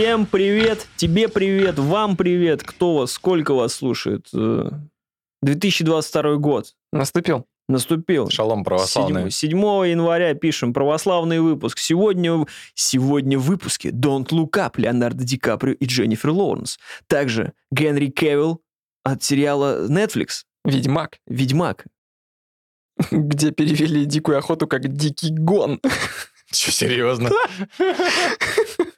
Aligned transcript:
Всем 0.00 0.24
привет, 0.24 0.86
тебе 0.96 1.28
привет, 1.28 1.78
вам 1.78 2.16
привет, 2.16 2.62
кто 2.62 2.96
вас, 2.96 3.12
сколько 3.12 3.52
вас 3.52 3.74
слушает. 3.74 4.28
Э, 4.32 4.70
2022 5.42 6.36
год 6.36 6.74
Наступил. 6.90 7.46
наступил. 7.68 8.30
Шалом 8.30 8.64
православный. 8.64 9.30
7, 9.30 9.50
7 9.50 9.58
января 9.90 10.32
пишем 10.32 10.72
православный 10.72 11.40
выпуск. 11.40 11.76
Сегодня, 11.76 12.46
сегодня 12.72 13.38
в 13.38 13.42
выпуске 13.42 13.90
Don't 13.90 14.28
Look 14.28 14.52
Up 14.52 14.80
Леонардо 14.80 15.22
Ди 15.22 15.36
Каприо 15.36 15.74
и 15.74 15.84
Дженнифер 15.84 16.30
Лоуренс. 16.30 16.78
Также 17.06 17.52
Генри 17.70 18.06
Кевилл 18.06 18.62
от 19.04 19.22
сериала 19.22 19.86
Netflix 19.86 20.44
Ведьмак, 20.64 21.18
«Ведьмак». 21.26 21.84
где 23.10 23.50
перевели 23.50 24.06
дикую 24.06 24.38
охоту 24.38 24.66
как 24.66 24.88
дикий 24.88 25.28
гон. 25.30 25.78
Че, 26.50 26.72
серьезно? 26.72 27.30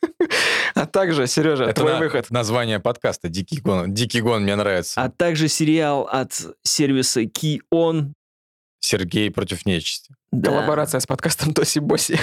А 0.93 0.99
также, 1.01 1.27
Сережа, 1.27 1.65
Это 1.65 1.81
твой 1.81 1.95
на- 1.95 1.99
выход. 2.01 2.31
название 2.31 2.79
подкаста 2.79 3.31
«Дикий 3.31 3.61
гон». 3.63 3.95
«Дикий 3.95 4.21
гон» 4.21 4.43
мне 4.43 4.55
нравится. 4.57 5.01
А 5.03 5.09
также 5.09 5.49
сериал 5.49 6.03
от 6.03 6.33
сервиса 6.65 7.23
Key 7.23 7.61
Сергей 8.79 9.31
против 9.31 9.65
нечисти. 9.65 10.15
Коллаборация 10.31 11.01
с 11.01 11.07
подкастом 11.07 11.55
Тоси 11.55 11.79
Боси. 11.79 12.19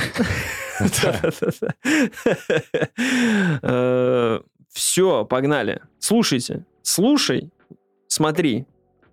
Все, 4.72 5.26
погнали. 5.26 5.82
Слушайте. 5.98 6.64
Слушай, 6.84 7.50
смотри. 8.08 8.66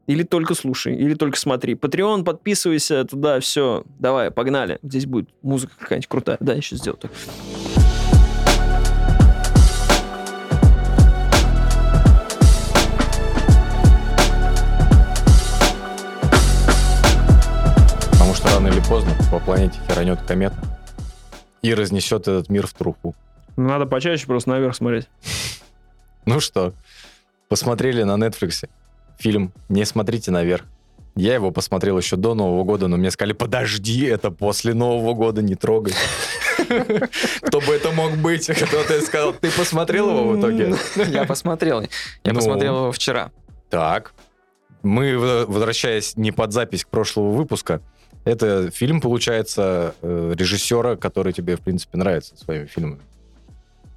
Или 0.07 0.23
только 0.23 0.55
слушай, 0.55 0.95
или 0.95 1.15
только 1.15 1.39
смотри. 1.39 1.75
Patreon, 1.75 2.25
подписывайся 2.25 3.05
туда, 3.05 3.41
все. 3.41 3.85
Давай, 3.99 4.31
погнали. 4.31 4.79
Здесь 4.83 5.07
будет 5.07 5.31
музыка 5.43 5.73
какая-нибудь 5.79 6.09
крутая. 6.09 6.37
Да, 6.41 6.53
еще 6.53 6.77
сделаю 6.77 6.99
так. 7.01 7.11
Поздно 18.89 19.13
по 19.31 19.41
планете 19.41 19.79
херанет 19.89 20.23
комета 20.23 20.57
и 21.63 21.75
разнесет 21.75 22.23
этот 22.29 22.49
мир 22.49 22.67
в 22.67 22.73
труху. 22.75 23.15
Надо 23.57 23.87
почаще 23.87 24.27
просто 24.27 24.51
наверх 24.51 24.75
смотреть. 24.77 25.09
Ну 26.29 26.41
что, 26.41 26.73
посмотрели 27.49 28.03
на 28.03 28.17
Netflix 28.17 28.69
фильм 29.17 29.53
«Не 29.69 29.85
смотрите 29.85 30.33
наверх». 30.33 30.65
Я 31.15 31.35
его 31.35 31.53
посмотрел 31.53 31.97
еще 31.99 32.17
до 32.17 32.35
Нового 32.35 32.65
года, 32.65 32.89
но 32.89 32.97
мне 32.97 33.13
сказали, 33.13 33.33
подожди, 33.33 34.05
это 34.07 34.33
после 34.33 34.75
Нового 34.75 35.15
года, 35.15 35.41
не 35.41 35.55
трогай. 35.55 35.95
Кто 37.43 37.61
бы 37.61 37.73
это 37.73 37.93
мог 37.93 38.17
быть? 38.17 38.49
Кто-то 38.49 39.01
сказал, 39.03 39.35
ты 39.35 39.53
посмотрел 39.53 40.11
его 40.11 40.25
в 40.33 40.41
итоге? 40.41 40.75
Я 41.07 41.25
посмотрел. 41.27 41.83
Я 41.83 41.89
Ну. 42.25 42.35
посмотрел 42.35 42.77
его 42.79 42.93
вчера. 42.93 43.31
Так, 43.71 44.13
мы, 44.83 45.17
возвращаясь 45.47 46.17
не 46.17 46.33
под 46.33 46.53
запись 46.53 46.85
к 46.85 46.89
прошлого 46.89 47.31
выпуска, 47.31 47.81
это 48.25 48.71
фильм, 48.71 49.01
получается, 49.01 49.95
э, 50.03 50.35
режиссера, 50.37 50.97
который 50.97 51.33
тебе, 51.33 51.57
в 51.57 51.61
принципе, 51.61 51.99
нравится 51.99 52.37
своими 52.37 52.67
фильмами. 52.67 53.01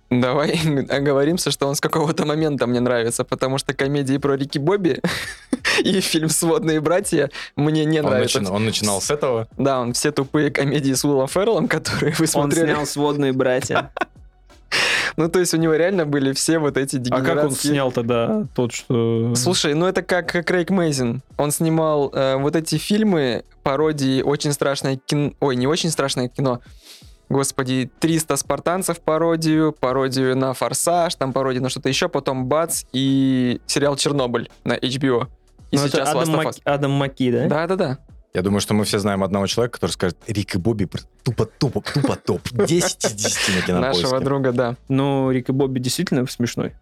Давай 0.09 0.59
оговоримся, 0.89 1.51
что 1.51 1.67
он 1.67 1.75
с 1.75 1.81
какого-то 1.81 2.25
момента 2.25 2.65
мне 2.67 2.79
нравится, 2.79 3.23
потому 3.23 3.57
что 3.59 3.73
комедии 3.73 4.17
про 4.17 4.35
Рики 4.35 4.57
Бобби 4.57 4.99
и 5.83 5.99
фильм 6.01 6.29
«Сводные 6.29 6.81
братья» 6.81 7.29
мне 7.55 7.85
не 7.85 7.99
Он, 7.99 8.05
нравятся. 8.09 8.39
начи- 8.39 8.49
он 8.49 8.65
начинал 8.65 9.01
с 9.01 9.11
этого. 9.11 9.47
Да, 9.57 9.79
он 9.81 9.93
все 9.93 10.11
тупые 10.11 10.49
комедии 10.51 10.93
с 10.93 11.05
Уиллом 11.05 11.27
Ферреллом, 11.27 11.67
которые 11.67 12.13
вы 12.17 12.23
Он 12.23 12.27
смотрели. 12.27 12.65
снял 12.73 12.85
«Сводные 12.85 13.33
братья». 13.33 13.91
Ну, 15.19 15.27
то 15.27 15.39
есть 15.39 15.53
у 15.53 15.57
него 15.57 15.75
реально 15.75 16.05
были 16.05 16.31
все 16.31 16.59
вот 16.59 16.77
эти 16.77 16.95
А 17.11 17.19
как 17.21 17.43
он 17.43 17.49
дегенератские- 17.49 17.71
снял 17.71 17.91
тогда 17.91 18.47
тот, 18.55 18.71
что... 18.71 19.35
Слушай, 19.35 19.73
ну 19.73 19.85
это 19.85 20.01
как 20.01 20.31
Крейг 20.45 20.69
Мейзин. 20.69 21.21
Он 21.37 21.51
снимал 21.51 22.09
э, 22.13 22.37
вот 22.37 22.55
эти 22.55 22.77
фильмы, 22.77 23.43
пародии 23.61 24.21
«Очень 24.21 24.53
страшное 24.53 24.95
кино». 24.95 25.33
Ой, 25.41 25.57
не 25.57 25.67
«Очень 25.67 25.89
страшное 25.89 26.29
кино». 26.29 26.61
Господи, 27.27 27.91
300 27.99 28.37
спартанцев 28.37 29.01
пародию, 29.01 29.75
пародию 29.77 30.37
на 30.37 30.53
«Форсаж», 30.53 31.15
там 31.15 31.33
пародию 31.33 31.63
на 31.63 31.69
что-то 31.69 31.89
еще, 31.89 32.07
потом 32.07 32.45
бац, 32.45 32.85
и 32.93 33.59
сериал 33.67 33.97
«Чернобыль» 33.97 34.49
на 34.63 34.77
HBO. 34.77 35.27
И 35.71 35.75
Ну, 35.75 35.83
это 35.83 35.91
сейчас 35.97 36.09
Адам, 36.15 36.29
Мак-. 36.29 36.55
Адам 36.63 36.91
Маки, 36.91 37.29
да? 37.29 37.47
Да-да-да. 37.47 37.97
Я 38.33 38.43
думаю, 38.43 38.61
что 38.61 38.73
мы 38.73 38.85
все 38.85 38.99
знаем 38.99 39.23
одного 39.23 39.47
человека, 39.47 39.73
который 39.73 39.91
скажет, 39.91 40.17
Рик 40.27 40.55
и 40.55 40.57
Бобби 40.59 40.87
тупо-тупо, 41.23 41.81
тупо 41.81 42.15
топ. 42.15 42.41
10 42.51 43.05
из 43.05 43.13
10 43.13 43.55
на 43.55 43.61
кинопоиске. 43.61 44.03
Нашего 44.03 44.19
друга, 44.19 44.51
да. 44.51 44.75
Ну, 44.87 45.31
Рик 45.31 45.49
и 45.49 45.51
Бобби 45.51 45.79
действительно 45.79 46.27
смешной. 46.27 46.73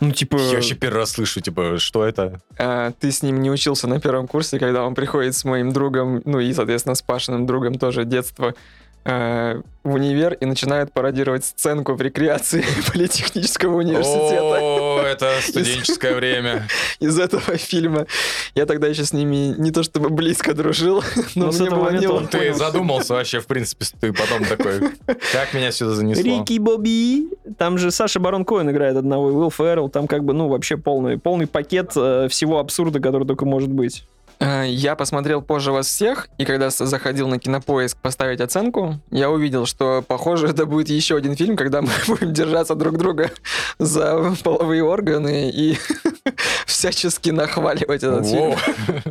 Ну, 0.00 0.10
типа... 0.10 0.36
Я 0.36 0.54
вообще 0.54 0.74
первый 0.74 0.98
раз 0.98 1.12
слышу, 1.12 1.40
типа, 1.40 1.78
что 1.78 2.04
это? 2.04 2.40
А, 2.58 2.92
ты 2.98 3.10
с 3.10 3.22
ним 3.22 3.40
не 3.40 3.50
учился 3.50 3.86
на 3.86 4.00
первом 4.00 4.26
курсе, 4.26 4.58
когда 4.58 4.84
он 4.84 4.94
приходит 4.94 5.34
с 5.34 5.44
моим 5.44 5.72
другом, 5.72 6.20
ну 6.24 6.40
и, 6.40 6.52
соответственно, 6.52 6.94
с 6.94 7.02
Пашиным 7.02 7.46
другом 7.46 7.78
тоже 7.78 8.04
детства, 8.04 8.54
э, 9.04 9.62
в 9.84 9.94
универ 9.94 10.34
и 10.34 10.44
начинает 10.46 10.92
пародировать 10.92 11.44
сценку 11.44 11.94
в 11.94 12.00
рекреации 12.00 12.64
Политехнического 12.92 13.76
университета 13.76 14.58
О, 14.60 15.02
это 15.02 15.32
студенческое 15.42 16.14
время. 16.14 16.68
из 17.00 17.18
этого 17.18 17.56
фильма. 17.56 18.06
Я 18.54 18.66
тогда 18.66 18.86
еще 18.86 19.04
с 19.04 19.12
ними 19.12 19.54
не 19.58 19.70
то 19.72 19.82
чтобы 19.82 20.10
близко 20.10 20.54
дружил, 20.54 21.02
но 21.34 21.46
Но 21.46 21.52
с 21.52 21.58
мне 21.58 21.68
этого 21.68 21.80
было 21.80 21.98
неловко. 21.98 22.38
Ты 22.38 22.54
задумался 22.54 23.14
вообще, 23.14 23.40
в 23.40 23.46
принципе, 23.46 23.86
ты 24.00 24.12
потом 24.12 24.44
такой, 24.44 24.90
как 25.32 25.52
меня 25.52 25.72
сюда 25.72 25.92
занесло? 25.92 26.22
Рики 26.22 26.58
Бобби. 26.58 27.28
Там 27.58 27.78
же 27.78 27.90
Саша 27.90 28.20
Барон 28.20 28.44
Коэн 28.44 28.70
играет 28.70 28.96
одного, 28.96 29.30
и 29.30 29.32
Уилл 29.32 29.50
Феррелл. 29.50 29.88
Там 29.88 30.06
как 30.06 30.24
бы, 30.24 30.32
ну, 30.32 30.48
вообще 30.48 30.76
полный, 30.76 31.18
полный 31.18 31.46
пакет 31.46 31.92
э, 31.96 32.28
всего 32.30 32.58
абсурда, 32.58 33.00
который 33.00 33.26
только 33.26 33.44
может 33.44 33.70
быть. 33.70 34.04
Э, 34.42 34.64
Я 34.68 34.96
посмотрел 34.96 35.40
позже 35.42 35.72
вас 35.72 35.86
всех, 35.86 36.28
и 36.38 36.44
когда 36.44 36.70
заходил 36.70 37.28
на 37.28 37.38
кинопоиск 37.38 37.96
поставить 37.98 38.40
оценку, 38.40 38.98
я 39.10 39.30
увидел, 39.30 39.66
что, 39.66 40.02
похоже, 40.06 40.48
это 40.50 40.66
будет 40.66 40.88
еще 40.88 41.16
один 41.16 41.36
фильм, 41.36 41.56
когда 41.56 41.80
мы 41.82 41.90
будем 42.06 42.32
держаться 42.32 42.74
друг 42.74 42.98
друга 42.98 43.30
за 43.78 44.34
половые 44.42 44.82
органы 44.82 45.50
и 45.50 45.78
всячески 46.66 47.30
нахваливать 47.30 48.02
этот 48.02 48.26
Воу. 48.26 48.56
фильм. 48.56 49.02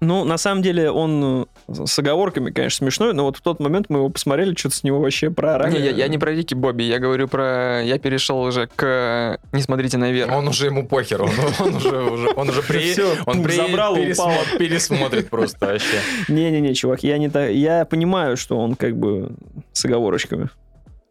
Ну, 0.00 0.24
на 0.24 0.36
самом 0.36 0.62
деле, 0.62 0.90
он 0.90 1.46
э, 1.68 1.86
с 1.86 1.98
оговорками, 1.98 2.50
конечно, 2.50 2.84
смешной, 2.84 3.14
но 3.14 3.24
вот 3.24 3.38
в 3.38 3.40
тот 3.40 3.60
момент 3.60 3.86
мы 3.88 3.98
его 4.00 4.08
посмотрели, 4.10 4.54
что-то 4.54 4.76
с 4.76 4.84
него 4.84 5.00
вообще 5.00 5.30
проорали. 5.30 5.72
Не, 5.72 5.78
я, 5.84 5.90
я 5.90 6.08
не 6.08 6.18
про 6.18 6.32
Рики 6.32 6.52
Бобби, 6.54 6.82
я 6.82 6.98
говорю 6.98 7.28
про... 7.28 7.82
Я 7.82 7.98
перешел 7.98 8.40
уже 8.42 8.68
к 8.76 9.38
«Не 9.52 9.62
смотрите 9.62 9.96
наверх». 9.96 10.30
Он 10.32 10.46
уже 10.48 10.66
ему 10.66 10.86
похер, 10.86 11.22
он, 11.22 11.30
он 11.60 11.74
уже, 11.76 12.02
уже, 12.02 12.28
он 12.36 12.48
уже 12.50 12.62
при, 12.62 12.92
Всё, 12.92 13.14
он 13.24 13.42
при- 13.42 13.52
забрал 13.56 13.96
и 13.96 14.00
пересмо- 14.00 14.12
упал. 14.12 14.58
пересмотрит 14.58 15.30
просто 15.30 15.66
вообще. 15.66 16.00
Не-не-не, 16.28 16.74
чувак, 16.74 17.02
я 17.02 17.16
не 17.16 17.30
та- 17.30 17.46
Я 17.48 17.86
понимаю, 17.86 18.36
что 18.36 18.58
он 18.58 18.74
как 18.74 18.96
бы 18.96 19.30
с 19.72 19.82
оговорочками. 19.86 20.50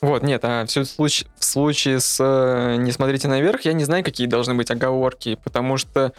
Вот, 0.02 0.22
нет, 0.22 0.42
а 0.44 0.66
все 0.68 0.82
в 0.82 0.86
случае, 0.88 1.28
в 1.40 1.44
случае 1.44 2.00
с 2.00 2.18
э, 2.20 2.76
«Не 2.78 2.92
смотрите 2.92 3.28
наверх» 3.28 3.62
я 3.62 3.74
не 3.74 3.84
знаю, 3.86 4.04
какие 4.04 4.28
должны 4.28 4.54
быть 4.54 4.70
оговорки, 4.70 5.40
потому 5.44 5.78
что, 5.78 6.12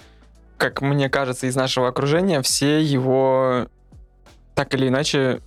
как 0.57 0.81
мне 0.81 1.09
кажется, 1.09 1.47
из 1.47 1.57
нашего 1.57 1.89
окружения 1.89 2.43
все 2.43 2.81
его 2.81 3.69
так 4.55 4.75
или 4.75 4.89
иначе 4.89 5.41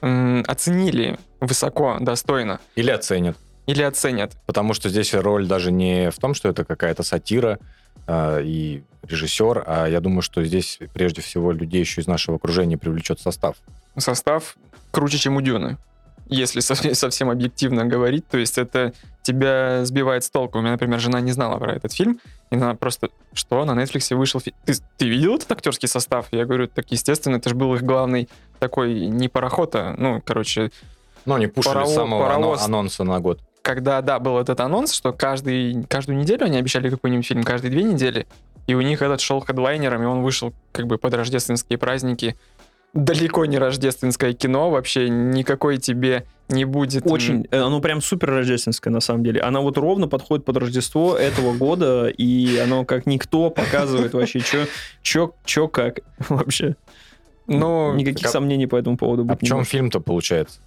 оценили 0.00 1.18
высоко, 1.40 1.98
достойно 2.00 2.60
Или 2.74 2.90
оценят. 2.90 3.36
или 3.66 3.82
оценят. 3.82 4.32
Потому 4.46 4.74
что 4.74 4.88
здесь 4.88 5.12
роль 5.14 5.46
даже 5.46 5.72
не 5.72 6.10
в 6.10 6.18
том, 6.18 6.34
что 6.34 6.48
это 6.48 6.64
какая-то 6.64 7.02
сатира 7.02 7.58
а, 8.06 8.40
и 8.40 8.82
режиссер, 9.02 9.64
а 9.66 9.86
я 9.86 10.00
думаю, 10.00 10.22
что 10.22 10.42
здесь 10.44 10.78
прежде 10.94 11.20
всего 11.22 11.52
людей 11.52 11.80
еще 11.80 12.00
из 12.00 12.06
нашего 12.06 12.36
окружения 12.36 12.78
привлечет 12.78 13.20
состав. 13.20 13.56
Состав 13.96 14.56
круче, 14.90 15.18
чем 15.18 15.36
у 15.36 15.40
Дюны. 15.40 15.76
Если 16.26 16.60
совсем, 16.60 16.94
совсем 16.94 17.30
объективно 17.30 17.84
говорить, 17.84 18.26
то 18.28 18.38
есть 18.38 18.58
это 18.58 18.92
тебя 19.22 19.84
сбивает 19.84 20.24
с 20.24 20.30
толку. 20.30 20.58
У 20.58 20.60
меня, 20.62 20.72
например, 20.72 20.98
жена 20.98 21.20
не 21.20 21.32
знала 21.32 21.58
про 21.58 21.74
этот 21.74 21.92
фильм, 21.92 22.20
и 22.50 22.56
она 22.56 22.74
просто, 22.74 23.10
что, 23.32 23.64
на 23.64 23.72
Netflix 23.72 24.14
вышел 24.16 24.40
фильм? 24.40 24.56
Ты, 24.64 24.74
ты 24.96 25.08
видел 25.08 25.36
этот 25.36 25.50
актерский 25.52 25.88
состав? 25.88 26.26
Я 26.32 26.44
говорю, 26.44 26.66
так 26.68 26.90
естественно, 26.90 27.36
это 27.36 27.48
же 27.48 27.54
был 27.54 27.74
их 27.74 27.82
главный 27.82 28.28
такой, 28.58 29.06
не 29.06 29.28
пароход, 29.28 29.74
а, 29.76 29.94
ну, 29.96 30.20
короче, 30.24 30.70
Ну, 31.26 31.34
они 31.34 31.46
пушили 31.46 31.74
Парово- 31.76 31.94
самого 31.94 32.22
паровоз. 32.22 32.64
анонса 32.64 33.04
на 33.04 33.20
год. 33.20 33.40
когда, 33.62 34.00
да, 34.02 34.18
был 34.18 34.38
этот 34.38 34.58
анонс, 34.60 34.92
что 34.92 35.12
каждый, 35.12 35.84
каждую 35.84 36.18
неделю 36.18 36.44
они 36.46 36.56
обещали 36.58 36.88
какой-нибудь 36.90 37.26
фильм, 37.26 37.42
каждые 37.44 37.70
две 37.70 37.82
недели, 37.82 38.26
и 38.66 38.74
у 38.74 38.80
них 38.80 39.02
этот 39.02 39.20
шел 39.20 39.40
хедлайнером, 39.40 40.02
и 40.02 40.06
он 40.06 40.22
вышел 40.22 40.52
как 40.72 40.86
бы 40.86 40.96
под 40.98 41.12
рождественские 41.14 41.78
праздники. 41.78 42.36
Далеко 42.92 43.44
не 43.44 43.58
рождественское 43.58 44.32
кино, 44.32 44.70
вообще 44.70 45.08
никакой 45.08 45.78
тебе 45.78 46.26
не 46.48 46.64
будет... 46.64 47.06
Очень, 47.06 47.46
э, 47.50 47.60
оно 47.60 47.80
прям 47.80 48.00
супер 48.00 48.30
рождественское 48.30 48.92
на 48.92 49.00
самом 49.00 49.22
деле. 49.22 49.40
Оно 49.40 49.62
вот 49.62 49.78
ровно 49.78 50.08
подходит 50.08 50.44
под 50.44 50.56
Рождество 50.56 51.16
этого 51.16 51.54
года, 51.54 52.08
и 52.08 52.58
оно 52.58 52.84
как 52.84 53.06
никто 53.06 53.50
показывает 53.50 54.12
вообще, 54.14 54.40
что 54.40 54.66
чё, 55.02 55.34
чё 55.44 55.68
как 55.68 56.00
вообще. 56.28 56.74
Ну, 57.46 57.94
Никаких 57.94 58.26
а- 58.26 58.30
сомнений 58.30 58.66
по 58.66 58.76
этому 58.76 58.96
поводу 58.96 59.26
А 59.28 59.36
в 59.36 59.40
чем 59.40 59.64
фильм-то 59.64 60.00
получается? 60.00 60.60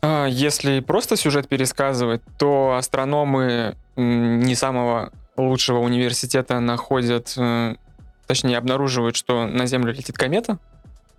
А, 0.00 0.26
Если 0.26 0.80
просто 0.80 1.16
сюжет 1.16 1.48
пересказывать, 1.48 2.22
то 2.38 2.74
астрономы 2.76 3.76
не 3.96 4.54
самого 4.56 5.12
лучшего 5.36 5.78
университета 5.78 6.58
находят, 6.60 7.32
э, 7.36 7.76
точнее 8.26 8.58
обнаруживают, 8.58 9.16
что 9.16 9.46
на 9.46 9.66
Землю 9.66 9.92
летит 9.92 10.16
комета, 10.16 10.58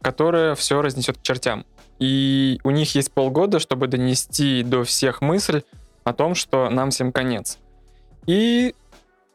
которая 0.01 0.55
все 0.55 0.81
разнесет 0.81 1.17
к 1.17 1.21
чертям. 1.21 1.65
И 1.99 2.59
у 2.63 2.71
них 2.71 2.95
есть 2.95 3.11
полгода, 3.11 3.59
чтобы 3.59 3.87
донести 3.87 4.63
до 4.63 4.83
всех 4.83 5.21
мысль 5.21 5.61
о 6.03 6.13
том, 6.13 6.35
что 6.35 6.69
нам 6.69 6.89
всем 6.89 7.11
конец. 7.11 7.59
И, 8.25 8.75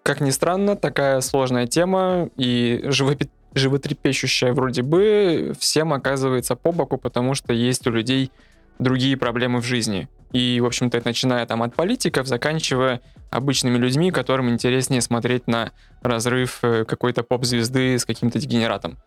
как 0.02 0.20
ни 0.20 0.30
странно, 0.30 0.76
такая 0.76 1.20
сложная 1.20 1.66
тема 1.66 2.28
и 2.36 2.82
живопи- 2.84 3.30
животрепещущая 3.54 4.52
вроде 4.52 4.82
бы 4.82 5.54
всем 5.58 5.92
оказывается 5.92 6.56
по 6.56 6.72
боку, 6.72 6.98
потому 6.98 7.34
что 7.34 7.52
есть 7.52 7.86
у 7.86 7.90
людей 7.90 8.30
другие 8.78 9.16
проблемы 9.16 9.60
в 9.60 9.64
жизни. 9.64 10.08
И, 10.32 10.60
в 10.60 10.66
общем-то, 10.66 11.00
начиная 11.04 11.46
там 11.46 11.62
от 11.62 11.74
политиков, 11.74 12.26
заканчивая 12.26 13.00
обычными 13.30 13.78
людьми, 13.78 14.10
которым 14.10 14.50
интереснее 14.50 15.00
смотреть 15.00 15.46
на 15.46 15.70
разрыв 16.02 16.58
э, 16.62 16.84
какой-то 16.84 17.22
поп-звезды 17.22 17.98
с 17.98 18.04
каким-то 18.04 18.38
дегенератом. 18.38 18.98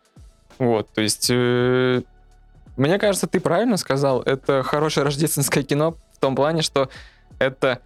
Вот, 0.57 0.91
то 0.93 1.01
есть, 1.01 1.27
э, 1.31 2.01
мне 2.77 2.99
кажется, 2.99 3.27
ты 3.27 3.39
правильно 3.39 3.77
сказал, 3.77 4.21
это 4.21 4.63
хорошее 4.63 5.03
рождественское 5.05 5.63
кино 5.63 5.95
в 6.13 6.19
том 6.19 6.35
плане, 6.35 6.61
что 6.61 6.89
это 7.39 7.79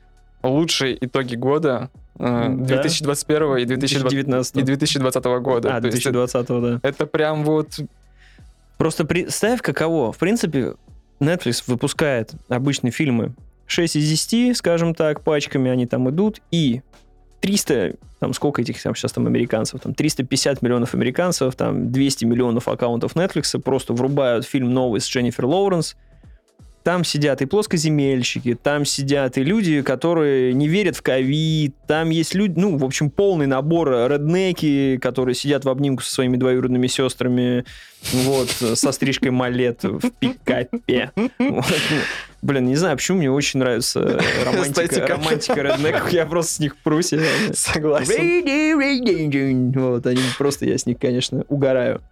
лучшие 0.43 0.97
итоги 1.05 1.35
года 1.35 1.89
э, 2.19 2.47
Да. 2.49 2.65
2021 2.65 3.57
и 3.57 3.65
2020, 3.65 4.09
2019. 4.09 4.55
и 4.57 4.61
2020 4.61 5.25
года. 5.41 5.75
А, 5.75 5.81
То 5.81 5.87
есть 5.87 5.99
это- 5.99 6.11
2020, 6.11 6.61
да. 6.61 6.79
это 6.87 7.05
прям 7.05 7.43
вот 7.43 7.79
Просто 8.77 9.05
представь, 9.05 9.61
каково. 9.61 10.11
В 10.11 10.17
принципе, 10.17 10.73
Netflix 11.19 11.63
выпускает 11.67 12.33
обычные 12.49 12.91
фильмы 12.91 13.33
6 13.67 13.95
из 13.95 14.09
10, 14.09 14.57
скажем 14.57 14.93
так, 14.93 15.21
пачками 15.21 15.71
они 15.71 15.85
там 15.85 16.09
идут, 16.09 16.41
и 16.51 16.81
300, 17.41 17.95
там 18.19 18.33
сколько 18.33 18.61
этих 18.61 18.81
там 18.81 18.95
сейчас 18.95 19.11
там 19.13 19.27
американцев, 19.27 19.81
там 19.81 19.93
350 19.93 20.61
миллионов 20.61 20.93
американцев, 20.93 21.55
там 21.55 21.91
200 21.91 22.25
миллионов 22.25 22.67
аккаунтов 22.67 23.15
Netflix 23.15 23.59
просто 23.59 23.93
врубают 23.93 24.45
фильм 24.45 24.73
новый 24.73 25.01
с 25.01 25.07
Дженнифер 25.07 25.45
Лоуренс, 25.45 25.95
там 26.85 27.03
сидят 27.03 27.41
и 27.41 27.45
плоскоземельщики, 27.47 28.53
там 28.53 28.85
сидят 28.85 29.39
и 29.39 29.43
люди, 29.43 29.81
которые 29.81 30.53
не 30.53 30.67
верят 30.67 30.95
в 30.95 31.01
ковид, 31.01 31.73
там 31.87 32.11
есть 32.11 32.35
люди, 32.35 32.59
ну, 32.59 32.77
в 32.77 32.85
общем, 32.85 33.09
полный 33.09 33.47
набор 33.47 33.89
реднеки, 34.07 34.99
которые 35.01 35.33
сидят 35.33 35.65
в 35.65 35.69
обнимку 35.69 36.03
со 36.03 36.13
своими 36.13 36.37
двоюродными 36.37 36.85
сестрами, 36.85 37.65
вот, 38.13 38.51
со 38.51 38.91
стрижкой 38.91 39.31
малет 39.31 39.83
в 39.83 40.11
пикапе. 40.11 41.11
Блин, 42.43 42.67
не 42.67 42.75
знаю, 42.75 42.97
почему 42.97 43.17
мне 43.17 43.31
очень 43.31 43.61
нравится 43.61 44.21
романтика, 44.45 45.07
романтика 45.07 45.61
реднеков, 45.63 46.13
я 46.13 46.27
просто 46.27 46.53
с 46.53 46.59
них 46.59 46.77
прусь. 46.77 47.15
согласен. 47.55 49.73
Вот, 49.73 50.05
они 50.05 50.21
просто, 50.37 50.67
я 50.67 50.77
с 50.77 50.85
них, 50.85 50.99
конечно, 50.99 51.45
угораю. 51.47 52.03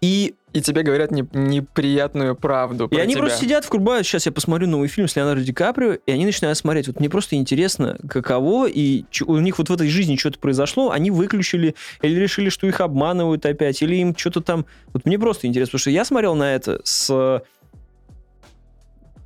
И, 0.00 0.34
И 0.56 0.62
тебе 0.62 0.82
говорят 0.82 1.10
не- 1.10 1.28
неприятную 1.34 2.34
правду 2.34 2.88
и 2.90 2.96
они 2.96 3.12
тебя. 3.12 3.24
просто 3.24 3.40
сидят, 3.40 3.68
врубают, 3.68 4.06
сейчас 4.06 4.24
я 4.24 4.32
посмотрю 4.32 4.66
новый 4.68 4.88
фильм 4.88 5.06
с 5.06 5.14
Леонардо 5.14 5.44
Ди 5.44 5.52
Каприо, 5.52 5.98
и 6.06 6.10
они 6.10 6.24
начинают 6.24 6.56
смотреть. 6.56 6.86
Вот 6.86 6.98
мне 6.98 7.10
просто 7.10 7.36
интересно, 7.36 7.98
каково, 8.08 8.66
и 8.66 9.04
у 9.26 9.36
них 9.36 9.58
вот 9.58 9.68
в 9.68 9.72
этой 9.74 9.90
жизни 9.90 10.16
что-то 10.16 10.38
произошло, 10.38 10.92
они 10.92 11.10
выключили, 11.10 11.74
или 12.00 12.18
решили, 12.18 12.48
что 12.48 12.66
их 12.66 12.80
обманывают 12.80 13.44
опять, 13.44 13.82
или 13.82 13.96
им 13.96 14.16
что-то 14.16 14.40
там... 14.40 14.64
Вот 14.94 15.04
мне 15.04 15.18
просто 15.18 15.46
интересно, 15.46 15.72
потому 15.72 15.80
что 15.80 15.90
я 15.90 16.06
смотрел 16.06 16.34
на 16.34 16.54
это 16.54 16.80
с 16.84 17.42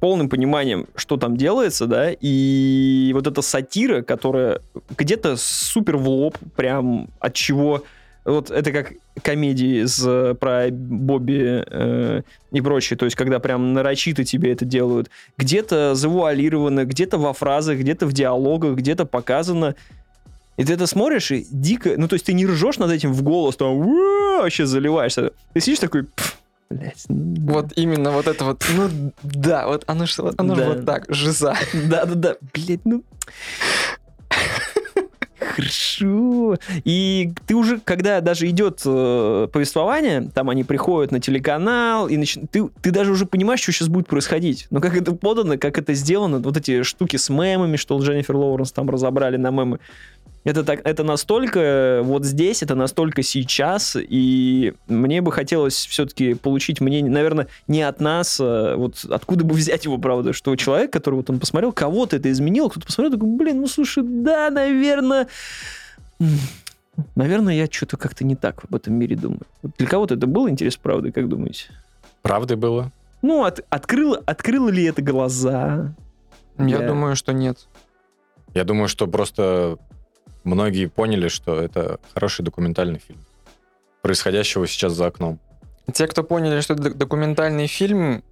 полным 0.00 0.28
пониманием, 0.28 0.88
что 0.96 1.16
там 1.16 1.36
делается, 1.36 1.86
да, 1.86 2.10
и 2.10 3.12
вот 3.14 3.28
эта 3.28 3.40
сатира, 3.40 4.02
которая 4.02 4.62
где-то 4.98 5.36
супер 5.36 5.96
в 5.96 6.08
лоб, 6.08 6.36
прям 6.56 7.08
от 7.20 7.34
чего... 7.34 7.84
Вот 8.24 8.50
это 8.50 8.70
как 8.72 8.92
комедии 9.22 9.84
с, 9.84 10.34
про 10.34 10.68
Бобби 10.70 11.64
э, 11.66 12.22
и 12.52 12.60
прочее, 12.60 12.96
то 12.96 13.06
есть 13.06 13.16
когда 13.16 13.38
прям 13.38 13.72
нарочито 13.72 14.24
тебе 14.24 14.52
это 14.52 14.64
делают. 14.64 15.10
Где-то 15.38 15.94
завуалировано, 15.94 16.84
где-то 16.84 17.18
во 17.18 17.32
фразах, 17.32 17.78
где-то 17.78 18.06
в 18.06 18.12
диалогах, 18.12 18.76
где-то 18.76 19.06
показано. 19.06 19.74
И 20.56 20.64
ты 20.64 20.74
это 20.74 20.86
смотришь 20.86 21.30
и 21.30 21.46
дико... 21.50 21.94
Ну, 21.96 22.06
то 22.08 22.14
есть 22.14 22.26
ты 22.26 22.34
не 22.34 22.46
ржешь 22.46 22.76
над 22.78 22.90
этим 22.90 23.12
в 23.12 23.22
голос, 23.22 23.56
там 23.56 23.78
вообще 24.38 24.66
заливаешься. 24.66 25.32
Ты 25.54 25.60
сидишь 25.60 25.78
такой... 25.78 26.04
«Пф, 26.04 26.36
Блядь, 26.70 27.04
ну 27.08 27.34
да». 27.36 27.52
Вот 27.52 27.72
именно 27.74 28.12
вот 28.12 28.28
это 28.28 28.44
вот, 28.44 28.64
ну 28.76 29.12
да, 29.24 29.66
вот 29.66 29.82
оно 29.88 30.04
оно 30.36 30.54
Да. 30.54 30.68
вот 30.68 30.86
так, 30.86 31.04
жиза. 31.08 31.56
Да-да-да, 31.72 32.36
блядь, 32.54 32.84
ну... 32.84 33.02
Хорошо. 35.60 36.56
И 36.84 37.32
ты 37.46 37.54
уже, 37.54 37.78
когда 37.80 38.20
даже 38.20 38.48
идет 38.48 38.80
э, 38.84 39.48
повествование, 39.52 40.30
там 40.34 40.48
они 40.48 40.64
приходят 40.64 41.12
на 41.12 41.20
телеканал, 41.20 42.08
и 42.08 42.16
нач- 42.16 42.46
ты, 42.50 42.68
ты 42.80 42.90
даже 42.90 43.12
уже 43.12 43.26
понимаешь, 43.26 43.60
что 43.60 43.72
сейчас 43.72 43.88
будет 43.88 44.06
происходить. 44.06 44.66
Но 44.70 44.80
как 44.80 44.96
это 44.96 45.12
подано, 45.12 45.58
как 45.58 45.78
это 45.78 45.94
сделано, 45.94 46.38
вот 46.38 46.56
эти 46.56 46.82
штуки 46.82 47.16
с 47.16 47.28
мемами, 47.28 47.76
что 47.76 47.98
Дженнифер 48.00 48.36
Лоуренс 48.36 48.72
там 48.72 48.88
разобрали 48.88 49.36
на 49.36 49.50
мемы. 49.50 49.80
Это, 50.42 50.64
так, 50.64 50.80
это 50.84 51.04
настолько 51.04 52.00
вот 52.02 52.24
здесь, 52.24 52.62
это 52.62 52.74
настолько 52.74 53.22
сейчас, 53.22 53.94
и 54.00 54.72
мне 54.88 55.20
бы 55.20 55.32
хотелось 55.32 55.74
все-таки 55.86 56.32
получить 56.32 56.80
мнение, 56.80 57.12
наверное, 57.12 57.46
не 57.68 57.82
от 57.82 58.00
нас, 58.00 58.38
а 58.40 58.76
вот 58.76 59.04
откуда 59.10 59.44
бы 59.44 59.54
взять 59.54 59.84
его, 59.84 59.98
правда, 59.98 60.32
что 60.32 60.56
человек, 60.56 60.90
который 60.92 61.16
вот 61.16 61.28
он 61.28 61.40
посмотрел, 61.40 61.72
кого-то 61.72 62.16
это 62.16 62.30
изменил, 62.30 62.70
кто-то 62.70 62.86
посмотрел, 62.86 63.12
такой, 63.18 63.28
блин, 63.36 63.60
ну 63.60 63.66
слушай, 63.66 64.02
да, 64.02 64.48
наверное, 64.48 65.26
наверное, 67.14 67.54
я 67.54 67.66
что-то 67.70 67.96
как-то 67.98 68.24
не 68.24 68.34
так 68.36 68.64
об 68.64 68.74
этом 68.74 68.94
мире 68.94 69.16
думаю. 69.16 69.42
Вот 69.62 69.72
для 69.78 69.86
кого-то 69.86 70.14
это 70.14 70.26
был 70.26 70.48
интерес, 70.48 70.76
правда, 70.76 71.12
как 71.12 71.28
думаете? 71.28 71.64
Правдой 72.22 72.56
было? 72.56 72.92
Ну, 73.22 73.44
от- 73.44 73.60
открыло, 73.68 74.22
открыло 74.24 74.70
ли 74.70 74.84
это 74.84 75.02
глаза? 75.02 75.94
Я 76.58 76.78
Да. 76.78 76.88
думаю, 76.88 77.16
что 77.16 77.32
нет. 77.34 77.58
Я 78.54 78.64
думаю, 78.64 78.88
что 78.88 79.06
просто 79.06 79.76
многие 80.44 80.86
поняли, 80.86 81.28
что 81.28 81.60
это 81.60 81.98
хороший 82.14 82.42
документальный 82.44 82.98
фильм. 82.98 83.20
Происходящего 84.02 84.66
сейчас 84.66 84.92
за 84.94 85.06
окном. 85.06 85.38
Те, 85.92 86.06
кто 86.06 86.22
поняли, 86.22 86.60
что 86.60 86.74
это 86.74 86.84
док- 86.84 86.96
документальный 86.96 87.66
фильм, 87.66 88.22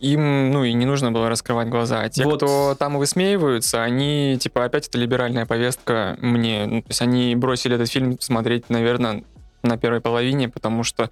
им, 0.00 0.50
ну, 0.52 0.64
и 0.64 0.72
не 0.72 0.86
нужно 0.86 1.10
было 1.10 1.28
раскрывать 1.28 1.68
глаза. 1.68 2.00
А 2.02 2.08
те, 2.08 2.24
Вот. 2.24 2.36
кто 2.36 2.76
там 2.78 2.98
высмеиваются, 2.98 3.82
они, 3.82 4.38
типа, 4.40 4.64
опять 4.64 4.86
это 4.88 4.96
либеральная 4.96 5.44
повестка 5.44 6.16
мне. 6.20 6.66
Ну, 6.66 6.82
то 6.82 6.88
есть 6.88 7.02
они 7.02 7.34
бросили 7.34 7.74
этот 7.74 7.90
фильм 7.90 8.18
смотреть, 8.20 8.70
наверное, 8.70 9.24
на 9.62 9.76
первой 9.76 10.00
половине, 10.00 10.48
потому 10.48 10.84
что 10.84 11.10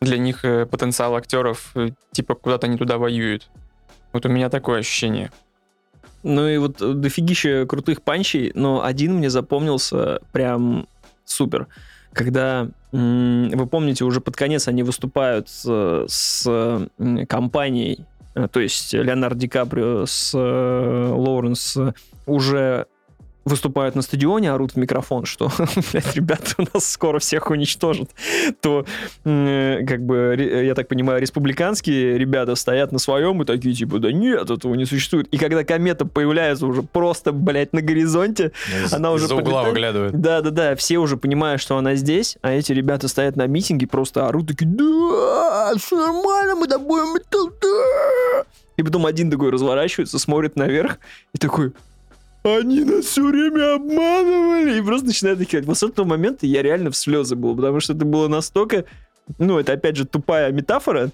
для 0.00 0.18
них 0.18 0.44
э, 0.44 0.66
потенциал 0.66 1.14
актеров, 1.14 1.70
э, 1.76 1.90
типа, 2.10 2.34
куда-то 2.34 2.66
не 2.66 2.76
туда 2.76 2.98
воюют. 2.98 3.48
Вот 4.12 4.26
у 4.26 4.28
меня 4.28 4.48
такое 4.48 4.80
ощущение. 4.80 5.30
Ну 6.22 6.48
и 6.48 6.58
вот 6.58 6.80
э, 6.82 6.92
дофигища 6.92 7.66
крутых 7.66 8.02
панчей, 8.02 8.52
но 8.54 8.84
один 8.84 9.14
мне 9.14 9.30
запомнился 9.30 10.20
прям 10.32 10.86
супер. 11.24 11.66
Когда, 12.12 12.68
вы 12.92 13.66
помните, 13.70 14.04
уже 14.04 14.20
под 14.20 14.36
конец 14.36 14.66
они 14.66 14.82
выступают 14.82 15.48
с, 15.48 16.04
с, 16.08 16.88
компанией, 17.28 18.04
э, 18.34 18.48
то 18.50 18.60
есть 18.60 18.92
Леонардо 18.92 19.40
Ди 19.40 19.48
Каприо 19.48 20.06
с 20.06 20.32
э, 20.34 21.12
Лоуренс 21.14 21.78
уже 22.26 22.86
выступают 23.50 23.94
на 23.96 24.02
стадионе, 24.02 24.50
орут 24.52 24.72
в 24.72 24.76
микрофон, 24.76 25.26
что, 25.26 25.50
блядь, 25.92 26.14
ребята, 26.16 26.54
у 26.58 26.62
нас 26.72 26.86
скоро 26.90 27.18
всех 27.18 27.50
уничтожат, 27.50 28.10
то, 28.60 28.84
м, 29.24 29.86
как 29.86 30.04
бы, 30.04 30.34
ре- 30.36 30.66
я 30.66 30.74
так 30.74 30.88
понимаю, 30.88 31.20
республиканские 31.20 32.16
ребята 32.18 32.54
стоят 32.54 32.92
на 32.92 32.98
своем 32.98 33.42
и 33.42 33.44
такие, 33.44 33.74
типа, 33.74 33.98
да 33.98 34.12
нет, 34.12 34.48
этого 34.50 34.74
не 34.74 34.84
существует. 34.86 35.26
И 35.28 35.38
когда 35.38 35.64
комета 35.64 36.06
появляется 36.06 36.66
уже 36.66 36.82
просто, 36.82 37.32
блядь, 37.32 37.72
на 37.72 37.82
горизонте, 37.82 38.52
Из- 38.84 38.92
Она 38.92 39.12
уже 39.12 39.24
из-за 39.26 39.36
угла 39.36 39.64
выглядывает. 39.64 40.18
да-да-да, 40.20 40.76
все 40.76 40.98
уже 40.98 41.16
понимают, 41.16 41.60
что 41.60 41.76
она 41.76 41.94
здесь, 41.96 42.38
а 42.42 42.52
эти 42.52 42.72
ребята 42.72 43.08
стоят 43.08 43.36
на 43.36 43.46
митинге, 43.46 43.86
просто 43.86 44.26
орут, 44.26 44.48
такие, 44.48 44.66
да, 44.70 45.72
все 45.78 45.96
нормально, 45.96 46.54
мы 46.54 46.66
добавим 46.66 47.16
это, 47.16 47.38
да. 47.60 48.44
И 48.76 48.82
потом 48.82 49.04
один 49.04 49.30
такой 49.30 49.50
разворачивается, 49.50 50.18
смотрит 50.18 50.56
наверх 50.56 50.98
и 51.34 51.38
такой, 51.38 51.72
они 52.42 52.84
нас 52.84 53.06
все 53.06 53.26
время 53.26 53.74
обманывали. 53.74 54.78
И 54.78 54.82
просто 54.82 55.06
начинает 55.06 55.38
такие. 55.38 55.62
Вот 55.62 55.78
с 55.78 55.82
этого 55.82 56.06
момента 56.06 56.46
я 56.46 56.62
реально 56.62 56.90
в 56.90 56.96
слезы 56.96 57.36
был, 57.36 57.54
потому 57.56 57.80
что 57.80 57.92
это 57.92 58.04
было 58.04 58.28
настолько... 58.28 58.84
Ну, 59.38 59.58
это 59.58 59.72
опять 59.72 59.96
же 59.96 60.06
тупая 60.06 60.50
метафора, 60.50 61.10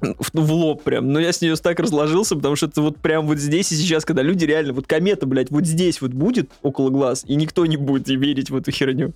в, 0.00 0.30
в 0.32 0.52
лоб 0.52 0.82
прям. 0.82 1.12
Но 1.12 1.20
я 1.20 1.32
с 1.32 1.40
нее 1.40 1.54
так 1.56 1.78
разложился, 1.78 2.34
потому 2.34 2.56
что 2.56 2.66
это 2.66 2.82
вот 2.82 2.98
прям 2.98 3.26
вот 3.26 3.38
здесь 3.38 3.70
и 3.72 3.76
сейчас, 3.76 4.04
когда 4.04 4.22
люди 4.22 4.44
реально, 4.44 4.72
вот 4.72 4.86
комета, 4.86 5.26
блядь, 5.26 5.50
вот 5.50 5.64
здесь 5.64 6.00
вот 6.00 6.12
будет 6.12 6.50
около 6.62 6.90
глаз, 6.90 7.24
и 7.26 7.34
никто 7.36 7.64
не 7.66 7.76
будет 7.76 8.08
верить 8.08 8.50
в 8.50 8.56
эту 8.56 8.70
херню. 8.70 9.12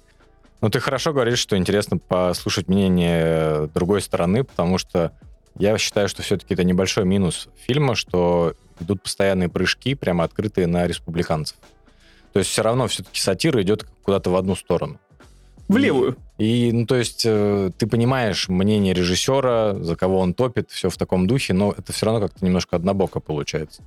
Ну, 0.61 0.71
ты 0.71 0.81
хорошо 0.81 1.13
говоришь, 1.13 1.39
что 1.39 1.57
интересно 1.57 1.99
послушать 1.99 2.69
мнение 2.69 3.69
другой 3.75 4.01
стороны, 4.01 4.45
потому 4.45 4.79
что 4.79 5.13
я 5.59 5.77
считаю, 5.79 6.09
что 6.09 6.23
все-таки 6.23 6.55
это 6.55 6.65
небольшой 6.65 7.05
минус 7.05 7.49
фильма, 7.57 7.95
что 7.95 8.55
идут 8.81 9.03
постоянные 9.03 9.49
прыжки, 9.49 9.95
прямо 9.95 10.25
открытые 10.25 10.67
на 10.67 10.87
республиканцев. 10.87 11.57
То 12.33 12.41
есть 12.41 12.51
все 12.51 12.63
равно 12.63 12.87
все-таки 12.89 13.21
сатира 13.21 13.63
идет 13.63 13.87
куда-то 14.03 14.31
в 14.31 14.37
одну 14.37 14.55
сторону. 14.55 14.99
В 15.69 15.77
левую. 15.79 16.17
И, 16.39 16.71
ну, 16.73 16.87
то 16.87 16.95
есть, 16.97 17.23
э, 17.25 17.71
ты 17.77 17.87
понимаешь 17.87 18.49
мнение 18.49 18.95
режиссера, 18.95 19.75
за 19.75 19.97
кого 19.97 20.21
он 20.21 20.35
топит, 20.35 20.71
все 20.71 20.91
в 20.91 20.97
таком 20.97 21.27
духе, 21.27 21.55
но 21.55 21.75
это 21.77 21.93
все 21.93 22.07
равно 22.07 22.21
как-то 22.21 22.45
немножко 22.45 22.77
однобоко 22.77 23.21
получается. 23.21 23.83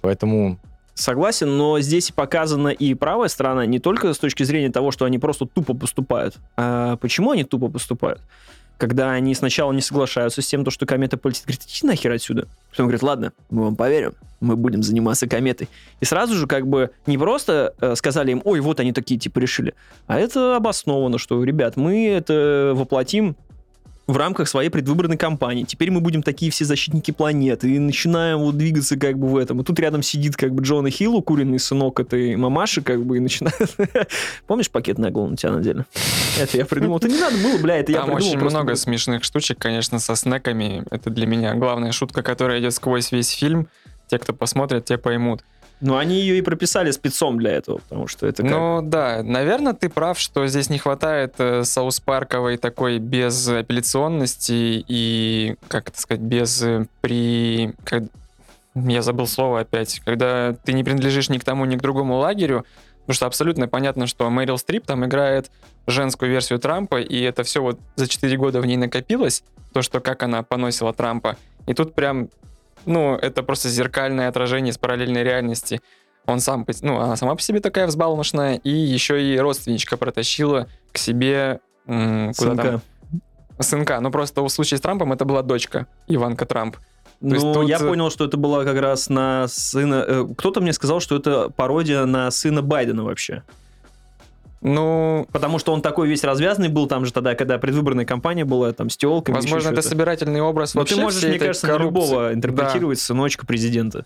Поэтому 0.00 0.58
Согласен, 0.98 1.56
но 1.56 1.78
здесь 1.78 2.10
показана 2.10 2.68
и 2.68 2.92
правая 2.94 3.28
сторона 3.28 3.64
не 3.66 3.78
только 3.78 4.12
с 4.12 4.18
точки 4.18 4.42
зрения 4.42 4.70
того, 4.70 4.90
что 4.90 5.04
они 5.04 5.20
просто 5.20 5.46
тупо 5.46 5.72
поступают. 5.72 6.38
А 6.56 6.96
почему 6.96 7.30
они 7.30 7.44
тупо 7.44 7.68
поступают? 7.68 8.20
Когда 8.78 9.10
они 9.10 9.34
сначала 9.34 9.72
не 9.72 9.80
соглашаются 9.80 10.40
с 10.40 10.46
тем, 10.46 10.64
то, 10.64 10.70
что 10.70 10.86
комета 10.86 11.16
полетит, 11.16 11.44
говорит, 11.44 11.62
иди 11.64 11.86
нахер 11.86 12.12
отсюда. 12.12 12.48
Потом 12.70 12.86
говорит, 12.86 13.02
ладно, 13.02 13.32
мы 13.50 13.64
вам 13.64 13.76
поверим, 13.76 14.14
мы 14.40 14.56
будем 14.56 14.82
заниматься 14.82 15.28
кометой. 15.28 15.68
И 16.00 16.04
сразу 16.04 16.34
же 16.34 16.46
как 16.46 16.66
бы 16.66 16.90
не 17.06 17.18
просто 17.18 17.74
э, 17.80 17.96
сказали 17.96 18.30
им, 18.30 18.42
ой, 18.44 18.60
вот 18.60 18.78
они 18.78 18.92
такие 18.92 19.18
типа 19.18 19.40
решили, 19.40 19.74
а 20.06 20.18
это 20.18 20.56
обосновано, 20.56 21.18
что, 21.18 21.42
ребят, 21.42 21.76
мы 21.76 22.08
это 22.08 22.72
воплотим 22.74 23.36
в 24.08 24.16
рамках 24.16 24.48
своей 24.48 24.70
предвыборной 24.70 25.18
кампании. 25.18 25.64
Теперь 25.64 25.90
мы 25.90 26.00
будем 26.00 26.22
такие 26.22 26.50
все 26.50 26.64
защитники 26.64 27.10
планеты 27.10 27.70
и 27.70 27.78
начинаем 27.78 28.38
вот 28.38 28.56
двигаться 28.56 28.96
как 28.96 29.18
бы 29.18 29.28
в 29.28 29.36
этом. 29.36 29.60
И 29.60 29.64
тут 29.64 29.78
рядом 29.78 30.02
сидит 30.02 30.34
как 30.34 30.54
бы 30.54 30.62
Джона 30.62 30.90
Хилл, 30.90 31.20
куриный 31.22 31.58
сынок 31.58 32.00
этой 32.00 32.34
мамаши, 32.34 32.80
как 32.80 33.04
бы, 33.04 33.18
и 33.18 33.20
начинает... 33.20 33.76
Помнишь, 34.46 34.70
пакет 34.70 34.96
на 34.96 35.10
голову 35.10 35.32
на 35.32 35.36
тебя 35.36 35.52
надели? 35.52 35.84
Это 36.40 36.56
я 36.56 36.64
придумал. 36.64 36.96
Это 36.96 37.08
не 37.08 37.20
надо 37.20 37.36
было, 37.36 37.58
бля, 37.58 37.76
это 37.76 37.92
я 37.92 37.98
Там 37.98 38.06
придумал. 38.06 38.28
очень 38.30 38.40
просто. 38.40 38.58
много 38.58 38.76
смешных 38.76 39.24
штучек, 39.24 39.58
конечно, 39.58 39.98
со 39.98 40.16
снеками. 40.16 40.84
Это 40.90 41.10
для 41.10 41.26
меня 41.26 41.54
главная 41.54 41.92
шутка, 41.92 42.22
которая 42.22 42.60
идет 42.60 42.72
сквозь 42.72 43.12
весь 43.12 43.30
фильм. 43.30 43.68
Те, 44.06 44.18
кто 44.18 44.32
посмотрит, 44.32 44.86
те 44.86 44.96
поймут. 44.96 45.42
Но 45.80 45.96
они 45.96 46.16
ее 46.20 46.38
и 46.38 46.42
прописали 46.42 46.90
спецом 46.90 47.38
для 47.38 47.52
этого, 47.52 47.78
потому 47.78 48.08
что 48.08 48.26
это 48.26 48.42
как... 48.42 48.50
Ну 48.50 48.80
да, 48.82 49.22
наверное, 49.22 49.74
ты 49.74 49.88
прав, 49.88 50.18
что 50.18 50.46
здесь 50.48 50.70
не 50.70 50.78
хватает 50.78 51.34
э, 51.38 51.62
Саус-Парковой 51.62 52.56
такой 52.56 52.98
безапелляционности 52.98 54.84
и, 54.88 55.56
как 55.68 55.88
это 55.90 56.00
сказать, 56.00 56.20
без 56.22 56.62
э, 56.62 56.86
при... 57.00 57.74
как- 57.84 58.04
Я 58.74 59.02
забыл 59.02 59.26
слово 59.26 59.60
опять. 59.60 60.00
Когда 60.04 60.52
ты 60.64 60.72
не 60.72 60.84
принадлежишь 60.84 61.28
ни 61.28 61.38
к 61.38 61.44
тому, 61.44 61.64
ни 61.64 61.76
к 61.76 61.80
другому 61.80 62.16
лагерю, 62.16 62.64
потому 63.00 63.14
что 63.14 63.26
абсолютно 63.26 63.68
понятно, 63.68 64.06
что 64.06 64.28
Мэрил 64.30 64.58
Стрип 64.58 64.84
там 64.84 65.04
играет 65.06 65.50
женскую 65.86 66.30
версию 66.30 66.58
Трампа, 66.58 67.00
и 67.00 67.20
это 67.20 67.42
все 67.44 67.62
вот 67.62 67.78
за 67.96 68.08
4 68.08 68.36
года 68.36 68.60
в 68.60 68.66
ней 68.66 68.76
накопилось, 68.76 69.42
то, 69.72 69.82
что 69.82 70.00
как 70.00 70.22
она 70.22 70.42
поносила 70.42 70.92
Трампа. 70.92 71.36
И 71.66 71.74
тут 71.74 71.94
прям, 71.94 72.28
ну, 72.88 73.14
это 73.16 73.42
просто 73.42 73.68
зеркальное 73.68 74.28
отражение 74.28 74.72
из 74.72 74.78
параллельной 74.78 75.22
реальности. 75.22 75.80
Он 76.26 76.40
сам, 76.40 76.66
ну, 76.82 76.98
она 76.98 77.16
сама 77.16 77.34
по 77.34 77.40
себе 77.42 77.60
такая 77.60 77.86
взбалмошная, 77.86 78.56
и 78.56 78.70
еще 78.70 79.22
и 79.22 79.38
родственничка 79.38 79.96
протащила 79.96 80.66
к 80.92 80.98
себе 80.98 81.60
м, 81.86 82.32
куда 82.36 82.50
сынка. 82.50 82.62
там? 82.62 82.82
Сынка. 83.60 84.00
Ну, 84.00 84.10
просто 84.10 84.42
в 84.42 84.48
случае 84.50 84.78
с 84.78 84.80
Трампом 84.80 85.12
это 85.12 85.24
была 85.24 85.42
дочка, 85.42 85.86
Иванка 86.06 86.44
Трамп. 86.46 86.76
есть 87.22 87.44
Ну, 87.44 87.54
тут- 87.54 87.68
я 87.68 87.78
понял, 87.78 88.10
что 88.10 88.24
это 88.26 88.36
была 88.36 88.64
как 88.64 88.78
раз 88.78 89.08
на 89.08 89.48
сына... 89.48 90.04
э, 90.06 90.26
Кто-то 90.36 90.60
мне 90.60 90.72
сказал, 90.72 91.00
что 91.00 91.16
это 91.16 91.48
пародия 91.50 92.04
на 92.04 92.30
сына 92.30 92.62
Байдена 92.62 93.04
вообще. 93.04 93.42
Ну, 94.60 95.26
Потому 95.32 95.58
что 95.58 95.72
он 95.72 95.82
такой 95.82 96.08
весь 96.08 96.24
развязанный 96.24 96.68
был 96.68 96.86
там 96.88 97.04
же 97.04 97.12
тогда, 97.12 97.34
когда 97.34 97.58
предвыборная 97.58 98.04
кампания 98.04 98.44
была, 98.44 98.72
там, 98.72 98.90
с 98.90 98.96
телками. 98.96 99.36
возможно, 99.36 99.70
это 99.70 99.82
собирательный 99.82 100.40
образ 100.40 100.74
Но 100.74 100.80
вообще 100.80 100.96
ты 100.96 101.00
можешь, 101.00 101.18
всей 101.18 101.28
мне 101.28 101.36
этой 101.36 101.46
кажется, 101.48 101.66
на 101.68 101.72
коррупции. 101.74 102.00
любого 102.00 102.34
интерпретировать 102.34 102.98
сыночка 102.98 103.46
президента. 103.46 104.04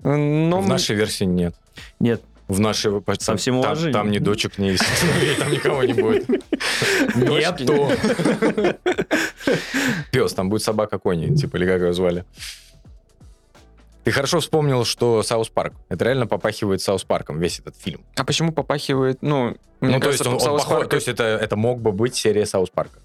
Да. 0.00 0.16
Ну, 0.16 0.60
в 0.60 0.68
нашей 0.68 0.96
версии 0.96 1.24
нет. 1.24 1.54
Нет. 1.98 2.22
В 2.46 2.60
нашей... 2.60 2.92
Со 3.18 3.36
всем 3.36 3.62
там, 3.62 3.90
там 3.90 4.10
ни 4.10 4.18
дочек, 4.18 4.58
ни 4.58 4.76
сыновей, 4.76 5.34
там 5.38 5.50
никого 5.50 5.82
не 5.82 5.94
будет. 5.94 6.28
Нету. 7.14 7.88
Пес, 10.12 10.34
там 10.34 10.50
будет 10.50 10.62
собака 10.62 10.98
Кони, 10.98 11.34
типа, 11.34 11.56
или 11.56 11.66
как 11.66 11.80
его 11.80 11.92
звали. 11.94 12.26
Ты 14.04 14.10
хорошо 14.10 14.40
вспомнил, 14.40 14.84
что 14.84 15.22
South 15.22 15.48
Park. 15.48 15.74
Это 15.88 16.04
реально 16.04 16.26
попахивает 16.26 16.82
South 16.82 17.04
Park 17.04 17.23
ом, 17.23 17.38
весь 17.38 17.58
этот 17.58 17.76
фильм. 17.76 18.02
А 18.16 18.24
почему 18.24 18.52
попахивает, 18.52 19.18
ну, 19.22 19.56
мне 19.80 19.94
ну, 19.94 20.00
то 20.00 20.06
кажется, 20.06 20.24
есть, 20.24 20.26
он- 20.26 20.34
он 20.34 20.40
South 20.40 20.62
похож- 20.62 20.78
Park- 20.78 20.90
то 20.90 20.96
есть 20.96 21.08
это, 21.08 21.22
это 21.24 21.56
мог 21.56 21.80
бы 21.80 21.90
быть 21.92 22.14
серия 22.14 22.44
South 22.44 22.68
Park 22.70 22.89
а. 22.89 22.98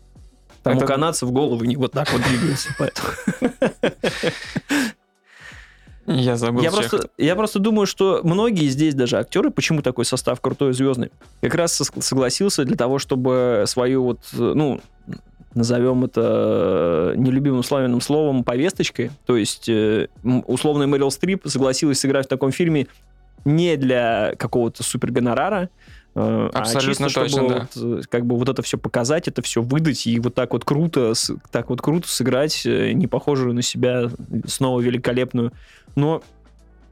Там 0.63 0.75
Это- 0.75 0.83
у 0.85 0.87
канадцев 0.87 1.31
головы 1.31 1.67
не 1.67 1.77
вот 1.77 1.93
так 1.93 2.11
вот 2.11 2.21
двигаются, 2.21 2.69
поэтому... 2.77 3.07
Я 6.05 6.37
забыл 6.37 6.63
Я 6.63 6.71
всех. 6.71 6.89
просто, 6.89 7.09
я 7.19 7.35
просто 7.35 7.59
думаю, 7.59 7.85
что 7.85 8.21
многие 8.23 8.67
здесь 8.69 8.95
даже 8.95 9.17
актеры, 9.19 9.51
почему 9.51 9.83
такой 9.83 10.05
состав 10.05 10.41
крутой 10.41 10.73
звездный, 10.73 11.11
как 11.41 11.53
раз 11.53 11.73
согласился 11.99 12.65
для 12.65 12.75
того, 12.75 12.97
чтобы 12.97 13.65
свою 13.67 14.03
вот, 14.03 14.19
э, 14.33 14.37
ну, 14.55 14.81
назовем 15.55 16.05
это 16.05 17.13
э, 17.13 17.17
нелюбимым 17.17 17.63
славянным 17.63 18.01
словом 18.01 18.43
повесточкой, 18.43 19.11
то 19.25 19.35
есть 19.35 19.67
э, 19.67 20.07
м, 20.23 20.43
условно 20.47 20.87
Мэрил 20.87 21.11
Стрип 21.11 21.47
согласилась 21.47 21.99
сыграть 21.99 22.27
в 22.27 22.29
таком 22.29 22.51
фильме 22.51 22.87
не 23.45 23.77
для 23.77 24.33
какого-то 24.37 24.83
супер 24.83 25.11
гонорара, 25.11 25.69
э, 26.13 26.49
а 26.53 26.59
Абсолютно 26.59 27.07
чисто, 27.07 27.21
точно, 27.21 27.37
чтобы 27.37 27.49
да. 27.49 27.67
вот, 27.75 28.07
как 28.07 28.25
бы 28.25 28.37
вот 28.37 28.49
это 28.49 28.61
все 28.61 28.77
показать, 28.77 29.27
это 29.27 29.41
все 29.41 29.61
выдать 29.61 30.05
и 30.05 30.19
вот 30.19 30.35
так 30.35 30.53
вот 30.53 30.65
круто, 30.65 31.13
так 31.51 31.69
вот 31.69 31.81
круто 31.81 32.07
сыграть, 32.07 32.63
не 32.65 33.07
похожую 33.07 33.53
на 33.53 33.61
себя 33.61 34.09
снова 34.45 34.81
великолепную. 34.81 35.51
Но 35.95 36.21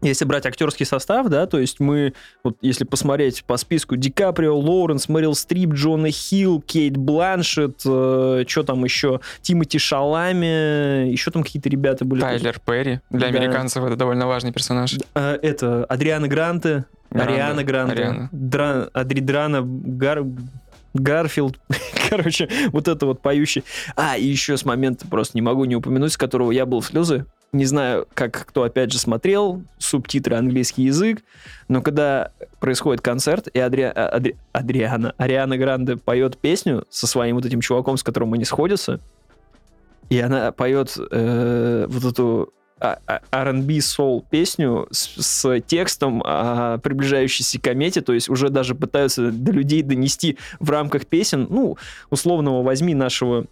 если 0.01 0.25
брать 0.25 0.45
актерский 0.45 0.85
состав, 0.85 1.27
да, 1.27 1.47
то 1.47 1.59
есть 1.59 1.79
мы, 1.79 2.13
вот 2.43 2.57
если 2.61 2.83
посмотреть 2.83 3.43
по 3.45 3.57
списку 3.57 3.95
Ди 3.95 4.09
Каприо, 4.11 4.57
Лоуренс, 4.57 5.09
Мэрил 5.09 5.33
Стрип, 5.35 5.73
Джона 5.73 6.11
Хилл, 6.11 6.61
Кейт 6.61 6.97
Бланшет, 6.97 7.79
что 7.81 8.63
там 8.65 8.83
еще, 8.83 9.19
Тимоти 9.41 9.79
Шалами, 9.79 11.09
еще 11.09 11.31
там 11.31 11.43
какие-то 11.43 11.69
ребята 11.69 12.05
были. 12.05 12.21
Тайлер 12.21 12.59
Перри. 12.59 12.99
Для 13.09 13.19
Да. 13.31 13.37
американцев 13.37 13.83
это 13.83 13.95
довольно 13.95 14.27
важный 14.27 14.51
персонаж. 14.51 14.95
А, 15.15 15.35
это 15.41 15.85
Адриана 15.85 16.27
Гранте, 16.27 16.85
Гранде, 17.09 17.33
Ариана 17.33 17.63
Гранте, 17.63 17.93
Ариана. 17.93 18.29
Дра- 18.31 18.89
Адридрана 18.93 19.61
Гар... 19.63 20.23
Гарфилд, 20.93 21.59
короче, 22.09 22.49
вот 22.71 22.87
это 22.87 23.05
вот 23.05 23.21
поющий. 23.21 23.63
А, 23.95 24.17
и 24.17 24.25
еще 24.25 24.57
с 24.57 24.65
момента 24.65 25.05
просто 25.07 25.37
не 25.37 25.41
могу 25.41 25.65
не 25.65 25.75
упомянуть, 25.75 26.13
с 26.13 26.17
которого 26.17 26.51
я 26.51 26.65
был 26.65 26.79
в 26.81 26.85
слезы. 26.87 27.25
Не 27.53 27.65
знаю, 27.65 28.07
как 28.13 28.45
кто 28.45 28.63
опять 28.63 28.91
же 28.91 28.99
смотрел, 28.99 29.63
субтитры 29.77 30.35
английский 30.35 30.83
язык, 30.83 31.23
но 31.69 31.81
когда 31.81 32.31
происходит 32.59 33.01
концерт, 33.01 33.47
и 33.47 33.59
Адри... 33.59 33.83
а, 33.83 34.17
Адри- 34.17 34.35
Адриана, 34.51 35.13
Ариана 35.17 35.57
Гранде 35.57 35.95
поет 35.95 36.37
песню 36.37 36.85
со 36.89 37.07
своим 37.07 37.35
вот 37.35 37.45
этим 37.45 37.61
чуваком, 37.61 37.95
с 37.97 38.03
которым 38.03 38.33
они 38.33 38.43
сходятся, 38.43 38.99
и 40.09 40.19
она 40.19 40.51
поет 40.51 40.97
э, 41.11 41.85
вот 41.87 42.03
эту 42.03 42.53
а- 42.79 42.99
а- 43.07 43.21
R&B 43.31 43.77
soul 43.77 44.23
песню 44.29 44.87
с, 44.91 45.21
с 45.21 45.61
текстом 45.61 46.21
о 46.25 46.77
приближающейся 46.77 47.59
комете, 47.59 48.01
то 48.01 48.13
есть 48.13 48.29
уже 48.29 48.49
даже 48.49 48.75
пытаются 48.75 49.31
до 49.31 49.51
людей 49.51 49.81
донести 49.81 50.37
в 50.59 50.69
рамках 50.69 51.07
песен, 51.07 51.47
ну, 51.49 51.77
условного 52.09 52.61
возьми 52.61 52.93
нашего 52.93 53.45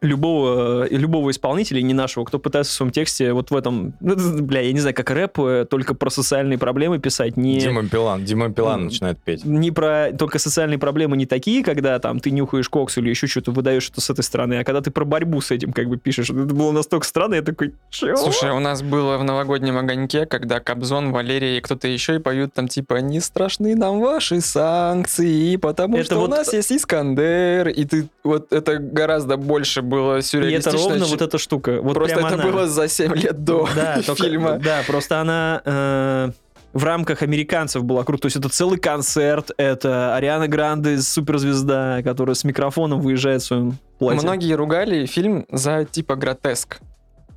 любого, 0.00 0.86
э, 0.86 0.88
любого 0.90 1.30
исполнителя, 1.30 1.80
не 1.82 1.94
нашего, 1.94 2.24
кто 2.24 2.38
пытается 2.38 2.72
в 2.72 2.76
своем 2.76 2.92
тексте 2.92 3.32
вот 3.32 3.50
в 3.50 3.56
этом, 3.56 3.94
ну, 4.00 4.14
бля, 4.42 4.60
я 4.60 4.72
не 4.72 4.80
знаю, 4.80 4.94
как 4.94 5.10
рэп, 5.10 5.38
э, 5.40 5.66
только 5.68 5.94
про 5.94 6.10
социальные 6.10 6.58
проблемы 6.58 6.98
писать, 6.98 7.36
не... 7.36 7.60
Дима 7.60 7.82
Билан. 7.82 8.24
Дима 8.24 8.48
Билан 8.48 8.80
М, 8.80 8.84
начинает 8.86 9.18
петь. 9.18 9.44
Не 9.44 9.70
про 9.70 10.10
только 10.18 10.38
социальные 10.38 10.78
проблемы 10.78 11.16
не 11.16 11.26
такие, 11.26 11.62
когда 11.62 11.98
там 11.98 12.20
ты 12.20 12.30
нюхаешь 12.30 12.68
кокс 12.68 12.96
или 12.98 13.10
еще 13.10 13.26
что-то 13.26 13.50
выдаешь 13.52 13.88
это 13.90 14.00
с 14.00 14.10
этой 14.10 14.22
стороны, 14.22 14.54
а 14.60 14.64
когда 14.64 14.80
ты 14.80 14.90
про 14.90 15.04
борьбу 15.04 15.40
с 15.40 15.50
этим 15.50 15.72
как 15.72 15.88
бы 15.88 15.96
пишешь. 15.96 16.30
Это 16.30 16.54
было 16.54 16.72
настолько 16.72 17.06
странно, 17.06 17.34
я 17.34 17.42
такой, 17.42 17.74
чё? 17.90 18.16
Слушай, 18.16 18.50
у 18.50 18.60
нас 18.60 18.82
было 18.82 19.18
в 19.18 19.24
новогоднем 19.24 19.76
огоньке, 19.78 20.26
когда 20.26 20.60
Кобзон, 20.60 21.12
Валерия 21.12 21.58
и 21.58 21.60
кто-то 21.60 21.88
еще 21.88 22.16
и 22.16 22.18
поют 22.18 22.52
там 22.54 22.68
типа 22.68 22.94
«Не 23.00 23.20
страшны 23.20 23.74
нам 23.76 24.00
ваши 24.00 24.40
санкции, 24.40 25.56
потому 25.56 25.96
Это 25.96 26.04
что 26.04 26.16
вот- 26.20 26.28
у 26.28 26.30
нас 26.30 26.52
есть 26.52 26.72
Искандер». 26.72 27.68
И 27.68 27.84
ты 27.84 28.08
вот 28.24 28.52
это 28.52 28.78
гораздо 28.78 29.36
больше 29.36 29.82
было 29.90 30.14
И 30.14 30.18
это 30.20 30.26
сюрреалистично. 30.28 30.78
ровно 30.78 31.04
вот 31.06 31.20
эта 31.20 31.36
штука. 31.38 31.80
Вот 31.82 31.94
Просто 31.94 32.18
это 32.20 32.28
она. 32.34 32.42
было 32.44 32.66
за 32.66 32.88
7 32.88 33.14
лет 33.16 33.44
до 33.44 33.68
да, 33.76 34.00
только- 34.06 34.22
фильма. 34.24 34.58
Да, 34.58 34.82
просто 34.86 35.20
она 35.20 35.60
э, 35.64 36.30
в 36.72 36.84
рамках 36.84 37.22
американцев 37.22 37.84
была 37.84 38.04
круто. 38.04 38.22
То 38.22 38.26
есть 38.26 38.36
это 38.36 38.48
целый 38.48 38.78
концерт, 38.78 39.50
это 39.58 40.14
Ариана 40.16 40.48
Гранде, 40.48 40.98
суперзвезда, 41.00 42.00
которая 42.04 42.34
с 42.34 42.44
микрофоном 42.44 43.00
выезжает 43.00 43.42
в 43.42 43.46
своем 43.46 43.78
платье. 43.98 44.22
Многие 44.22 44.54
ругали 44.54 45.04
фильм 45.06 45.44
за 45.50 45.84
типа 45.84 46.14
гротеск, 46.16 46.78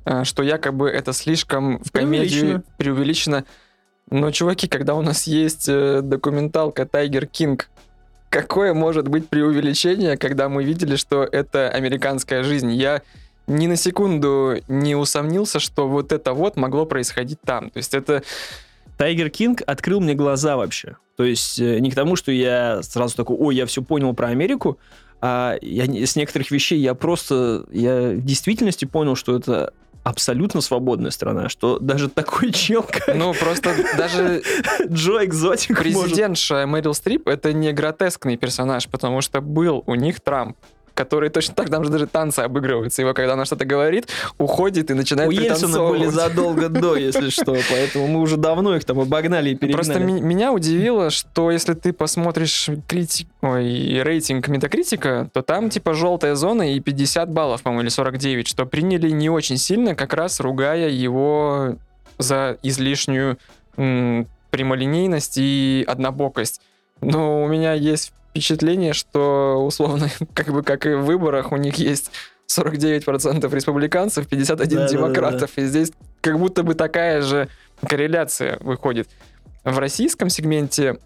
э, 0.06 0.24
что 0.24 0.42
якобы 0.42 0.88
это 0.88 1.12
слишком 1.12 1.82
в 1.82 1.90
комедию 1.92 2.30
Преувеличено. 2.40 2.64
преувеличено. 2.78 3.44
Но, 4.10 4.30
чуваки, 4.30 4.68
когда 4.68 4.94
у 4.94 5.02
нас 5.02 5.26
есть 5.26 5.66
э, 5.68 6.00
документалка 6.02 6.84
Тайгер 6.86 7.26
Кинг, 7.26 7.68
какое 8.34 8.74
может 8.74 9.06
быть 9.06 9.28
преувеличение, 9.28 10.16
когда 10.16 10.48
мы 10.48 10.64
видели, 10.64 10.96
что 10.96 11.22
это 11.22 11.68
американская 11.68 12.42
жизнь? 12.42 12.72
Я 12.72 13.02
ни 13.46 13.68
на 13.68 13.76
секунду 13.76 14.56
не 14.66 14.96
усомнился, 14.96 15.60
что 15.60 15.86
вот 15.88 16.10
это 16.10 16.32
вот 16.32 16.56
могло 16.56 16.84
происходить 16.84 17.38
там. 17.42 17.70
То 17.70 17.76
есть 17.76 17.94
это 17.94 18.24
Тайгер 18.98 19.30
Кинг 19.30 19.62
открыл 19.64 20.00
мне 20.00 20.14
глаза 20.14 20.56
вообще. 20.56 20.96
То 21.16 21.22
есть 21.22 21.60
э, 21.60 21.78
не 21.78 21.92
к 21.92 21.94
тому, 21.94 22.16
что 22.16 22.32
я 22.32 22.82
сразу 22.82 23.14
такой, 23.16 23.36
ой, 23.36 23.54
я 23.54 23.66
все 23.66 23.82
понял 23.82 24.12
про 24.14 24.28
Америку, 24.28 24.78
а 25.20 25.56
я, 25.62 25.84
с 26.04 26.16
некоторых 26.16 26.50
вещей 26.50 26.80
я 26.80 26.94
просто, 26.94 27.66
я 27.70 28.10
в 28.10 28.24
действительности 28.24 28.84
понял, 28.84 29.14
что 29.14 29.36
это 29.36 29.72
абсолютно 30.04 30.60
свободная 30.60 31.10
страна, 31.10 31.48
что 31.48 31.78
даже 31.78 32.08
такой 32.08 32.52
чел, 32.52 32.82
как 32.82 33.16
Ну, 33.16 33.34
просто 33.34 33.74
даже 33.96 34.42
Джо 34.86 35.24
Экзотик 35.24 35.70
может... 35.70 36.02
президентша 36.02 36.66
Мэрил 36.66 36.94
Стрип 36.94 37.26
это 37.26 37.52
не 37.52 37.72
гротескный 37.72 38.36
персонаж, 38.36 38.88
потому 38.88 39.22
что 39.22 39.40
был 39.40 39.82
у 39.86 39.94
них 39.94 40.20
Трамп, 40.20 40.56
который 40.94 41.28
точно 41.28 41.54
так, 41.54 41.68
там 41.70 41.84
же 41.84 41.90
даже 41.90 42.06
танцы 42.06 42.40
обыгрываются. 42.40 43.02
Его, 43.02 43.12
когда 43.14 43.34
она 43.34 43.44
что-то 43.44 43.64
говорит, 43.64 44.08
уходит 44.38 44.90
и 44.90 44.94
начинает 44.94 45.28
У 45.28 45.32
Ельцина 45.32 45.88
были 45.88 46.06
задолго 46.06 46.68
до, 46.68 46.96
если 46.96 47.30
что, 47.30 47.56
поэтому 47.70 48.06
мы 48.06 48.20
уже 48.20 48.36
давно 48.36 48.76
их 48.76 48.84
там 48.84 49.00
обогнали 49.00 49.50
и 49.50 49.54
перегнали. 49.54 49.84
Просто 49.84 49.98
меня 50.00 50.52
удивило, 50.52 51.10
что 51.10 51.50
если 51.50 51.74
ты 51.74 51.92
посмотришь 51.92 52.68
крити- 52.88 53.26
Ой, 53.42 54.02
рейтинг 54.02 54.48
Метакритика, 54.48 55.28
то 55.32 55.42
там 55.42 55.68
типа 55.70 55.94
желтая 55.94 56.34
зона 56.34 56.74
и 56.74 56.80
50 56.80 57.30
баллов, 57.30 57.62
по-моему, 57.62 57.82
или 57.82 57.88
49, 57.88 58.46
что 58.48 58.64
приняли 58.64 59.10
не 59.10 59.28
очень 59.28 59.56
сильно, 59.58 59.94
как 59.94 60.14
раз 60.14 60.40
ругая 60.40 60.88
его 60.88 61.76
за 62.18 62.56
излишнюю 62.62 63.38
прямолинейность 64.50 65.34
и 65.36 65.84
однобокость. 65.86 66.60
Но 67.00 67.42
у 67.42 67.48
меня 67.48 67.72
есть 67.72 68.12
впечатление, 68.34 68.94
что 68.94 69.64
условно, 69.64 70.08
как 70.34 70.52
бы 70.52 70.64
как 70.64 70.86
и 70.86 70.94
в 70.94 71.04
выборах, 71.04 71.52
у 71.52 71.56
них 71.56 71.76
есть 71.76 72.10
49% 72.48 73.54
республиканцев, 73.54 74.26
51 74.26 74.56
Да-да-да-да. 74.56 74.92
демократов. 74.92 75.50
И 75.56 75.64
здесь 75.66 75.92
как 76.20 76.38
будто 76.40 76.64
бы 76.64 76.74
такая 76.74 77.22
же 77.22 77.48
корреляция 77.86 78.58
выходит. 78.60 79.08
В 79.62 79.78
российском 79.78 80.30
сегменте 80.30 80.98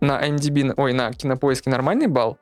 на 0.00 0.20
IMDb, 0.20 0.74
ой, 0.76 0.92
на 0.92 1.12
Кинопоиске 1.12 1.70
нормальный 1.70 2.08
балл, 2.08 2.36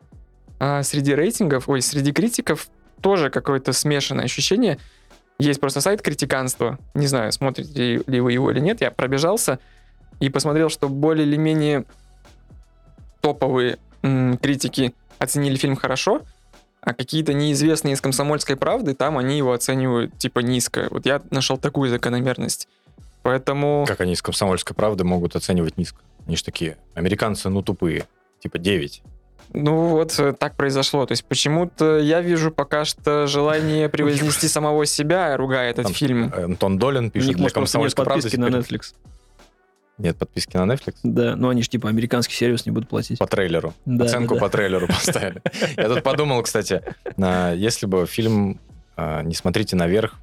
а 0.59 0.83
среди 0.83 1.15
рейтингов, 1.15 1.69
ой, 1.69 1.83
среди 1.83 2.13
критиков 2.13 2.69
тоже 3.03 3.29
какое-то 3.29 3.75
смешанное 3.75 4.25
ощущение. 4.25 4.79
Есть 5.39 5.61
просто 5.61 5.83
сайт 5.83 6.01
критиканства. 6.01 6.79
Не 6.95 7.09
знаю, 7.09 7.31
смотрите 7.31 8.03
ли 8.07 8.21
вы 8.21 8.33
его 8.33 8.51
или 8.51 8.61
нет. 8.61 8.81
Я 8.81 8.91
пробежался 8.91 9.59
и 10.19 10.31
посмотрел, 10.31 10.71
что 10.71 10.89
более 10.89 11.27
или 11.27 11.37
менее 11.37 11.85
топовые 13.21 13.79
критики 14.41 14.95
оценили 15.19 15.57
фильм 15.57 15.77
хорошо, 15.77 16.23
а 16.81 16.93
какие-то 16.93 17.33
неизвестные 17.33 17.95
из 17.95 18.01
комсомольской 18.01 18.57
правды, 18.57 18.95
там 18.95 19.17
они 19.17 19.39
его 19.39 19.53
оценивают 19.53 20.19
типа 20.19 20.41
низко. 20.41 20.89
Вот 20.91 21.07
я 21.07 21.23
нашел 21.31 21.57
такую 21.57 21.91
закономерность. 21.91 22.69
Поэтому... 23.23 23.87
Как 23.89 24.03
они 24.03 24.13
из 24.13 24.21
комсомольской 24.21 24.77
правды 24.77 25.05
могут 25.05 25.35
оценивать 25.35 25.79
низко? 25.79 25.99
Они 26.27 26.37
же 26.37 26.45
такие, 26.45 26.77
американцы, 26.95 27.49
ну, 27.49 27.63
тупые. 27.63 28.07
Типа 28.41 28.59
9. 28.59 29.03
Ну 29.55 29.89
вот 29.89 30.19
э, 30.19 30.33
так 30.33 30.57
произошло. 30.57 31.07
То 31.07 31.13
есть 31.13 31.25
почему-то 31.25 31.99
я 31.99 32.21
вижу 32.21 32.51
пока 32.51 32.85
что 32.85 33.27
желание 33.27 33.89
превознести 33.91 34.49
самого 34.49 34.85
себя, 34.85 35.37
ругая 35.37 35.71
этот 35.71 35.89
фильм. 35.97 36.33
Антон 36.37 36.79
Долин 36.79 37.11
пишет 37.11 37.37
для 37.37 37.49
комсомольской 37.49 38.05
правды. 38.05 38.39
на. 38.39 38.47
Netflix. 38.47 38.95
Нет 39.99 40.17
подписки 40.17 40.57
на 40.57 40.73
Netflix? 40.73 40.97
Да, 41.03 41.37
ну 41.37 41.49
они 41.49 41.63
же 41.63 41.69
типа 41.69 41.89
американский 41.89 42.35
сервис 42.35 42.67
не 42.67 42.73
будут 42.73 42.89
платить. 42.89 43.19
По 43.19 43.27
трейлеру. 43.27 43.75
Да, 43.85 44.05
Оценку 44.05 44.35
да, 44.35 44.41
да. 44.41 44.47
по 44.47 44.51
трейлеру 44.51 44.87
поставили. 44.89 45.43
Я 45.77 45.89
тут 45.89 46.03
подумал, 46.03 46.43
кстати, 46.43 46.83
если 47.17 47.87
бы 47.87 48.07
фильм 48.07 48.61
а, 48.97 49.23
«Не 49.23 49.35
смотрите 49.35 49.77
наверх» 49.77 50.15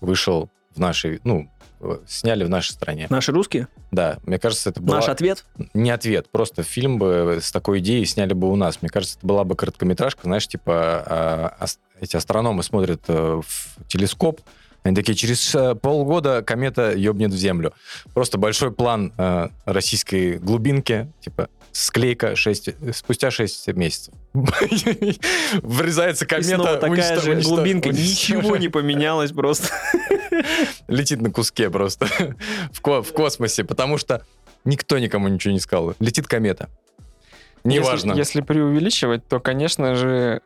вышел 0.00 0.50
в 0.74 0.78
нашей, 0.78 1.20
ну, 1.24 1.50
э, 1.80 1.98
сняли 2.06 2.44
в 2.44 2.48
нашей 2.48 2.70
стране. 2.70 3.06
Наши 3.10 3.32
русские? 3.32 3.68
Да, 3.90 4.18
мне 4.24 4.38
кажется, 4.38 4.70
это 4.70 4.80
была... 4.80 4.98
Наш 4.98 5.08
ответ? 5.08 5.44
Не 5.74 5.90
ответ, 5.90 6.30
просто 6.30 6.62
фильм 6.62 6.98
бы 6.98 7.38
с 7.42 7.50
такой 7.50 7.80
идеей 7.80 8.04
сняли 8.06 8.32
бы 8.32 8.50
у 8.50 8.56
нас. 8.56 8.82
Мне 8.82 8.88
кажется, 8.88 9.18
это 9.18 9.26
была 9.26 9.44
бы 9.44 9.56
короткометражка, 9.56 10.22
знаешь, 10.22 10.46
типа 10.46 10.72
а, 10.74 11.66
эти 12.00 12.16
астрономы 12.16 12.62
смотрят 12.62 13.02
э, 13.08 13.40
в 13.44 13.86
телескоп, 13.88 14.40
они 14.82 14.96
такие, 14.96 15.14
через 15.14 15.54
э, 15.54 15.74
полгода 15.74 16.42
комета 16.42 16.92
ебнет 16.92 17.32
в 17.32 17.36
Землю. 17.36 17.72
Просто 18.14 18.38
большой 18.38 18.72
план 18.72 19.12
э, 19.18 19.48
российской 19.66 20.38
глубинки, 20.38 21.12
типа 21.20 21.48
склейка 21.72 22.34
6, 22.34 22.94
спустя 22.94 23.30
6 23.30 23.68
месяцев. 23.74 24.14
Врезается 25.62 26.26
комета, 26.26 26.76
такая 26.78 27.20
же 27.20 27.34
глубинка, 27.42 27.90
ничего 27.90 28.56
не 28.56 28.68
поменялось 28.70 29.32
просто. 29.32 29.68
летит 30.88 31.20
на 31.20 31.30
куске 31.30 31.70
просто 31.70 32.06
в, 32.72 32.80
ко- 32.80 33.02
в 33.02 33.12
космосе, 33.12 33.64
потому 33.64 33.98
что 33.98 34.24
никто 34.64 34.98
никому 34.98 35.28
ничего 35.28 35.52
не 35.52 35.60
сказал. 35.60 35.94
Летит 36.00 36.26
комета. 36.26 36.68
Неважно. 37.64 38.12
Если, 38.12 38.18
если 38.18 38.40
преувеличивать, 38.40 39.26
то, 39.28 39.38
конечно 39.40 39.94
же, 39.94 40.40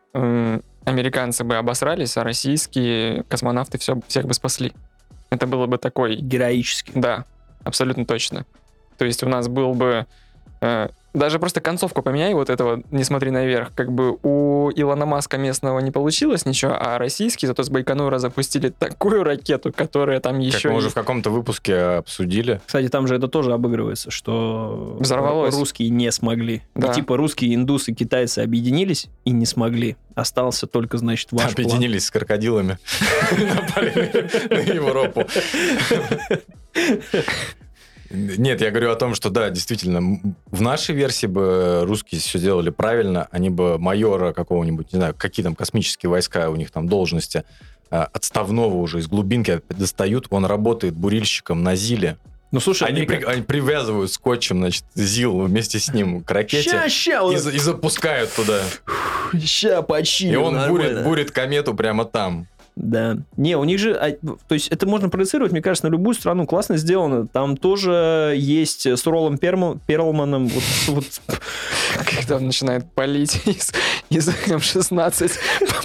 американцы 0.85 1.43
бы 1.43 1.55
обосрались, 1.57 2.17
а 2.17 2.23
российские 2.23 3.23
космонавты 3.23 3.77
все, 3.77 3.99
всех 4.07 4.25
бы 4.25 4.33
спасли. 4.33 4.73
Это 5.29 5.47
было 5.47 5.65
бы 5.65 5.77
такой 5.77 6.15
Героически. 6.15 6.91
Да, 6.95 7.25
абсолютно 7.63 8.05
точно. 8.05 8.45
То 8.97 9.05
есть 9.05 9.23
у 9.23 9.29
нас 9.29 9.47
был 9.47 9.73
бы... 9.73 10.05
э, 10.61 10.89
даже 11.15 11.39
просто 11.39 11.61
концовку 11.61 12.01
поменяй 12.01 12.33
вот 12.33 12.49
этого 12.49 12.83
«Не 12.91 13.03
смотри 13.03 13.31
наверх». 13.31 13.71
Как 13.73 13.91
бы 13.91 14.17
у 14.21 14.71
Илона 14.75 15.05
Маска 15.05 15.37
местного 15.37 15.79
не 15.79 15.91
получилось 15.91 16.45
ничего, 16.45 16.75
а 16.77 16.97
российские 16.97 17.47
зато 17.47 17.63
с 17.63 17.69
Байконура 17.69 18.19
запустили 18.19 18.69
такую 18.69 19.23
ракету, 19.23 19.73
которая 19.73 20.19
там 20.19 20.35
Как 20.35 20.43
еще... 20.43 20.69
мы 20.69 20.77
уже 20.77 20.89
в 20.89 20.93
каком-то 20.93 21.29
выпуске 21.29 21.75
обсудили. 21.75 22.61
Кстати, 22.65 22.89
там 22.89 23.07
же 23.07 23.15
это 23.15 23.27
тоже 23.27 23.53
обыгрывается, 23.53 24.11
что 24.11 24.97
Взорвалось. 24.99 25.55
русские 25.55 25.89
не 25.89 26.11
смогли. 26.11 26.61
Да. 26.75 26.91
И 26.91 26.95
типа 26.95 27.17
русские, 27.17 27.55
индусы, 27.55 27.93
китайцы 27.93 28.39
объединились 28.39 29.07
и 29.23 29.31
не 29.31 29.45
смогли. 29.45 29.97
Остался 30.15 30.67
только, 30.67 30.97
значит, 30.97 31.31
ваш 31.31 31.55
план. 31.55 31.65
Объединились 31.65 32.05
с 32.05 32.11
крокодилами. 32.11 32.77
Напали 33.31 34.47
на 34.49 34.59
Европу. 34.59 35.25
Нет, 38.15 38.61
я 38.61 38.71
говорю 38.71 38.91
о 38.91 38.95
том, 38.95 39.13
что 39.15 39.29
да, 39.29 39.49
действительно, 39.49 40.19
в 40.51 40.61
нашей 40.61 40.95
версии 40.95 41.27
бы 41.27 41.81
русские 41.85 42.21
все 42.21 42.39
делали 42.39 42.69
правильно, 42.69 43.27
они 43.31 43.49
бы 43.49 43.77
майора 43.77 44.33
какого-нибудь, 44.33 44.93
не 44.93 44.97
знаю, 44.97 45.13
какие 45.17 45.43
там 45.43 45.55
космические 45.55 46.09
войска 46.09 46.49
у 46.49 46.55
них 46.55 46.71
там 46.71 46.87
должности, 46.87 47.43
а, 47.91 48.07
отставного 48.13 48.75
уже 48.75 48.99
из 48.99 49.07
глубинки 49.07 49.61
достают, 49.69 50.27
он 50.29 50.45
работает 50.45 50.95
бурильщиком 50.95 51.63
на 51.63 51.75
ЗИЛе, 51.75 52.17
Ну, 52.51 52.59
слушай, 52.61 52.87
они, 52.87 53.01
при- 53.03 53.23
они 53.23 53.41
привязывают 53.41 54.11
скотчем, 54.13 54.59
значит, 54.59 54.85
ЗИЛ 54.95 55.41
вместе 55.41 55.77
с 55.79 55.91
ним 55.93 56.23
к 56.23 56.31
ракете 56.31 56.69
Ща, 56.69 56.89
ща, 56.89 57.17
и, 57.17 57.21
вот- 57.21 57.37
за- 57.39 57.51
и 57.51 57.57
запускают 57.59 58.33
туда. 58.33 58.61
ща 59.43 59.81
починим, 59.81 60.33
И 60.33 60.35
он 60.37 60.67
бурит, 60.69 61.03
бурит 61.03 61.31
комету 61.31 61.73
прямо 61.73 62.05
там. 62.05 62.47
Да. 62.75 63.17
Не, 63.37 63.55
у 63.57 63.63
них 63.63 63.79
же... 63.79 63.93
а, 63.93 64.11
То 64.47 64.53
есть 64.55 64.67
это 64.69 64.85
можно 64.85 65.09
проецировать, 65.09 65.51
мне 65.51 65.61
кажется, 65.61 65.87
на 65.87 65.91
любую 65.91 66.13
страну. 66.13 66.45
Классно 66.45 66.77
сделано. 66.77 67.27
Там 67.27 67.55
тоже 67.57 68.33
есть 68.37 68.85
с 68.85 69.05
Роллом 69.05 69.35
Пермал- 69.37 69.79
Перлманом 69.87 70.47
вот, 70.47 70.63
вот 70.87 71.05
Когда 72.19 72.35
он 72.37 72.45
начинает 72.47 72.91
палить 72.93 73.41
из, 73.45 73.71
из 74.09 74.27
М-16 74.27 75.31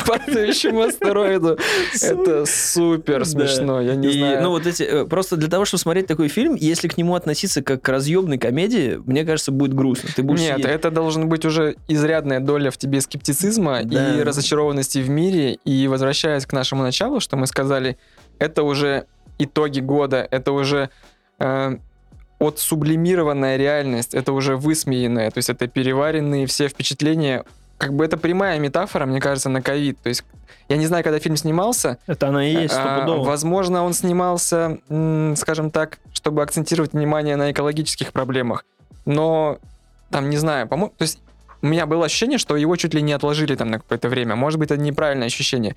по 0.05 0.19
падающему 0.19 0.83
астероиду. 0.83 1.59
Это 2.03 2.45
супер 2.47 3.25
смешно, 3.25 3.81
я 3.81 3.95
не 3.95 4.09
знаю. 4.11 4.43
Ну, 4.43 4.51
вот 4.51 4.67
эти... 4.67 4.83
э, 4.83 5.05
Просто 5.07 5.37
для 5.37 5.49
того, 5.49 5.65
чтобы 5.65 5.81
смотреть 5.81 6.07
такой 6.07 6.29
фильм, 6.29 6.55
если 6.55 6.89
к 6.89 6.97
нему 6.99 7.15
относиться 7.15 7.63
как 7.63 7.83
к 7.83 7.89
разъемной 7.89 8.39
комедии, 8.39 9.01
мне 9.07 9.25
кажется, 9.25 9.53
будет 9.53 9.75
грустно. 9.75 10.11
Ты 10.15 10.23
будешь 10.23 10.41
Нет, 10.41 10.65
это 10.65 10.91
должен 10.91 11.29
быть 11.29 11.45
уже 11.45 11.77
изрядная 11.89 12.41
доля 12.41 12.71
в 12.71 12.77
тебе 12.77 13.01
скептицизма 13.01 13.81
и 13.83 14.23
разочарованности 14.23 14.99
в 14.99 15.09
мире. 15.09 15.59
И 15.65 15.87
возвращаясь 15.87 16.47
к 16.47 16.53
нашему 16.53 16.80
началу, 16.83 17.21
что 17.21 17.37
мы 17.37 17.47
сказали, 17.47 17.97
это 18.39 18.63
уже 18.63 19.07
итоги 19.39 19.81
года, 19.81 20.27
это 20.31 20.53
уже 20.53 20.91
э, 21.39 21.77
отсублимированная 22.39 23.57
реальность, 23.57 24.15
это 24.15 24.33
уже 24.33 24.57
высмеянная, 24.57 25.31
то 25.31 25.39
есть 25.39 25.51
это 25.51 25.67
переваренные 25.67 26.47
все 26.47 26.69
впечатления 26.69 27.45
как 27.81 27.95
бы 27.95 28.05
это 28.05 28.19
прямая 28.19 28.59
метафора, 28.59 29.07
мне 29.07 29.21
кажется, 29.21 29.49
на 29.49 29.63
ковид. 29.63 29.99
То 30.03 30.11
есть 30.11 30.23
я 30.69 30.77
не 30.77 30.87
знаю, 30.87 31.03
когда 31.03 31.19
фильм 31.19 31.39
снимался. 31.39 31.97
Это 32.07 32.29
она 32.29 32.47
и 32.47 32.53
есть, 32.53 32.75
а, 32.77 33.07
возможно, 33.07 33.83
он 33.83 33.95
снимался, 33.95 34.79
скажем 35.37 35.71
так, 35.71 35.99
чтобы 36.13 36.43
акцентировать 36.43 36.93
внимание 36.93 37.37
на 37.37 37.51
экологических 37.51 38.13
проблемах. 38.13 38.67
Но 39.07 39.59
там, 40.11 40.29
не 40.29 40.37
знаю, 40.37 40.69
по-моему, 40.69 40.93
то 40.97 41.03
есть 41.03 41.21
у 41.63 41.67
меня 41.67 41.87
было 41.87 42.05
ощущение, 42.05 42.37
что 42.37 42.55
его 42.55 42.77
чуть 42.77 42.93
ли 42.93 43.01
не 43.01 43.15
отложили 43.15 43.55
там 43.55 43.71
на 43.71 43.79
какое-то 43.79 44.11
время. 44.11 44.37
Может 44.37 44.59
быть, 44.59 44.71
это 44.71 44.81
неправильное 44.81 45.29
ощущение. 45.29 45.75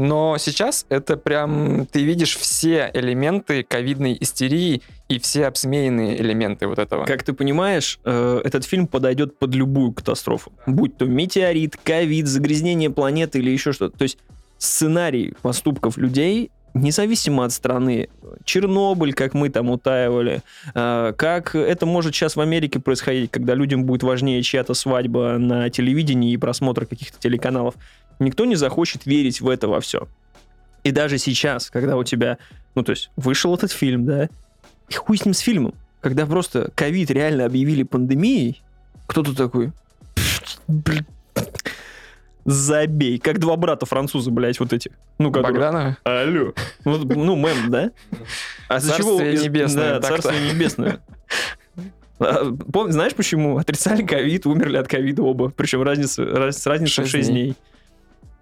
Но 0.00 0.38
сейчас 0.38 0.86
это 0.88 1.18
прям 1.18 1.84
ты 1.84 2.02
видишь 2.02 2.38
все 2.38 2.90
элементы 2.94 3.62
ковидной 3.62 4.16
истерии 4.18 4.80
и 5.08 5.18
все 5.18 5.46
обсмеянные 5.46 6.18
элементы 6.18 6.66
вот 6.66 6.78
этого. 6.78 7.04
Как 7.04 7.22
ты 7.22 7.34
понимаешь, 7.34 8.00
э, 8.04 8.40
этот 8.42 8.64
фильм 8.64 8.86
подойдет 8.86 9.38
под 9.38 9.54
любую 9.54 9.92
катастрофу. 9.92 10.54
Будь 10.66 10.96
то 10.96 11.04
метеорит, 11.04 11.76
ковид, 11.76 12.28
загрязнение 12.28 12.88
планеты 12.88 13.40
или 13.40 13.50
еще 13.50 13.72
что-то. 13.72 13.98
То 13.98 14.04
есть 14.04 14.16
сценарий 14.56 15.34
поступков 15.42 15.98
людей 15.98 16.50
независимо 16.72 17.44
от 17.44 17.52
страны, 17.52 18.08
Чернобыль, 18.44 19.12
как 19.12 19.34
мы 19.34 19.50
там 19.50 19.68
утаивали, 19.68 20.40
э, 20.74 21.12
как 21.14 21.54
это 21.54 21.84
может 21.84 22.14
сейчас 22.14 22.36
в 22.36 22.40
Америке 22.40 22.80
происходить, 22.80 23.30
когда 23.30 23.54
людям 23.54 23.84
будет 23.84 24.02
важнее 24.02 24.42
чья-то 24.42 24.72
свадьба 24.72 25.36
на 25.36 25.68
телевидении 25.68 26.32
и 26.32 26.38
просмотр 26.38 26.86
каких-то 26.86 27.18
телеканалов, 27.18 27.74
никто 28.20 28.44
не 28.44 28.54
захочет 28.56 29.06
верить 29.06 29.40
в 29.40 29.48
это 29.48 29.68
во 29.68 29.80
все. 29.80 30.08
И 30.84 30.92
даже 30.92 31.18
сейчас, 31.18 31.70
когда 31.70 31.96
у 31.96 32.04
тебя, 32.04 32.38
ну 32.74 32.82
то 32.82 32.90
есть 32.90 33.10
вышел 33.16 33.54
этот 33.54 33.72
фильм, 33.72 34.06
да, 34.06 34.28
и 34.88 34.94
хуй 34.94 35.18
с 35.18 35.24
ним 35.24 35.34
с 35.34 35.40
фильмом, 35.40 35.74
когда 36.00 36.26
просто 36.26 36.70
ковид 36.74 37.10
реально 37.10 37.44
объявили 37.46 37.82
пандемией, 37.82 38.62
кто-то 39.06 39.34
такой, 39.36 39.72
забей, 42.44 43.18
как 43.18 43.38
два 43.38 43.56
брата 43.56 43.86
француза, 43.86 44.30
блядь, 44.30 44.60
вот 44.60 44.72
эти. 44.72 44.90
Ну, 45.18 45.30
которые... 45.30 45.52
Богданова? 45.52 45.96
Алло. 46.04 46.52
Вот, 46.84 47.04
ну, 47.04 47.36
мем, 47.36 47.70
да? 47.70 47.90
А 48.68 48.80
за 48.80 48.96
чего... 48.96 49.20
Небесное, 49.20 50.00
Да, 50.00 50.08
царствие 50.08 50.52
небесное. 50.52 51.00
А, 52.18 52.44
знаешь 52.88 53.14
почему? 53.14 53.58
Отрицали 53.58 54.02
ковид, 54.04 54.46
умерли 54.46 54.76
от 54.76 54.88
ковида 54.88 55.22
оба. 55.22 55.50
Причем 55.50 55.82
разница, 55.82 56.24
раз- 56.24 56.58
с 56.58 56.66
разницей 56.66 57.04
в 57.04 57.08
Шесть 57.08 57.26
6 57.26 57.28
дней. 57.30 57.42
дней. 57.44 57.56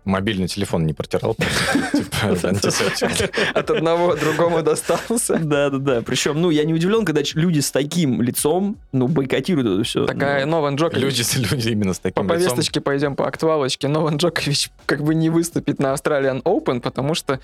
Мобильный 0.09 0.49
телефон 0.49 0.87
не 0.87 0.95
протирал. 0.95 1.35
Типа. 1.93 2.17
От 3.55 3.71
одного 3.71 4.17
другому 4.17 4.63
достался. 4.63 5.37
Да, 5.37 5.69
да, 5.69 5.77
да. 5.77 6.01
Причем, 6.01 6.41
ну, 6.41 6.49
я 6.49 6.65
не 6.65 6.73
удивлен, 6.73 7.05
когда 7.05 7.21
люди 7.35 7.61
с 7.61 7.71
таким 7.71 8.23
лицом, 8.23 8.79
ну, 8.93 9.07
бойкотируют 9.07 9.69
это 9.69 9.85
все. 9.85 10.07
Такая 10.07 10.47
Нован 10.47 10.77
Джокович. 10.77 11.03
Люди, 11.51 11.69
именно 11.69 11.93
с 11.93 11.99
По 11.99 12.05
таким 12.05 12.23
лицом. 12.23 12.37
повесточке 12.37 12.81
пойдем 12.81 13.17
по 13.17 13.29
актуалочке. 13.29 13.87
Нован 13.89 14.17
Джокович 14.17 14.71
как 14.87 15.03
бы 15.03 15.15
не 15.15 15.29
выступит 15.29 15.79
на 15.79 15.93
Australian 15.93 16.43
Open, 16.43 16.81
потому 16.81 17.13
что 17.13 17.39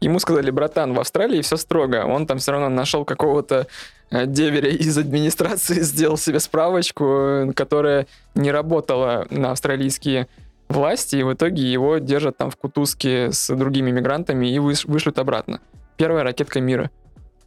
ему 0.00 0.18
сказали, 0.18 0.50
братан, 0.50 0.92
в 0.92 1.00
Австралии 1.00 1.40
все 1.40 1.56
строго. 1.56 2.04
Он 2.04 2.26
там 2.26 2.36
все 2.36 2.52
равно 2.52 2.68
нашел 2.68 3.06
какого-то 3.06 3.66
э, 4.10 4.26
деверя 4.26 4.68
из 4.68 4.98
администрации, 4.98 5.80
сделал 5.80 6.18
себе 6.18 6.38
справочку, 6.38 7.04
э, 7.04 7.52
которая 7.54 8.06
не 8.34 8.50
работала 8.50 9.26
на 9.30 9.52
австралийские 9.52 10.28
власти, 10.72 11.16
и 11.16 11.22
в 11.22 11.32
итоге 11.32 11.62
его 11.70 11.98
держат 11.98 12.36
там 12.36 12.50
в 12.50 12.56
кутузке 12.56 13.30
с 13.32 13.54
другими 13.54 13.90
мигрантами 13.90 14.46
и 14.46 14.58
выш- 14.58 14.84
вышлют 14.90 15.18
обратно. 15.18 15.60
Первая 15.96 16.24
ракетка 16.24 16.60
мира, 16.60 16.90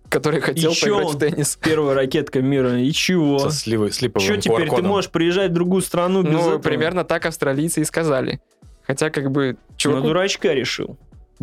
который 0.10 0.40
хотел 0.42 0.72
чё 0.74 0.98
поиграть 1.00 1.16
в 1.16 1.20
теннис. 1.20 1.58
Первая 1.62 1.96
ракетка 1.96 2.42
мира. 2.42 2.80
И 2.80 2.92
чего? 2.92 3.40
Со 3.40 3.52
сливой, 3.52 3.92
с 3.92 4.02
липовым 4.02 4.26
Что 4.26 4.38
теперь, 4.38 4.70
ты 4.70 4.82
можешь 4.82 5.10
приезжать 5.12 5.52
в 5.52 5.54
другую 5.54 5.82
страну 5.82 6.24
без 6.24 6.32
Ну, 6.32 6.40
этого? 6.40 6.58
примерно 6.60 7.04
так 7.04 7.26
австралийцы 7.26 7.82
и 7.82 7.86
сказали. 7.86 8.40
Хотя, 8.88 9.10
как 9.10 9.32
бы, 9.32 9.58
На 9.72 9.78
чуваку 9.78 10.08
дурачка 10.08 10.54
решил. 10.54 10.98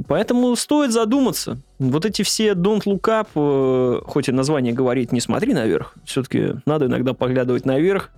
Поэтому 0.09 0.57
стоит 0.57 0.91
задуматься. 0.93 1.61
Вот 1.79 2.07
эти 2.07 2.23
все 2.23 2.53
Don't 2.53 2.85
Look 2.85 3.03
Up, 3.03 3.27
э, 3.35 4.01
хоть 4.07 4.29
и 4.29 4.33
название 4.33 4.73
говорит 4.73 5.13
«не 5.13 5.21
смотри 5.21 5.53
наверх», 5.53 5.95
все-таки 6.07 6.55
надо 6.65 6.87
иногда 6.87 7.13
поглядывать 7.13 7.67
наверх, 7.67 8.11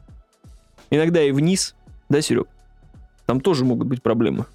иногда 0.90 1.20
и 1.22 1.32
вниз. 1.32 1.74
Да, 2.08 2.20
Серег? 2.20 2.46
Там 3.26 3.40
тоже 3.40 3.64
могут 3.64 3.86
быть 3.88 4.02
проблемы. 4.02 4.46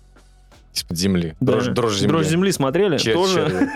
Из-под 0.74 0.98
земли. 0.98 1.36
Да. 1.40 1.54
Дрожь, 1.54 1.68
дрожь 1.68 1.96
земли. 1.98 2.08
Дрожь 2.10 2.28
земли 2.28 2.52
смотрели? 2.52 2.98
Чер- 2.98 3.14
тоже. 3.14 3.70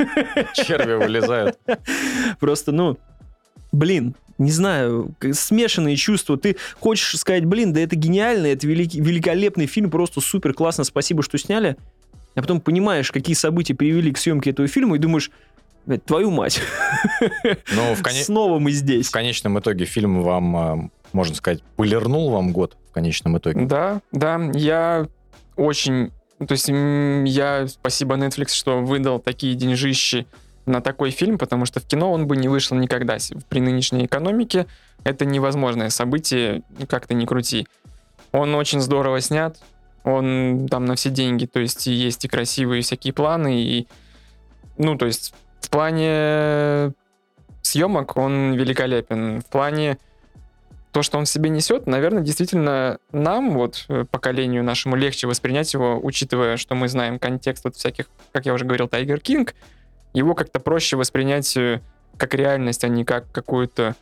черви. 0.54 0.68
Черви 0.68 0.94
вылезают. 0.96 1.58
Просто, 2.40 2.72
ну, 2.72 2.98
блин, 3.72 4.16
не 4.38 4.52
знаю, 4.52 5.16
смешанные 5.34 5.96
чувства. 5.96 6.38
Ты 6.38 6.58
хочешь 6.80 7.18
сказать, 7.18 7.46
блин, 7.46 7.74
да 7.74 7.82
это 7.82 7.96
гениально, 7.96 8.48
это 8.48 8.68
великий, 8.68 9.02
великолепный 9.02 9.66
фильм, 9.66 9.90
просто 9.90 10.22
супер, 10.22 10.54
классно, 10.54 10.84
спасибо, 10.84 11.24
что 11.24 11.38
сняли. 11.38 11.78
А 12.36 12.42
потом 12.42 12.62
понимаешь, 12.62 13.12
какие 13.12 13.36
события 13.36 13.76
привели 13.76 14.12
к 14.12 14.18
съемке 14.18 14.52
этого 14.52 14.68
фильма, 14.68 14.96
и 14.96 15.00
думаешь, 15.00 15.30
«Блядь, 15.86 16.06
твою 16.06 16.32
мать, 16.32 16.62
Но 17.76 17.94
в, 17.96 18.02
коне- 18.02 18.24
снова 18.24 18.58
мы 18.60 18.72
здесь. 18.72 19.08
в 19.08 19.12
конечном 19.12 19.60
итоге 19.60 19.86
фильм 19.86 20.22
вам, 20.24 20.56
а, 20.56 20.90
можно 21.14 21.36
сказать, 21.36 21.64
полирнул 21.76 22.30
вам 22.32 22.52
год 22.52 22.78
в 22.90 22.94
конечном 22.94 23.38
итоге. 23.38 23.66
Да, 23.66 24.02
да, 24.12 24.40
я 24.54 25.08
очень... 25.56 26.12
То 26.40 26.52
есть 26.52 26.68
я... 26.68 27.68
Спасибо 27.68 28.16
Netflix, 28.16 28.50
что 28.50 28.82
выдал 28.82 29.20
такие 29.20 29.56
деньжищи 29.56 30.28
на 30.66 30.82
такой 30.82 31.12
фильм, 31.12 31.38
потому 31.38 31.66
что 31.66 31.80
в 31.80 31.86
кино 31.86 32.12
он 32.12 32.28
бы 32.28 32.36
не 32.36 32.48
вышел 32.48 32.76
никогда. 32.78 33.18
При 33.50 33.60
нынешней 33.60 34.06
экономике 34.06 34.66
это 35.04 35.26
невозможное 35.26 35.90
событие, 35.90 36.64
как 36.88 37.08
ты 37.08 37.14
ни 37.14 37.26
крути. 37.26 37.68
Он 38.32 38.56
очень 38.56 38.82
здорово 38.82 39.22
снят, 39.22 39.58
он 40.04 40.68
там 40.70 40.86
на 40.86 40.96
все 40.96 41.10
деньги, 41.10 41.46
то 41.46 41.60
есть 41.60 41.88
есть 41.88 42.26
и 42.26 42.28
красивые 42.28 42.82
всякие 42.82 43.14
планы, 43.14 43.62
и... 43.62 43.88
Ну, 44.78 44.98
то 44.98 45.06
есть 45.06 45.34
в 45.62 45.70
плане 45.70 46.94
съемок 47.62 48.18
он 48.18 48.54
великолепен. 48.54 49.42
В 49.42 49.46
плане 49.46 49.98
то, 50.94 51.02
что 51.02 51.18
он 51.18 51.26
в 51.26 51.30
себе 51.30 51.50
несет, 51.50 51.88
наверное, 51.88 52.22
действительно 52.22 53.00
нам, 53.12 53.52
вот, 53.52 53.86
э, 53.90 54.06
поколению 54.10 54.64
нашему, 54.64 54.96
легче 54.96 55.26
воспринять 55.26 55.74
его, 55.74 56.00
учитывая, 56.02 56.56
что 56.56 56.76
мы 56.76 56.88
знаем 56.88 57.18
контекст 57.18 57.66
вот 57.66 57.76
всяких, 57.76 58.06
как 58.32 58.46
я 58.46 58.54
уже 58.54 58.64
говорил, 58.64 58.88
Тайгер 58.88 59.20
Кинг, 59.20 59.56
его 60.14 60.36
как-то 60.36 60.60
проще 60.60 60.96
воспринять 60.96 61.58
э, 61.58 61.82
как 62.18 62.36
реальность, 62.36 62.84
а 62.84 62.90
не 62.90 63.06
как 63.06 63.32
какую-то 63.32 63.96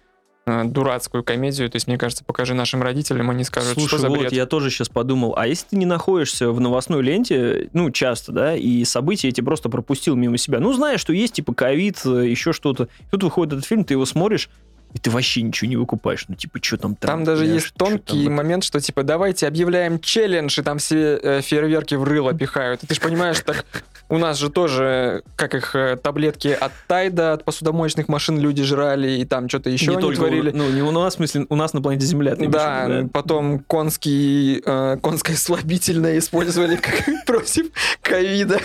э, 0.46 0.66
дурацкую 0.66 1.24
комедию. 1.24 1.70
То 1.70 1.78
есть, 1.78 1.88
мне 1.88 1.98
кажется, 1.98 2.26
покажи 2.26 2.54
нашим 2.54 2.84
родителям, 2.84 3.30
они 3.30 3.46
скажут, 3.46 3.76
Слушай, 3.76 3.88
что 3.88 3.98
за 3.98 4.10
вот 4.10 4.20
бред. 4.20 4.34
я 4.34 4.46
тоже 4.46 4.70
сейчас 4.70 4.90
подумал, 4.90 5.34
а 5.38 5.48
если 5.48 5.68
ты 5.70 5.78
не 5.78 5.86
находишься 5.86 6.52
в 6.52 6.60
новостной 6.60 7.02
ленте, 7.02 7.70
ну, 7.72 7.90
часто, 7.92 8.34
да, 8.34 8.54
и 8.54 8.84
события 8.84 9.30
эти 9.30 9.40
просто 9.40 9.70
пропустил 9.70 10.18
мимо 10.18 10.38
себя, 10.38 10.60
ну, 10.60 10.74
знаешь, 10.74 11.00
что 11.00 11.14
есть, 11.14 11.36
типа, 11.36 11.54
ковид, 11.54 12.04
еще 12.04 12.52
что-то, 12.52 12.90
тут 13.12 13.24
выходит 13.24 13.54
этот 13.54 13.66
фильм, 13.66 13.86
ты 13.86 13.94
его 13.94 14.06
смотришь, 14.06 14.50
и 14.94 15.00
ты 15.00 15.10
вообще 15.10 15.42
ничего 15.42 15.70
не 15.70 15.78
выкупаешь, 15.78 16.26
ну, 16.28 16.36
типа, 16.36 16.60
что 16.62 16.78
там 16.78 16.96
Там 16.96 17.24
даже 17.24 17.46
бля, 17.46 17.54
есть 17.54 17.74
тонкий 17.76 18.26
там? 18.26 18.34
момент, 18.36 18.64
что 18.64 18.80
типа 18.80 19.04
давайте 19.04 19.48
объявляем 19.48 20.00
челлендж, 20.00 20.60
и 20.60 20.64
там 20.64 20.80
все 20.80 21.18
э, 21.22 21.42
фейерверки 21.42 21.96
в 21.96 22.04
рыло 22.04 22.34
пихают. 22.34 22.84
И 22.84 22.88
ты 22.88 22.96
же 22.96 23.02
понимаешь, 23.02 23.40
так 23.40 23.66
у 24.10 24.18
нас 24.18 24.38
же 24.38 24.50
тоже, 24.50 25.24
как 25.38 25.56
их 25.56 25.76
э, 25.76 25.96
таблетки 25.96 26.50
от 26.50 26.74
Тайда, 26.88 27.34
от 27.34 27.46
посудомоечных 27.46 28.10
машин 28.10 28.38
люди 28.40 28.64
жрали, 28.64 29.12
и 29.12 29.26
там 29.26 29.48
что-то 29.48 29.70
еще 29.70 29.96
не 29.96 30.14
творили. 30.16 30.50
у- 30.52 30.58
ну, 30.58 30.70
не 30.70 30.82
у 30.82 30.92
нас, 30.92 31.14
в 31.14 31.18
смысле, 31.18 31.46
у 31.50 31.56
нас 31.56 31.74
на 31.74 31.82
планете 31.82 32.06
Земля. 32.06 32.36
ты 32.36 32.42
имеешь 32.46 32.52
в 32.52 32.54
Да, 32.54 33.08
потом 33.14 33.60
конский, 33.60 34.62
э, 34.66 34.98
конское 35.02 35.38
слабительное 35.38 36.18
использовали 36.18 36.76
как 36.76 37.02
против 37.26 37.68
ковида. 38.02 38.60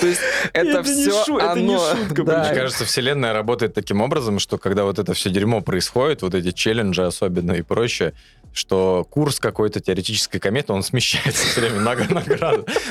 То 0.00 0.06
есть 0.06 0.20
это 0.52 0.82
все 0.82 1.22
оно. 1.38 1.94
Мне 2.08 2.54
кажется, 2.54 2.84
вселенная 2.84 3.32
работает 3.32 3.74
таким 3.74 4.00
образом, 4.00 4.38
что 4.38 4.58
когда 4.58 4.84
вот 4.84 4.98
это 4.98 5.12
все 5.14 5.30
дерьмо 5.30 5.60
происходит, 5.60 6.22
вот 6.22 6.34
эти 6.34 6.52
челленджи 6.52 7.02
особенно 7.04 7.52
и 7.52 7.62
прочее, 7.62 8.14
что 8.52 9.06
курс 9.08 9.38
какой-то 9.38 9.80
теоретической 9.80 10.40
кометы, 10.40 10.72
он 10.72 10.82
смещается 10.82 11.46
все 11.46 11.60
время 11.60 11.80
на, 11.80 11.94
на. 11.94 12.22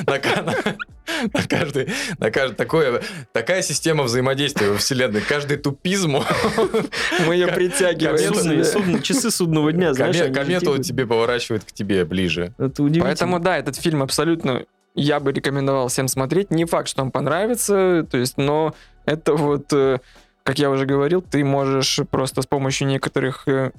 На, 0.08 0.20
ка- 0.20 0.42
на- 0.42 0.56
на 1.34 1.44
каждый, 1.48 1.90
на 2.20 2.32
каждый, 2.32 2.56
такое, 2.56 3.02
такая 3.34 3.62
система 3.62 4.04
взаимодействия 4.04 4.70
во 4.70 4.78
вселенной. 4.78 5.22
Каждый 5.22 5.58
тупизм, 5.58 6.18
Мы 7.26 7.34
ее 7.36 7.48
притягиваем. 7.48 8.34
Судные- 8.64 9.02
часы 9.02 9.32
судного 9.32 9.72
дня, 9.74 9.94
знаешь, 9.94 10.16
комету 10.34 10.78
тебе 10.78 11.06
поворачивает 11.06 11.64
к 11.66 11.72
тебе 11.72 12.06
ближе. 12.06 12.54
Это 12.58 12.84
удивительно. 12.84 13.06
Поэтому, 13.06 13.40
да, 13.40 13.58
этот 13.58 13.76
фильм 13.76 14.02
абсолютно 14.04 14.66
я 15.00 15.20
бы 15.20 15.32
рекомендовал 15.32 15.88
всем 15.88 16.08
смотреть. 16.08 16.52
Не 16.52 16.66
факт, 16.66 16.88
что 16.88 17.02
он 17.02 17.12
понравится, 17.12 18.06
то 18.10 18.18
есть, 18.18 18.38
но 18.38 18.74
это 19.06 19.34
вот, 19.34 19.72
э, 19.74 20.00
как 20.44 20.60
я 20.60 20.70
уже 20.70 20.86
говорил, 20.86 21.22
ты 21.22 21.44
можешь 21.44 22.00
просто 22.12 22.42
с 22.42 22.46
помощью 22.46 22.88
некоторых 22.88 23.48
э, 23.48 23.72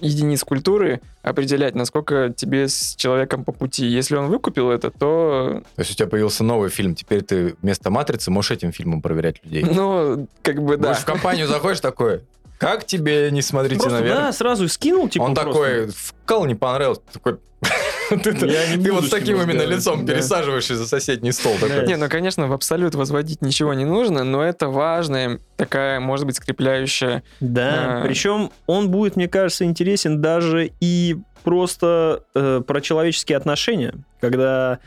единиц 0.00 0.44
культуры 0.44 1.00
определять, 1.22 1.74
насколько 1.74 2.32
тебе 2.34 2.68
с 2.68 2.94
человеком 2.96 3.44
по 3.44 3.52
пути. 3.52 3.86
Если 3.86 4.16
он 4.16 4.28
выкупил 4.28 4.70
это, 4.70 4.90
то, 4.90 5.62
То 5.76 5.80
есть 5.80 5.92
у 5.92 5.94
тебя 5.94 6.08
появился 6.08 6.44
новый 6.44 6.70
фильм, 6.70 6.94
теперь 6.94 7.22
ты 7.22 7.56
вместо 7.60 7.90
«Матрицы» 7.90 8.30
можешь 8.30 8.52
этим 8.52 8.72
фильмом 8.72 9.02
проверять 9.02 9.44
людей. 9.44 9.64
ну, 9.64 10.28
как 10.42 10.62
бы 10.62 10.76
да. 10.76 10.88
Можешь 10.88 11.02
в 11.02 11.06
компанию 11.06 11.46
заходишь 11.46 11.80
такой, 11.80 12.22
Как 12.58 12.84
тебе 12.84 13.30
не 13.30 13.40
смотрите 13.42 13.76
Просто, 13.80 14.00
наверх? 14.00 14.18
да, 14.18 14.32
сразу 14.32 14.68
скинул, 14.68 15.08
типа, 15.08 15.22
Он 15.22 15.34
просто. 15.34 15.52
такой, 15.52 15.86
вкал 15.94 16.44
не 16.46 16.54
понравился, 16.54 17.02
такой... 17.12 17.38
Ты 18.08 18.30
Я 18.46 18.74
не 18.74 18.82
ты 18.82 18.90
вот 18.92 19.04
с 19.04 19.10
таким 19.10 19.40
именно 19.42 19.62
лицом 19.62 20.06
да. 20.06 20.14
пересаживаешься 20.14 20.76
за 20.76 20.86
соседний 20.86 21.30
стол. 21.32 21.54
такой. 21.60 21.86
Не, 21.86 21.96
ну, 21.96 22.08
конечно, 22.08 22.46
в 22.48 22.52
абсолют 22.54 22.94
возводить 22.94 23.42
ничего 23.42 23.74
не 23.74 23.84
нужно, 23.84 24.24
но 24.24 24.42
это 24.42 24.68
важная 24.68 25.40
такая, 25.56 26.00
может 26.00 26.24
быть, 26.24 26.36
скрепляющая. 26.36 27.22
Да, 27.40 27.98
А. 27.98 28.02
причем 28.02 28.50
он 28.66 28.88
будет, 28.90 29.16
мне 29.16 29.28
кажется, 29.28 29.64
интересен 29.66 30.22
даже 30.22 30.70
и 30.80 31.16
просто 31.44 32.22
э, 32.34 32.62
про 32.66 32.80
человеческие 32.80 33.36
отношения, 33.36 33.92
когда 34.20 34.78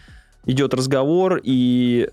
идет 0.46 0.74
разговор 0.74 1.40
и 1.44 2.10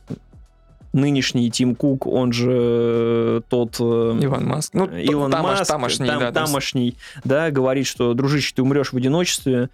нынешний 1.01 1.51
Тим 1.51 1.75
Кук, 1.75 2.07
он 2.07 2.33
же 2.33 2.51
э, 2.53 3.41
тот... 3.49 3.77
э, 3.81 4.19
Иван 4.21 4.47
Маск. 4.47 4.75
Ну, 4.75 4.87
Илон 4.87 5.33
тамош- 5.33 5.43
Маск, 5.43 5.67
тамошний, 5.67 6.07
там- 6.09 6.19
да, 6.21 6.33
тамошний, 6.33 6.97
да, 7.25 7.51
говорит, 7.51 7.87
что, 7.87 8.15
дружище, 8.15 8.53
ты 8.55 8.63
умрешь 8.63 8.93
в 8.93 8.97
одиночестве, 8.97 9.71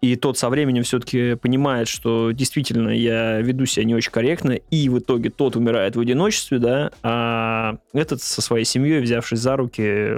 и 0.00 0.14
тот 0.14 0.38
со 0.38 0.48
временем 0.48 0.84
все-таки 0.84 1.34
понимает, 1.34 1.88
что 1.88 2.30
действительно 2.30 2.90
я 2.90 3.40
веду 3.40 3.66
себя 3.66 3.84
не 3.84 3.94
очень 3.94 4.12
корректно, 4.12 4.52
и 4.52 4.88
в 4.88 5.00
итоге 5.00 5.30
тот 5.30 5.56
умирает 5.56 5.96
в 5.96 6.00
одиночестве, 6.00 6.58
да, 6.58 6.90
а 7.02 7.78
этот 7.92 8.22
со 8.22 8.40
своей 8.40 8.64
семьей, 8.64 9.00
взявшись 9.00 9.40
за 9.40 9.56
руки, 9.56 10.10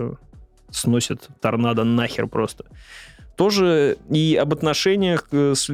сносит 0.70 1.28
торнадо 1.40 1.84
нахер 1.84 2.26
просто. 2.26 2.64
Тоже 3.36 3.96
и 4.10 4.36
об 4.40 4.52
отношениях 4.52 5.26
э, 5.32 5.54
с 5.56 5.70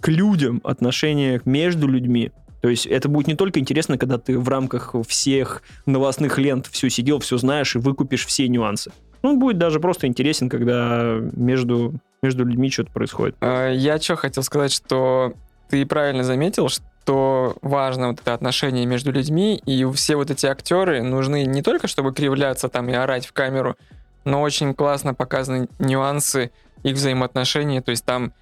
к 0.00 0.08
людям, 0.08 0.60
отношениях 0.64 1.44
между 1.46 1.88
людьми. 1.88 2.30
То 2.60 2.68
есть 2.68 2.86
это 2.86 3.08
будет 3.08 3.28
не 3.28 3.34
только 3.34 3.60
интересно, 3.60 3.98
когда 3.98 4.18
ты 4.18 4.38
в 4.38 4.48
рамках 4.48 4.94
всех 5.06 5.62
новостных 5.86 6.38
лент 6.38 6.66
все 6.66 6.88
сидел, 6.90 7.20
все 7.20 7.38
знаешь 7.38 7.76
и 7.76 7.78
выкупишь 7.78 8.26
все 8.26 8.48
нюансы. 8.48 8.90
Он 9.22 9.38
будет 9.38 9.58
даже 9.58 9.80
просто 9.80 10.06
интересен, 10.06 10.48
когда 10.48 11.18
между, 11.32 11.94
между 12.22 12.44
людьми 12.44 12.70
что-то 12.70 12.92
происходит. 12.92 13.36
Э, 13.40 13.72
Я 13.74 13.98
что 14.00 14.16
хотел 14.16 14.42
сказать, 14.42 14.72
что 14.72 15.34
ты 15.68 15.84
правильно 15.86 16.24
заметил, 16.24 16.68
что 16.68 17.56
важно 17.62 18.08
вот 18.08 18.20
это 18.20 18.34
отношение 18.34 18.86
между 18.86 19.12
людьми, 19.12 19.60
и 19.66 19.84
все 19.92 20.16
вот 20.16 20.30
эти 20.30 20.46
актеры 20.46 21.02
нужны 21.02 21.44
не 21.46 21.62
только, 21.62 21.88
чтобы 21.88 22.12
кривляться 22.12 22.68
там 22.68 22.88
и 22.88 22.92
орать 22.92 23.26
в 23.26 23.32
камеру, 23.32 23.76
но 24.24 24.42
очень 24.42 24.74
классно 24.74 25.14
показаны 25.14 25.68
нюансы 25.78 26.50
их 26.82 26.94
взаимоотношений, 26.94 27.80
то 27.80 27.90
есть 27.90 28.04
там, 28.04 28.32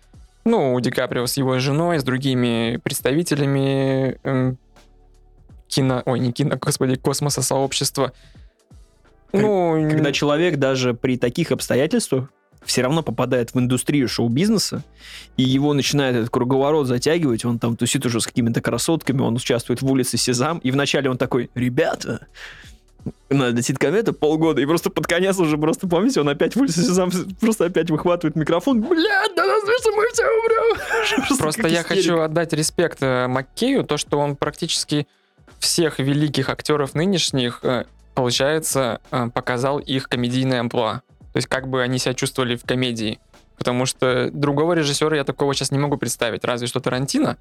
ну, 0.46 0.74
у 0.74 0.80
Ди 0.80 0.90
Каприо 0.90 1.26
с 1.26 1.36
его 1.36 1.58
женой, 1.58 1.98
с 1.98 2.04
другими 2.04 2.80
представителями 2.82 4.18
эм, 4.22 4.58
кино, 5.68 6.02
ой, 6.06 6.20
не 6.20 6.32
кино, 6.32 6.56
господи, 6.60 6.94
космоса 6.94 7.42
сообщества. 7.42 8.12
Ну, 9.32 9.88
Когда 9.90 10.12
человек 10.12 10.56
даже 10.56 10.94
при 10.94 11.18
таких 11.18 11.50
обстоятельствах 11.50 12.30
все 12.64 12.82
равно 12.82 13.02
попадает 13.02 13.54
в 13.54 13.58
индустрию 13.58 14.08
шоу-бизнеса, 14.08 14.82
и 15.36 15.42
его 15.42 15.72
начинает 15.74 16.16
этот 16.16 16.30
круговорот 16.30 16.86
затягивать, 16.86 17.44
он 17.44 17.58
там 17.58 17.76
тусит 17.76 18.06
уже 18.06 18.20
с 18.20 18.26
какими-то 18.26 18.60
красотками, 18.60 19.22
он 19.22 19.34
участвует 19.34 19.82
в 19.82 19.90
улице 19.90 20.16
Сезам, 20.16 20.58
и 20.58 20.70
вначале 20.70 21.10
он 21.10 21.18
такой, 21.18 21.50
ребята, 21.54 22.28
надо 23.28 23.62
ситкомета 23.62 24.12
полгода, 24.12 24.60
и 24.60 24.66
просто 24.66 24.90
под 24.90 25.06
конец 25.06 25.38
уже 25.38 25.58
просто, 25.58 25.88
помните, 25.88 26.20
он 26.20 26.28
опять 26.28 26.54
в 26.54 26.60
улице 26.60 26.82
Сезам 26.82 27.10
просто 27.40 27.66
опять 27.66 27.90
выхватывает 27.90 28.36
микрофон, 28.36 28.82
блядь, 28.82 29.34
да 29.34 29.46
нас 29.46 29.62
что 29.80 29.92
мы 29.92 30.08
все 30.12 30.24
умрем. 30.24 31.36
Просто 31.38 31.62
как 31.62 31.70
я 31.70 31.82
хочу 31.82 32.20
отдать 32.20 32.52
респект 32.52 32.98
э, 33.02 33.26
Маккею, 33.26 33.84
то, 33.84 33.96
что 33.96 34.18
он 34.18 34.36
практически 34.36 35.06
всех 35.58 35.98
великих 35.98 36.48
актеров 36.48 36.94
нынешних, 36.94 37.60
э, 37.62 37.84
получается, 38.14 39.00
э, 39.10 39.28
показал 39.32 39.78
их 39.78 40.08
комедийное 40.08 40.60
амплуа. 40.60 41.02
То 41.32 41.36
есть 41.36 41.48
как 41.48 41.68
бы 41.68 41.82
они 41.82 41.98
себя 41.98 42.14
чувствовали 42.14 42.56
в 42.56 42.64
комедии. 42.64 43.18
Потому 43.58 43.86
что 43.86 44.30
другого 44.32 44.74
режиссера 44.74 45.16
я 45.16 45.24
такого 45.24 45.54
сейчас 45.54 45.70
не 45.70 45.78
могу 45.78 45.96
представить, 45.96 46.44
разве 46.44 46.66
что 46.66 46.80
Тарантино. 46.80 47.36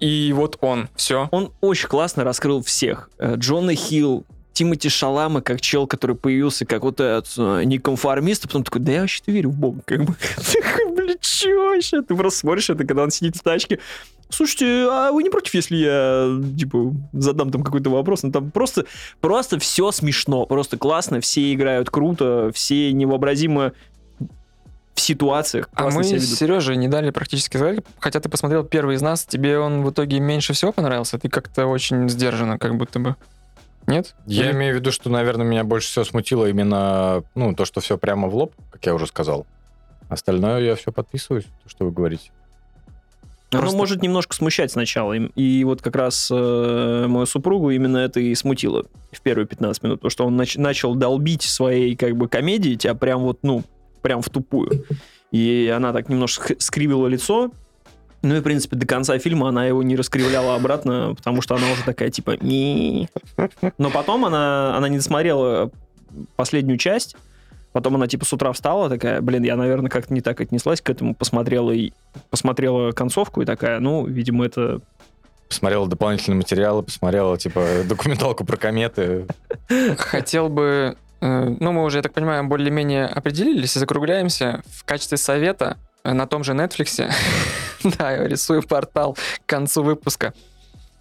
И 0.00 0.32
вот 0.34 0.58
он, 0.60 0.88
все. 0.96 1.28
Он 1.30 1.52
очень 1.60 1.88
классно 1.88 2.24
раскрыл 2.24 2.62
всех. 2.62 3.08
Джона 3.20 3.74
Хилл, 3.74 4.24
Тимати 4.52 4.88
Шалама, 4.88 5.40
как 5.40 5.60
чел, 5.60 5.86
который 5.86 6.16
появился 6.16 6.66
как 6.66 6.82
вот 6.82 7.00
этот 7.00 7.32
э, 7.38 7.64
неконформист, 7.64 8.44
а 8.44 8.48
потом 8.48 8.64
такой, 8.64 8.80
да 8.80 8.92
я 8.92 9.00
вообще-то 9.00 9.32
верю 9.32 9.50
в 9.50 9.56
Бога, 9.56 9.80
как 9.84 10.04
бы. 10.04 10.14
Блин, 10.94 11.16
чё 11.20 11.70
вообще? 11.70 12.02
Ты 12.02 12.14
просто 12.14 12.40
смотришь 12.40 12.70
это, 12.70 12.84
когда 12.84 13.02
он 13.02 13.10
сидит 13.10 13.36
в 13.36 13.42
тачке. 13.42 13.78
Слушайте, 14.28 14.86
а 14.90 15.12
вы 15.12 15.22
не 15.22 15.30
против, 15.30 15.54
если 15.54 15.76
я, 15.76 16.40
типа, 16.58 16.94
задам 17.12 17.50
там 17.50 17.62
какой-то 17.62 17.90
вопрос? 17.90 18.22
Ну, 18.22 18.32
там 18.32 18.50
просто, 18.50 18.86
просто 19.20 19.58
все 19.58 19.90
смешно, 19.90 20.46
просто 20.46 20.78
классно, 20.78 21.20
все 21.20 21.52
играют 21.52 21.90
круто, 21.90 22.50
все 22.54 22.92
невообразимо 22.92 23.72
в 24.94 25.00
ситуациях 25.00 25.68
А 25.74 25.90
мы 25.90 26.04
себя 26.04 26.18
с 26.18 26.24
ведут. 26.24 26.38
Сережей 26.38 26.76
не 26.76 26.88
дали 26.88 27.10
практически 27.10 27.56
сказать, 27.56 27.80
хотя 27.98 28.20
ты 28.20 28.28
посмотрел 28.28 28.64
первый 28.64 28.96
из 28.96 29.02
нас, 29.02 29.24
тебе 29.24 29.58
он 29.58 29.82
в 29.82 29.90
итоге 29.90 30.20
меньше 30.20 30.52
всего 30.52 30.72
понравился, 30.72 31.18
ты 31.18 31.28
как-то 31.28 31.66
очень 31.66 32.08
сдержанно, 32.08 32.58
как 32.58 32.76
будто 32.76 32.98
бы. 32.98 33.16
Нет? 33.86 34.14
Я 34.26 34.46
Или- 34.46 34.52
имею 34.52 34.74
в 34.74 34.76
виду, 34.78 34.92
что, 34.92 35.10
наверное, 35.10 35.44
меня 35.46 35.64
больше 35.64 35.88
всего 35.88 36.04
смутило 36.04 36.46
именно, 36.48 37.24
ну, 37.34 37.54
то, 37.54 37.64
что 37.64 37.80
все 37.80 37.98
прямо 37.98 38.28
в 38.28 38.34
лоб, 38.36 38.54
как 38.70 38.84
я 38.86 38.94
уже 38.94 39.06
сказал. 39.06 39.46
Остальное 40.08 40.60
я 40.60 40.76
все 40.76 40.92
подписываюсь, 40.92 41.44
то, 41.44 41.68
что 41.68 41.84
вы 41.84 41.90
говорите. 41.90 42.30
Оно 43.50 43.60
Просто- 43.62 43.76
может 43.76 44.02
немножко 44.02 44.34
смущать 44.34 44.72
сначала. 44.72 45.12
И, 45.12 45.26
и 45.38 45.62
вот 45.64 45.82
как 45.82 45.94
раз 45.96 46.30
э, 46.32 47.04
мою 47.06 47.26
супругу 47.26 47.70
именно 47.70 47.98
это 47.98 48.18
и 48.18 48.34
смутило 48.34 48.86
в 49.10 49.20
первые 49.20 49.46
15 49.46 49.82
минут. 49.82 50.00
Потому 50.00 50.10
что 50.10 50.26
он 50.26 50.40
нач- 50.40 50.58
начал 50.58 50.94
долбить 50.94 51.42
своей 51.42 51.94
как 51.96 52.16
бы 52.16 52.28
комедии 52.28 52.76
тебя 52.76 52.94
прям 52.94 53.20
вот, 53.20 53.40
ну, 53.42 53.62
прям 54.00 54.22
в 54.22 54.30
тупую. 54.30 54.84
И 55.32 55.70
она 55.74 55.92
так 55.92 56.08
немножко 56.08 56.48
х- 56.48 56.54
скривила 56.60 57.06
лицо. 57.08 57.50
Ну 58.22 58.36
и, 58.36 58.40
в 58.40 58.42
принципе, 58.42 58.76
до 58.76 58.86
конца 58.86 59.18
фильма 59.18 59.48
она 59.48 59.66
его 59.66 59.82
не 59.82 59.96
раскривляла 59.96 60.54
обратно, 60.54 61.14
потому 61.16 61.42
что 61.42 61.56
она 61.56 61.70
уже 61.72 61.82
такая, 61.84 62.10
типа, 62.10 62.36
не. 62.40 63.08
Но 63.78 63.90
потом 63.90 64.24
она, 64.24 64.76
она 64.76 64.88
не 64.88 64.98
досмотрела 64.98 65.70
последнюю 66.36 66.78
часть. 66.78 67.16
Потом 67.72 67.96
она, 67.96 68.06
типа, 68.06 68.24
с 68.24 68.32
утра 68.32 68.52
встала, 68.52 68.88
такая, 68.90 69.20
блин, 69.22 69.42
я, 69.44 69.56
наверное, 69.56 69.90
как-то 69.90 70.12
не 70.12 70.20
так 70.20 70.40
отнеслась 70.40 70.82
к 70.82 70.90
этому, 70.90 71.14
посмотрела 71.14 71.70
и 71.70 71.92
посмотрела 72.30 72.92
концовку 72.92 73.40
и 73.42 73.46
такая, 73.46 73.80
ну, 73.80 74.06
видимо, 74.06 74.44
это... 74.44 74.80
Посмотрела 75.48 75.88
дополнительные 75.88 76.36
материалы, 76.36 76.82
посмотрела, 76.82 77.36
типа, 77.38 77.66
документалку 77.88 78.44
про 78.44 78.56
кометы. 78.56 79.26
Хотел 79.98 80.50
бы, 80.50 80.96
э, 81.20 81.56
ну 81.60 81.72
мы 81.72 81.84
уже, 81.84 81.98
я 81.98 82.02
так 82.02 82.12
понимаю, 82.12 82.44
более-менее 82.44 83.06
определились 83.06 83.74
и 83.74 83.78
закругляемся. 83.78 84.62
В 84.70 84.84
качестве 84.84 85.16
совета 85.16 85.78
на 86.04 86.26
том 86.26 86.44
же 86.44 86.52
Netflix, 86.52 87.10
да, 87.98 88.12
я 88.12 88.28
рисую 88.28 88.62
портал 88.62 89.14
к 89.14 89.46
концу 89.46 89.82
выпуска. 89.82 90.34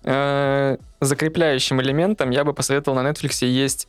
Э, 0.03 0.77
Закрепляющим 0.99 1.81
элементом 1.81 2.29
я 2.31 2.43
бы 2.43 2.53
посоветовал 2.53 3.01
на 3.01 3.09
Netflix 3.09 3.45
есть 3.45 3.87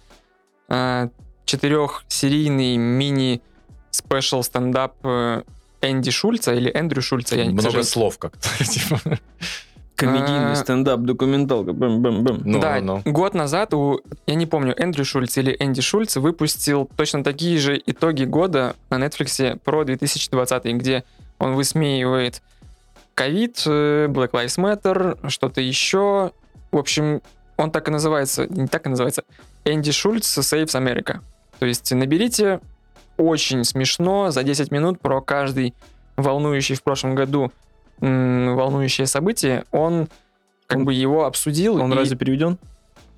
э, 0.69 1.09
четырехсерийный 1.45 2.77
мини-спешл 2.77 4.43
стендап 4.43 4.95
э, 5.05 5.43
Энди 5.83 6.11
Шульца 6.11 6.55
или 6.55 6.71
Эндрю 6.73 7.03
Шульца, 7.03 7.37
я 7.37 7.45
Много 7.51 7.83
слов 7.83 8.19
как-то. 8.19 8.49
Комедийный 10.07 10.53
А. 10.53 10.57
стендап, 10.57 11.01
документалка, 11.01 11.73
бэм-бэм-бэм. 11.73 12.43
Ну, 12.45 12.61
да, 12.61 12.81
ну. 12.81 13.03
год 13.05 13.35
назад 13.35 13.75
у, 13.75 14.01
я 14.27 14.35
не 14.35 14.47
помню, 14.47 14.75
Эндрю 14.77 15.05
Шульц 15.05 15.37
или 15.39 15.57
Энди 15.59 15.81
Шульц 15.81 16.17
выпустил 16.17 16.91
точно 16.97 17.23
такие 17.23 17.59
же 17.59 17.81
итоги 17.85 18.25
года 18.25 18.75
на 18.91 18.97
Netflix 18.97 19.59
про 19.65 19.85
2020, 19.85 20.65
где 20.75 21.05
он 21.39 21.55
высмеивает 21.55 22.43
ковид, 23.15 23.63
э, 23.67 24.07
Black 24.09 24.31
Lives 24.33 24.59
Matter, 24.59 25.29
что-то 25.31 25.61
еще. 25.61 26.33
В 26.71 26.79
общем, 26.79 27.23
он 27.57 27.71
так 27.71 27.89
и 27.89 27.91
называется, 27.91 28.47
не 28.49 28.67
так 28.67 28.87
и 28.87 28.89
называется, 28.89 29.25
Энди 29.65 29.93
Шульц 29.93 30.39
Saves 30.39 30.75
America. 30.75 31.21
То 31.59 31.67
есть 31.67 31.93
наберите 31.93 32.61
очень 33.17 33.65
смешно 33.65 34.31
за 34.31 34.43
10 34.43 34.71
минут 34.71 35.01
про 35.01 35.21
каждый 35.21 35.75
волнующий 36.17 36.75
в 36.75 36.83
прошлом 36.83 37.15
году 37.15 37.53
волнующее 38.03 39.07
событие. 39.07 39.65
Он 39.71 40.09
как 40.67 40.79
Он- 40.79 40.85
бы 40.85 40.93
его 40.95 41.25
обсудил. 41.25 41.77
Он 41.81 41.93
и 41.93 41.97
разве 41.97 42.17
переведен? 42.17 42.59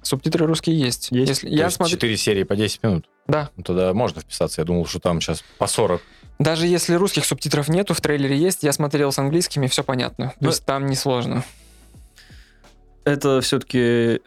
Субтитры 0.02 0.46
русские 0.46 0.78
есть. 0.78 1.10
Есть? 1.10 1.28
Если, 1.30 1.48
То 1.48 1.54
я 1.54 1.64
есть 1.64 1.76
смотрю, 1.76 1.92
4 1.96 2.16
серии 2.18 2.42
по 2.42 2.54
10 2.56 2.82
минут. 2.82 3.06
Да. 3.26 3.48
Ну, 3.56 3.62
Тогда 3.62 3.94
можно 3.94 4.20
вписаться. 4.20 4.60
Я 4.60 4.66
думал, 4.66 4.84
что 4.86 4.98
там 5.00 5.20
сейчас 5.22 5.42
по 5.58 5.66
40. 5.66 6.02
даже 6.38 6.66
если 6.66 6.94
русских 6.94 7.24
субтитров 7.24 7.68
нету, 7.68 7.94
в 7.94 8.00
трейлере 8.02 8.36
есть, 8.36 8.62
я 8.64 8.72
смотрел 8.72 9.12
с 9.12 9.18
английскими, 9.18 9.66
все 9.66 9.82
понятно. 9.82 10.28
То 10.28 10.34
Ну, 10.40 10.48
есть 10.48 10.64
там 10.66 10.86
несложно. 10.86 11.42
Это 13.04 13.40
все-таки, 13.40 14.20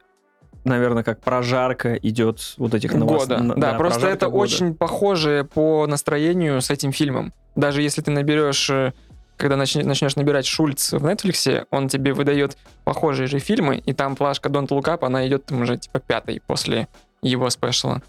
наверное, 0.64 1.04
как 1.04 1.22
прожарка 1.22 1.96
идет 1.96 2.56
вот 2.58 2.74
этих 2.74 2.94
новостей. 2.94 3.38
года. 3.38 3.54
Да, 3.58 3.74
просто 3.74 4.08
это 4.08 4.30
очень 4.30 4.74
похоже 4.76 5.48
по 5.54 5.86
настроению 5.88 6.62
с 6.62 6.70
этим 6.72 6.92
фильмом. 6.92 7.34
Даже 7.56 7.82
если 7.82 8.02
ты 8.02 8.12
наберешь, 8.12 8.70
э, 8.70 8.94
когда 9.38 9.56
начнешь, 9.56 9.86
начнешь 9.86 10.16
набирать 10.16 10.46
Шульц 10.46 10.94
в 10.94 11.06
Netflix, 11.06 11.66
он 11.70 11.88
тебе 11.90 12.14
выдает 12.14 12.58
похожие 12.84 13.28
же 13.28 13.40
фильмы, 13.40 13.78
и 13.78 13.94
там 13.94 14.16
плашка 14.16 14.50
Don't 14.50 14.68
Look 14.68 14.86
Up, 14.86 15.06
она 15.06 15.28
идет 15.28 15.46
там 15.46 15.62
уже 15.62 15.78
типа 15.78 16.00
пятой 16.00 16.42
после 16.46 16.88
его 17.22 17.50
спешла. 17.50 18.02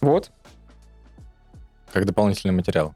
Вот. 0.00 0.30
Как 1.92 2.04
дополнительный 2.06 2.54
материал. 2.54 2.94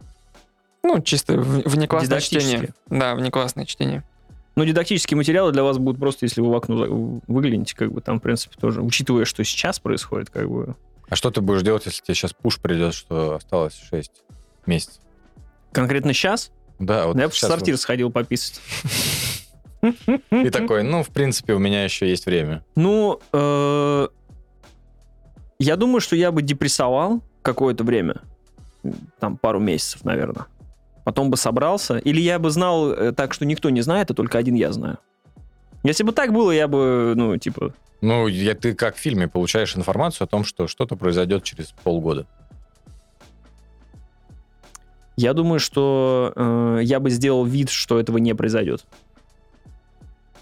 Ну, 0.82 1.00
чисто 1.00 1.36
в- 1.38 1.62
внеклассное 1.68 2.20
чтение. 2.20 2.70
Да, 2.88 3.14
внеклассное 3.14 3.64
чтение. 3.64 4.02
Ну, 4.54 4.64
дидактические 4.64 5.16
материалы 5.18 5.52
для 5.52 5.62
вас 5.62 5.76
будут 5.78 6.00
просто, 6.00 6.24
если 6.24 6.40
вы 6.40 6.50
в 6.50 6.54
окно 6.54 7.20
выглянете, 7.26 7.76
как 7.76 7.92
бы 7.92 8.00
там, 8.00 8.20
в 8.20 8.22
принципе, 8.22 8.56
тоже, 8.58 8.80
учитывая, 8.80 9.26
что 9.26 9.44
сейчас 9.44 9.78
происходит, 9.80 10.30
как 10.30 10.48
бы, 10.48 10.74
А 11.10 11.14
что 11.14 11.30
ты 11.30 11.40
будешь 11.42 11.62
делать, 11.62 11.84
если 11.86 12.02
тебе 12.02 12.14
сейчас 12.14 12.32
пуш 12.32 12.58
придет, 12.58 12.94
что 12.94 13.34
осталось 13.36 13.74
6 13.90 14.10
месяцев? 14.64 15.02
конкретно 15.72 16.14
сейчас, 16.14 16.50
Да, 16.78 17.06
вот 17.06 17.16
я 17.16 17.28
бы 17.28 17.32
в 17.32 17.38
сортир 17.38 17.76
сходил 17.76 18.10
пописать. 18.10 18.60
вот. 19.82 19.94
И 20.30 20.50
такой, 20.50 20.82
ну, 20.82 21.02
в 21.02 21.08
принципе, 21.08 21.54
у 21.54 21.58
меня 21.58 21.84
еще 21.84 22.08
есть 22.08 22.26
время. 22.26 22.64
Ну, 22.74 23.20
э, 23.32 24.08
я 25.58 25.76
думаю, 25.76 26.00
что 26.00 26.16
я 26.16 26.32
бы 26.32 26.42
депрессовал 26.42 27.22
какое-то 27.42 27.84
время, 27.84 28.22
там 29.18 29.36
пару 29.36 29.60
месяцев, 29.60 30.04
наверное. 30.04 30.46
Потом 31.04 31.30
бы 31.30 31.36
собрался, 31.36 31.98
или 31.98 32.20
я 32.20 32.38
бы 32.38 32.50
знал 32.50 32.90
э, 32.90 33.12
так, 33.12 33.32
что 33.32 33.44
никто 33.46 33.70
не 33.70 33.80
знает, 33.80 34.10
а 34.10 34.14
только 34.14 34.38
один 34.38 34.54
я 34.54 34.72
знаю. 34.72 34.98
Если 35.84 36.02
бы 36.02 36.12
так 36.12 36.32
было, 36.32 36.50
я 36.50 36.66
бы, 36.66 37.14
ну, 37.16 37.36
типа, 37.36 37.72
Ну, 38.00 38.26
я, 38.26 38.54
ты 38.54 38.74
как 38.74 38.96
в 38.96 38.98
фильме 38.98 39.28
получаешь 39.28 39.76
информацию 39.76 40.24
о 40.24 40.28
том, 40.28 40.44
что 40.44 40.66
что-то 40.66 40.96
произойдет 40.96 41.44
через 41.44 41.66
полгода. 41.84 42.26
Я 45.16 45.32
думаю, 45.32 45.58
что 45.60 46.32
э, 46.36 46.80
я 46.82 47.00
бы 47.00 47.10
сделал 47.10 47.44
вид, 47.44 47.70
что 47.70 47.98
этого 47.98 48.18
не 48.18 48.34
произойдет. 48.34 48.84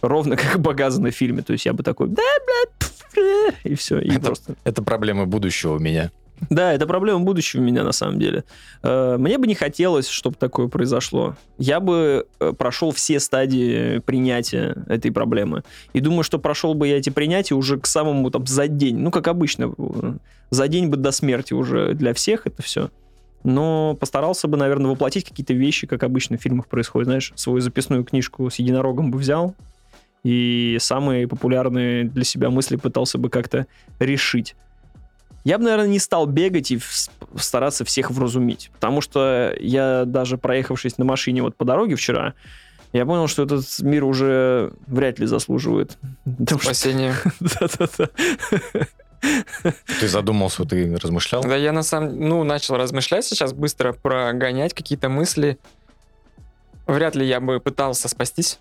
Ровно 0.02 0.36
как 0.36 0.62
показано 0.62 1.10
в 1.10 1.14
фильме. 1.14 1.42
То 1.42 1.52
есть 1.52 1.64
я 1.66 1.72
бы 1.72 1.82
такой, 1.82 2.08
да, 2.08 2.22
блядь, 2.46 2.78
пф, 2.78 3.18
э», 3.18 3.50
и 3.64 3.74
все, 3.74 3.98
и 4.00 4.10
Это- 4.10 4.20
просто... 4.26 4.54
Это 4.64 4.82
проблемы 4.82 5.26
будущего 5.26 5.76
у 5.76 5.78
меня. 5.78 6.10
Да, 6.50 6.72
это 6.72 6.86
проблема 6.88 7.20
будущего 7.20 7.60
у 7.60 7.64
меня 7.64 7.84
на 7.84 7.92
самом 7.92 8.18
деле. 8.18 8.42
Э, 8.82 9.16
Мне 9.18 9.38
бы 9.38 9.46
не 9.46 9.54
хотелось, 9.54 10.08
чтобы 10.08 10.36
такое 10.36 10.66
произошло. 10.66 11.36
Я 11.58 11.78
бы 11.78 12.26
э, 12.40 12.52
прошел 12.52 12.90
все 12.90 13.20
стадии 13.20 14.00
принятия 14.00 14.76
этой 14.88 15.12
проблемы. 15.12 15.62
И 15.92 16.00
думаю, 16.00 16.24
что 16.24 16.38
прошел 16.40 16.74
бы 16.74 16.88
я 16.88 16.98
эти 16.98 17.10
принятия 17.10 17.54
уже 17.54 17.78
к 17.78 17.86
самому 17.86 18.30
там 18.30 18.46
за 18.46 18.66
день. 18.66 18.98
Ну, 18.98 19.12
как 19.12 19.28
обычно, 19.28 19.72
э, 19.78 20.14
за 20.50 20.66
день 20.68 20.88
бы 20.88 20.96
до 20.96 21.12
смерти 21.12 21.54
уже 21.54 21.94
для 21.94 22.12
всех 22.12 22.46
это 22.48 22.62
все. 22.62 22.90
Но 23.44 23.94
постарался 24.00 24.48
бы, 24.48 24.56
наверное, 24.56 24.90
воплотить 24.90 25.28
какие-то 25.28 25.52
вещи, 25.52 25.86
как 25.86 26.02
обычно 26.02 26.38
в 26.38 26.42
фильмах 26.42 26.66
происходит. 26.66 27.06
Знаешь, 27.06 27.32
свою 27.36 27.60
записную 27.60 28.02
книжку 28.04 28.50
с 28.50 28.56
единорогом 28.56 29.10
бы 29.10 29.18
взял 29.18 29.54
и 30.24 30.78
самые 30.80 31.28
популярные 31.28 32.04
для 32.04 32.24
себя 32.24 32.50
мысли 32.50 32.76
пытался 32.76 33.18
бы 33.18 33.28
как-то 33.28 33.66
решить. 34.00 34.56
Я 35.44 35.58
бы, 35.58 35.64
наверное, 35.64 35.88
не 35.88 35.98
стал 35.98 36.26
бегать 36.26 36.70
и 36.70 36.80
стараться 37.36 37.84
всех 37.84 38.10
вразумить. 38.10 38.70
Потому 38.72 39.02
что 39.02 39.54
я 39.60 40.04
даже 40.06 40.38
проехавшись 40.38 40.96
на 40.96 41.04
машине 41.04 41.42
вот 41.42 41.54
по 41.54 41.66
дороге 41.66 41.96
вчера, 41.96 42.32
я 42.94 43.04
понял, 43.04 43.28
что 43.28 43.42
этот 43.42 43.66
мир 43.80 44.04
уже 44.04 44.72
вряд 44.86 45.18
ли 45.18 45.26
заслуживает. 45.26 45.98
Спасение. 46.48 47.14
Да-да-да. 47.40 48.08
Ты 50.00 50.08
задумался, 50.08 50.64
ты 50.64 50.96
размышлял? 50.96 51.42
Да, 51.42 51.56
я 51.56 51.72
на 51.72 51.82
самом 51.82 52.18
ну, 52.18 52.44
начал 52.44 52.76
размышлять 52.76 53.24
сейчас, 53.24 53.52
быстро 53.52 53.92
прогонять 53.92 54.74
какие-то 54.74 55.08
мысли. 55.08 55.58
Вряд 56.86 57.14
ли 57.14 57.26
я 57.26 57.40
бы 57.40 57.60
пытался 57.60 58.08
спастись. 58.08 58.58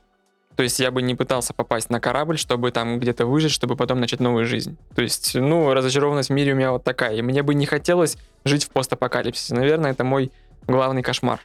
То 0.56 0.64
есть 0.64 0.80
я 0.80 0.92
бы 0.92 1.02
не 1.02 1.16
пытался 1.16 1.54
попасть 1.54 1.90
на 1.90 2.00
корабль, 2.00 2.38
чтобы 2.38 2.72
там 2.72 3.00
где-то 3.00 3.26
выжить, 3.26 3.52
чтобы 3.52 3.76
потом 3.76 4.00
начать 4.00 4.20
новую 4.20 4.46
жизнь. 4.46 4.78
То 4.96 5.02
есть, 5.02 5.34
ну, 5.34 5.74
разочарованность 5.74 6.30
в 6.30 6.34
мире 6.34 6.54
у 6.54 6.56
меня 6.56 6.72
вот 6.72 6.84
такая. 6.84 7.16
И 7.16 7.22
мне 7.22 7.42
бы 7.42 7.56
не 7.56 7.66
хотелось 7.66 8.18
жить 8.46 8.66
в 8.66 8.70
постапокалипсисе. 8.70 9.56
Наверное, 9.56 9.92
это 9.92 10.04
мой 10.04 10.32
главный 10.68 11.02
кошмар. 11.02 11.40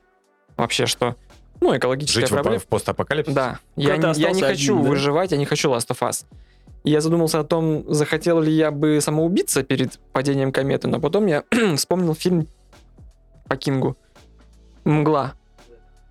Вообще, 0.57 0.87
что... 0.87 1.17
Ну, 1.61 1.77
экологическая 1.77 2.21
Жить 2.21 2.31
в, 2.31 2.35
проблема. 2.35 2.59
в 2.59 2.67
постапокалипсисе? 2.67 3.35
Да. 3.35 3.59
Я, 3.77 3.95
я 3.95 4.31
не 4.33 4.43
хочу 4.43 4.75
один, 4.75 4.85
да? 4.85 4.91
выживать, 4.91 5.33
я 5.33 5.39
не 5.39 5.47
хочу 5.47 5.71
Last 5.71 5.89
of 5.89 5.99
Us. 6.01 6.25
Я 6.89 7.03
задумался 7.03 7.41
о 7.41 7.45
том, 7.45 7.85
захотел 7.87 8.41
ли 8.41 8.51
я 8.51 8.71
бы 8.71 8.99
самоубиться 9.03 9.63
перед 9.63 9.99
падением 10.13 10.53
кометы, 10.53 10.89
но 10.89 11.01
потом 11.01 11.27
я 11.27 11.45
вспомнил 11.77 12.15
фильм 12.15 12.49
по 13.47 13.57
Кингу 13.57 13.97
«Мгла». 14.85 15.35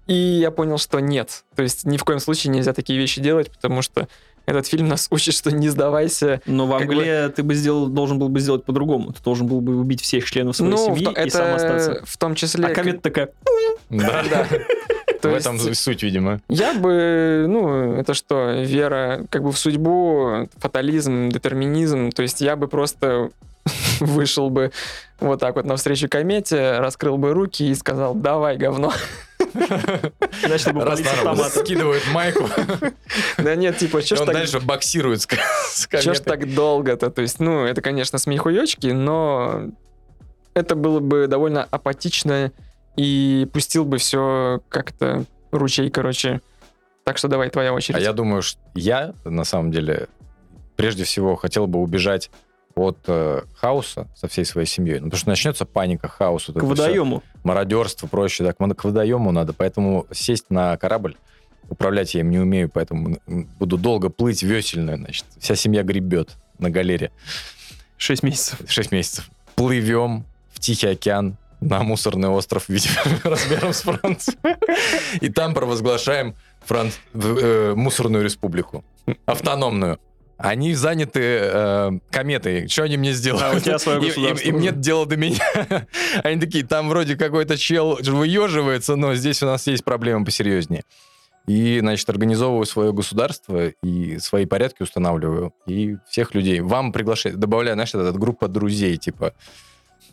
И 0.05 0.13
я 0.13 0.51
понял, 0.51 0.77
что 0.77 0.99
нет. 0.99 1.45
То 1.55 1.63
есть 1.63 1.83
ни 1.85 1.97
в 1.97 2.03
коем 2.03 2.19
случае 2.19 2.53
нельзя 2.53 2.73
такие 2.73 2.97
вещи 2.97 3.19
делать, 3.19 3.51
потому 3.51 3.81
что 3.81 4.07
этот 4.45 4.67
фильм 4.67 4.87
нас 4.87 5.07
учит, 5.11 5.33
что 5.33 5.51
не 5.51 5.67
сдавайся. 5.67 6.41
Но 6.45 6.67
в 6.67 6.73
Англии 6.73 7.29
ты 7.29 7.41
бы 7.41 7.55
сделал, 7.55 7.87
должен 7.87 8.19
был 8.19 8.29
бы 8.29 8.39
сделать 8.39 8.63
по-другому. 8.63 9.13
Ты 9.13 9.23
должен 9.23 9.47
был 9.47 9.61
бы 9.61 9.75
убить 9.77 10.01
всех 10.01 10.29
членов 10.29 10.55
своей 10.55 10.73
ну, 10.73 10.95
семьи 10.95 11.05
то- 11.05 11.23
и 11.23 11.29
сам 11.31 11.55
остаться. 11.55 12.03
в 12.05 12.17
том 12.17 12.35
числе... 12.35 12.67
А 12.67 12.73
комета 12.73 13.01
такая... 13.01 13.29
Да. 13.89 14.23
Да. 14.29 14.47
То 15.21 15.29
В 15.29 15.33
есть 15.33 15.45
этом 15.47 15.59
суть, 15.73 16.03
видимо. 16.03 16.41
Я 16.49 16.73
бы, 16.73 17.45
ну, 17.47 17.93
это 17.93 18.13
что, 18.13 18.51
вера 18.61 19.25
как 19.29 19.43
бы 19.43 19.51
в 19.51 19.57
судьбу, 19.57 20.47
фатализм, 20.57 21.29
детерминизм, 21.29 22.11
то 22.11 22.21
есть 22.21 22.41
я 22.41 22.55
бы 22.55 22.67
просто 22.67 23.31
вышел 23.99 24.49
бы 24.49 24.71
вот 25.19 25.39
так 25.39 25.55
вот 25.55 25.65
навстречу 25.65 26.07
комете, 26.09 26.77
раскрыл 26.79 27.17
бы 27.17 27.33
руки 27.33 27.67
и 27.69 27.75
сказал, 27.75 28.13
давай, 28.13 28.57
говно. 28.57 28.93
Начал 30.47 30.73
бы 30.73 30.83
Раз 30.83 30.99
палить 30.99 31.05
народ 31.05 31.27
автоматом. 31.27 31.65
скидывает 31.65 32.03
майку, 32.11 32.47
Да 33.37 33.55
нет, 33.55 33.77
типа, 33.77 34.01
что 34.01 34.15
ж 34.17 34.19
так, 34.19 34.33
дальше 34.33 34.59
боксирует 34.59 35.21
с, 35.21 35.87
чё 36.01 36.13
ж 36.13 36.19
так 36.19 36.53
долго-то? 36.53 37.09
То 37.09 37.21
есть, 37.21 37.39
ну, 37.39 37.65
это, 37.65 37.81
конечно, 37.81 38.19
смехуёчки, 38.19 38.87
но 38.87 39.71
это 40.53 40.75
было 40.75 40.99
бы 40.99 41.27
довольно 41.27 41.63
апатично 41.63 42.51
и 42.97 43.47
пустил 43.53 43.85
бы 43.85 43.99
все 43.99 44.61
как-то 44.69 45.23
ручей, 45.51 45.89
короче. 45.89 46.41
Так 47.05 47.17
что 47.17 47.29
давай, 47.29 47.49
твоя 47.49 47.73
очередь. 47.73 47.99
А 47.99 48.01
я 48.01 48.11
думаю, 48.11 48.41
что 48.41 48.59
я, 48.75 49.13
на 49.23 49.45
самом 49.45 49.71
деле, 49.71 50.07
прежде 50.75 51.05
всего 51.05 51.35
хотел 51.35 51.67
бы 51.67 51.79
убежать 51.79 52.29
от 52.75 52.97
э, 53.07 53.41
хаоса 53.55 54.07
со 54.15 54.27
всей 54.27 54.45
своей 54.45 54.67
семьей. 54.67 54.99
Ну, 54.99 55.05
потому 55.05 55.19
что 55.19 55.29
начнется 55.29 55.65
паника, 55.65 56.07
хаос. 56.07 56.47
вот 56.49 56.59
К 56.59 56.63
водоему. 56.63 57.23
мародерство 57.43 58.07
проще, 58.07 58.43
так 58.43 58.57
к 58.57 58.83
водоему 58.83 59.31
надо, 59.31 59.53
поэтому 59.53 60.05
сесть 60.11 60.49
на 60.49 60.77
корабль, 60.77 61.15
управлять 61.69 62.13
я 62.13 62.21
им 62.21 62.29
не 62.29 62.39
умею, 62.39 62.69
поэтому 62.69 63.17
буду 63.25 63.77
долго 63.77 64.09
плыть 64.09 64.43
весельно, 64.43 64.95
значит, 64.97 65.25
вся 65.39 65.55
семья 65.55 65.83
гребет 65.83 66.35
на 66.59 66.69
галере. 66.69 67.11
6 67.97 68.21
месяцев. 68.21 68.59
6 68.67 68.91
месяцев. 68.91 69.29
Плывем 69.55 70.25
в 70.51 70.59
Тихий 70.59 70.87
океан 70.87 71.37
на 71.61 71.83
мусорный 71.83 72.29
остров, 72.29 72.69
видимо, 72.69 72.95
размером 73.23 73.73
с 73.73 73.81
Францию. 73.81 74.37
И 75.21 75.29
там 75.29 75.53
провозглашаем 75.53 76.35
Франц... 76.65 76.93
в- 77.13 77.37
э, 77.37 77.73
мусорную 77.75 78.23
республику. 78.23 78.83
Автономную. 79.25 79.99
Они 80.37 80.75
заняты 80.75 81.19
э, 81.23 81.91
кометой. 82.11 82.67
Что 82.67 82.83
они 82.83 82.97
мне 82.97 83.13
сделают? 83.13 83.43
А 83.43 83.57
у 83.57 83.59
тебя 83.59 83.79
свое 83.79 83.99
Им- 84.11 84.23
им, 84.25 84.35
им 84.37 84.59
нет 84.59 84.79
дела 84.79 85.07
до 85.07 85.17
меня. 85.17 85.39
Они 86.23 86.39
такие, 86.39 86.63
там 86.63 86.89
вроде 86.89 87.15
какой-то 87.15 87.57
чел 87.57 87.97
выеживается, 88.03 88.95
но 88.95 89.15
здесь 89.15 89.41
у 89.41 89.47
нас 89.47 89.65
есть 89.65 89.83
проблемы 89.83 90.25
посерьезнее. 90.25 90.83
И, 91.47 91.79
значит, 91.79 92.07
организовываю 92.09 92.65
свое 92.65 92.93
государство 92.93 93.69
и 93.81 94.19
свои 94.19 94.45
порядки 94.45 94.83
устанавливаю. 94.83 95.53
И 95.65 95.95
всех 96.07 96.35
людей. 96.35 96.59
Вам 96.59 96.91
приглашаю, 96.91 97.35
добавляю, 97.35 97.75
знаешь, 97.75 97.95
этот, 97.95 98.17
группа 98.19 98.47
друзей, 98.47 98.97
типа. 98.97 99.33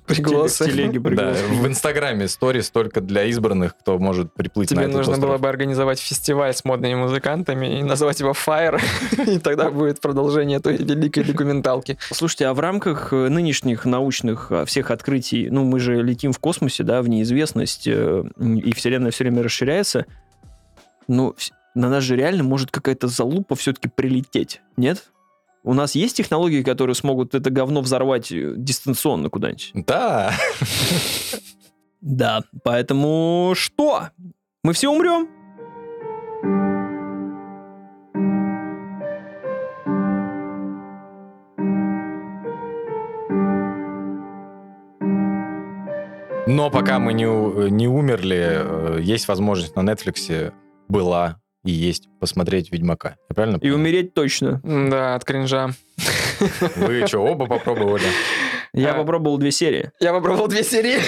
Пригласы. 0.06 0.64
В 0.64 0.66
телеге 0.66 1.00
Да, 1.00 1.08
пригласы. 1.08 1.44
в 1.44 1.66
Инстаграме 1.66 2.28
сторис 2.28 2.70
только 2.70 3.00
для 3.00 3.24
избранных, 3.24 3.76
кто 3.76 3.98
может 3.98 4.32
приплыть 4.32 4.70
на 4.70 4.76
Тебе 4.76 4.84
этот 4.84 4.96
нужно 4.96 5.12
остров. 5.14 5.28
было 5.30 5.38
бы 5.38 5.48
организовать 5.48 5.98
фестиваль 5.98 6.52
с 6.54 6.64
модными 6.64 6.94
музыкантами 6.94 7.78
и 7.78 7.82
назвать 7.82 8.20
его 8.20 8.32
Fire, 8.32 8.80
и 9.26 9.38
тогда 9.38 9.70
будет 9.70 10.00
продолжение 10.00 10.60
той 10.60 10.76
великой 10.76 11.24
документалки. 11.24 11.96
Слушайте, 12.10 12.46
а 12.46 12.54
в 12.54 12.60
рамках 12.60 13.12
э, 13.12 13.28
нынешних 13.28 13.84
научных 13.86 14.52
а, 14.52 14.64
всех 14.64 14.90
открытий, 14.90 15.48
ну, 15.50 15.64
мы 15.64 15.80
же 15.80 16.02
летим 16.02 16.32
в 16.32 16.38
космосе, 16.38 16.82
да, 16.82 17.00
в 17.00 17.08
неизвестность, 17.08 17.86
э, 17.86 18.24
и 18.38 18.72
Вселенная 18.74 19.10
все 19.10 19.24
время 19.24 19.42
расширяется, 19.42 20.06
ну, 21.08 21.34
на 21.74 21.88
нас 21.88 22.04
же 22.04 22.16
реально 22.16 22.44
может 22.44 22.70
какая-то 22.70 23.08
залупа 23.08 23.56
все-таки 23.56 23.88
прилететь, 23.88 24.60
нет? 24.76 25.10
У 25.66 25.72
нас 25.72 25.94
есть 25.94 26.16
технологии, 26.18 26.62
которые 26.62 26.94
смогут 26.94 27.34
это 27.34 27.48
говно 27.48 27.80
взорвать 27.80 28.30
э, 28.30 28.52
дистанционно 28.56 29.30
куда-нибудь? 29.30 29.70
Да. 29.86 30.32
Да, 32.02 32.44
поэтому 32.62 33.54
что? 33.56 34.10
Мы 34.62 34.74
все 34.74 34.90
умрем? 34.90 35.26
Но 46.46 46.70
пока 46.70 46.98
мы 46.98 47.14
не, 47.14 47.26
у- 47.26 47.68
не 47.68 47.88
умерли, 47.88 48.38
э, 48.38 48.98
есть 49.00 49.28
возможность 49.28 49.74
на 49.76 49.80
Netflix 49.80 50.52
была 50.88 51.40
и 51.64 51.70
есть 51.70 52.08
посмотреть 52.20 52.70
Ведьмака. 52.72 53.16
Я 53.28 53.34
правильно 53.34 53.56
И 53.56 53.60
понял? 53.60 53.74
умереть 53.76 54.14
точно. 54.14 54.60
Да, 54.64 55.14
от 55.14 55.24
кринжа. 55.24 55.70
Вы 56.76 57.06
что, 57.06 57.18
оба 57.20 57.46
попробовали? 57.46 58.04
Я 58.72 58.92
А. 58.92 58.94
попробовал 58.94 59.38
две 59.38 59.50
серии. 59.52 59.90
Я 60.00 60.12
попробовал 60.12 60.48
две 60.48 60.62
серии. 60.64 60.98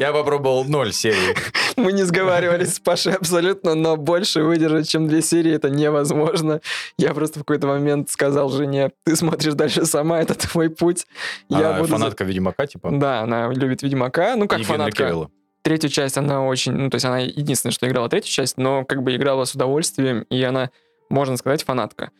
Я 0.00 0.12
попробовал 0.12 0.64
ноль 0.64 0.92
серий. 0.92 1.34
Мы 1.76 1.92
не 1.92 2.02
сговаривались 2.04 2.74
с 2.74 2.80
Пашей 2.80 3.14
абсолютно, 3.14 3.74
но 3.74 3.96
больше 3.96 4.42
выдержать, 4.42 4.88
чем 4.88 5.08
две 5.08 5.22
серии, 5.22 5.52
это 5.54 5.70
невозможно. 5.70 6.60
Я 6.98 7.14
просто 7.14 7.38
в 7.40 7.42
какой-то 7.42 7.66
момент 7.66 8.10
сказал 8.10 8.50
жене, 8.50 8.92
ты 9.04 9.16
смотришь 9.16 9.54
дальше 9.54 9.84
сама, 9.86 10.20
это 10.20 10.34
твой 10.34 10.70
путь. 10.70 11.06
Я 11.48 11.70
А, 11.70 11.74
буду 11.78 11.88
за- 11.88 11.92
фанатка 11.98 12.24
Ведьмака, 12.24 12.66
типа? 12.66 12.90
Да, 12.92 13.20
она 13.20 13.48
любит 13.52 13.82
Ведьмака. 13.82 14.36
Ну, 14.36 14.46
как 14.48 14.58
и 14.60 14.62
Генри 14.62 14.72
фанатка. 14.72 15.04
Кевилла. 15.04 15.30
Третью 15.66 15.90
часть 15.90 16.16
она 16.16 16.46
очень... 16.46 16.74
Ну, 16.74 16.90
то 16.90 16.94
есть 16.94 17.04
она 17.04 17.18
единственная, 17.18 17.72
что 17.72 17.88
играла 17.88 18.08
третью 18.08 18.30
часть, 18.30 18.56
но 18.56 18.84
как 18.84 19.02
бы 19.02 19.16
играла 19.16 19.42
с 19.42 19.52
удовольствием, 19.52 20.20
и 20.30 20.40
она, 20.44 20.70
можно 21.10 21.36
сказать, 21.36 21.64
фанатка. 21.64 22.12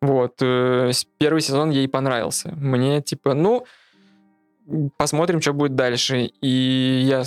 Вот. 0.00 0.36
э, 0.40 0.90
Первый 1.18 1.42
сезон 1.42 1.68
ей 1.68 1.86
понравился. 1.86 2.54
Мне, 2.56 3.02
типа, 3.02 3.34
ну, 3.34 3.66
посмотрим, 4.96 5.42
что 5.42 5.52
будет 5.52 5.74
дальше. 5.74 6.30
И 6.40 7.02
я... 7.06 7.24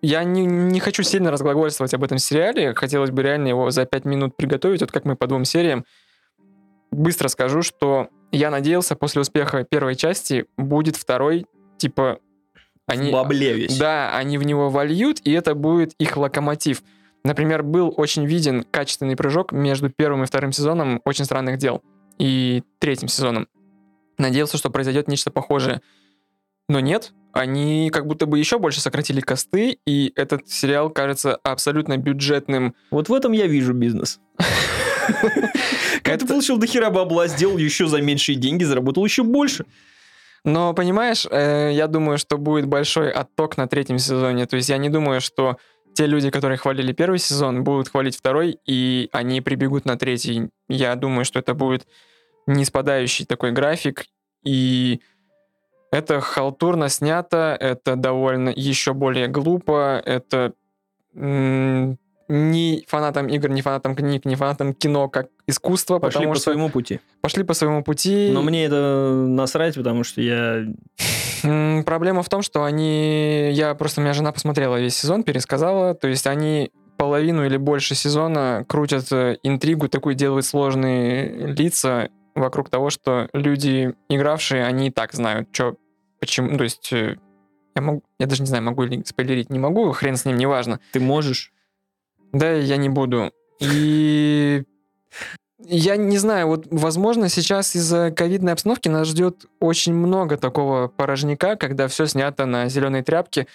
Я 0.00 0.24
не, 0.24 0.46
не 0.46 0.80
хочу 0.80 1.02
сильно 1.02 1.30
разглагольствовать 1.30 1.92
об 1.92 2.02
этом 2.02 2.16
сериале. 2.16 2.72
Хотелось 2.72 3.10
бы 3.10 3.22
реально 3.22 3.48
его 3.48 3.70
за 3.70 3.84
пять 3.84 4.06
минут 4.06 4.34
приготовить, 4.38 4.80
вот 4.80 4.90
как 4.90 5.04
мы 5.04 5.16
по 5.16 5.26
двум 5.26 5.44
сериям. 5.44 5.84
Быстро 6.92 7.28
скажу, 7.28 7.60
что 7.60 8.08
я 8.32 8.50
надеялся, 8.50 8.96
после 8.96 9.20
успеха 9.20 9.64
первой 9.64 9.96
части 9.96 10.46
будет 10.56 10.96
второй, 10.96 11.44
типа... 11.76 12.20
В 12.96 13.12
бабле 13.12 13.54
весь. 13.54 13.78
Да, 13.78 14.16
они 14.16 14.38
в 14.38 14.44
него 14.44 14.70
вольют, 14.70 15.20
и 15.24 15.32
это 15.32 15.54
будет 15.54 15.92
их 15.98 16.16
локомотив. 16.16 16.82
Например, 17.24 17.62
был 17.62 17.92
очень 17.96 18.24
виден 18.26 18.64
качественный 18.70 19.16
прыжок 19.16 19.52
между 19.52 19.90
первым 19.90 20.22
и 20.24 20.26
вторым 20.26 20.52
сезоном 20.52 21.00
«Очень 21.04 21.24
странных 21.24 21.58
дел» 21.58 21.82
и 22.18 22.62
третьим 22.78 23.08
сезоном. 23.08 23.48
Надеялся, 24.18 24.58
что 24.58 24.70
произойдет 24.70 25.08
нечто 25.08 25.30
похожее. 25.30 25.80
Но 26.68 26.80
нет, 26.80 27.12
они 27.32 27.90
как 27.92 28.06
будто 28.06 28.26
бы 28.26 28.38
еще 28.38 28.58
больше 28.58 28.80
сократили 28.80 29.20
косты, 29.20 29.78
и 29.86 30.12
этот 30.16 30.48
сериал 30.48 30.90
кажется 30.90 31.36
абсолютно 31.42 31.96
бюджетным. 31.96 32.74
Вот 32.90 33.08
в 33.08 33.14
этом 33.14 33.32
я 33.32 33.46
вижу 33.46 33.72
бизнес. 33.72 34.20
Когда 36.02 36.18
ты 36.18 36.26
получил 36.26 36.58
до 36.58 36.66
хера 36.66 36.90
бабла, 36.90 37.26
сделал 37.26 37.58
еще 37.58 37.86
за 37.86 38.00
меньшие 38.00 38.36
деньги, 38.36 38.64
заработал 38.64 39.04
еще 39.04 39.22
больше. 39.22 39.64
Но, 40.44 40.72
понимаешь, 40.74 41.26
э, 41.30 41.70
я 41.72 41.86
думаю, 41.86 42.18
что 42.18 42.38
будет 42.38 42.66
большой 42.66 43.10
отток 43.10 43.56
на 43.56 43.68
третьем 43.68 43.98
сезоне. 43.98 44.46
То 44.46 44.56
есть 44.56 44.68
я 44.68 44.78
не 44.78 44.88
думаю, 44.88 45.20
что 45.20 45.56
те 45.94 46.06
люди, 46.06 46.30
которые 46.30 46.56
хвалили 46.56 46.92
первый 46.92 47.18
сезон, 47.18 47.64
будут 47.64 47.88
хвалить 47.88 48.16
второй, 48.16 48.58
и 48.66 49.08
они 49.12 49.40
прибегут 49.40 49.84
на 49.84 49.98
третий. 49.98 50.50
Я 50.68 50.94
думаю, 50.96 51.24
что 51.24 51.38
это 51.38 51.54
будет 51.54 51.86
не 52.46 52.64
спадающий 52.64 53.26
такой 53.26 53.52
график, 53.52 54.06
и 54.44 55.00
это 55.92 56.20
халтурно 56.20 56.88
снято, 56.88 57.56
это 57.58 57.96
довольно 57.96 58.50
еще 58.50 58.94
более 58.94 59.26
глупо, 59.26 60.00
это 60.04 60.52
м, 61.14 61.98
ни 62.28 62.84
фанатам 62.86 63.26
игр, 63.28 63.48
ни 63.50 63.60
фанатам 63.60 63.96
книг, 63.96 64.24
ни 64.24 64.36
фанатам 64.36 64.72
кино 64.72 65.08
как 65.08 65.28
искусство, 65.50 65.98
Пошли 65.98 66.18
потому 66.18 66.32
по 66.32 66.36
что 66.36 66.44
своему 66.44 66.68
пути. 66.70 67.00
пошли 67.20 67.44
по 67.44 67.54
своему 67.54 67.84
пути. 67.84 68.30
Но 68.32 68.42
мне 68.42 68.64
это 68.64 69.24
насрать, 69.28 69.74
потому 69.74 70.04
что 70.04 70.20
я... 70.20 70.64
Проблема 71.84 72.22
в 72.22 72.28
том, 72.28 72.42
что 72.42 72.64
они... 72.64 73.50
Я 73.52 73.74
просто... 73.74 74.00
У 74.00 74.04
меня 74.04 74.12
жена 74.12 74.32
посмотрела 74.32 74.80
весь 74.80 74.96
сезон, 74.96 75.22
пересказала. 75.22 75.94
То 75.94 76.08
есть 76.08 76.26
они 76.26 76.70
половину 76.96 77.46
или 77.46 77.56
больше 77.56 77.94
сезона 77.94 78.64
крутят 78.68 79.10
э, 79.10 79.38
интригу, 79.42 79.88
такую 79.88 80.14
делают 80.14 80.44
сложные 80.44 81.46
лица 81.46 82.10
вокруг 82.34 82.68
того, 82.68 82.90
что 82.90 83.30
люди, 83.32 83.94
игравшие, 84.10 84.66
они 84.66 84.88
и 84.88 84.90
так 84.90 85.14
знают, 85.14 85.48
что, 85.50 85.76
почему... 86.20 86.58
То 86.58 86.64
есть 86.64 86.92
э, 86.92 87.16
я, 87.74 87.80
могу, 87.80 88.02
я 88.18 88.26
даже 88.26 88.42
не 88.42 88.48
знаю, 88.48 88.64
могу 88.64 88.82
ли 88.82 89.02
спойлерить, 89.06 89.48
не 89.48 89.58
могу, 89.58 89.90
хрен 89.92 90.16
с 90.16 90.26
ним, 90.26 90.36
неважно. 90.36 90.78
Ты 90.92 91.00
можешь. 91.00 91.52
Да, 92.32 92.52
я 92.52 92.76
не 92.76 92.90
буду. 92.90 93.32
И 93.60 94.64
я 95.62 95.96
не 95.96 96.16
знаю, 96.16 96.46
вот, 96.46 96.66
возможно, 96.70 97.28
сейчас 97.28 97.76
из-за 97.76 98.10
ковидной 98.10 98.52
обстановки 98.52 98.88
нас 98.88 99.08
ждет 99.08 99.46
очень 99.60 99.94
много 99.94 100.36
такого 100.36 100.88
порожняка, 100.88 101.56
когда 101.56 101.86
все 101.88 102.06
снято 102.06 102.46
на 102.46 102.68
зеленой 102.68 103.02
тряпке. 103.02 103.46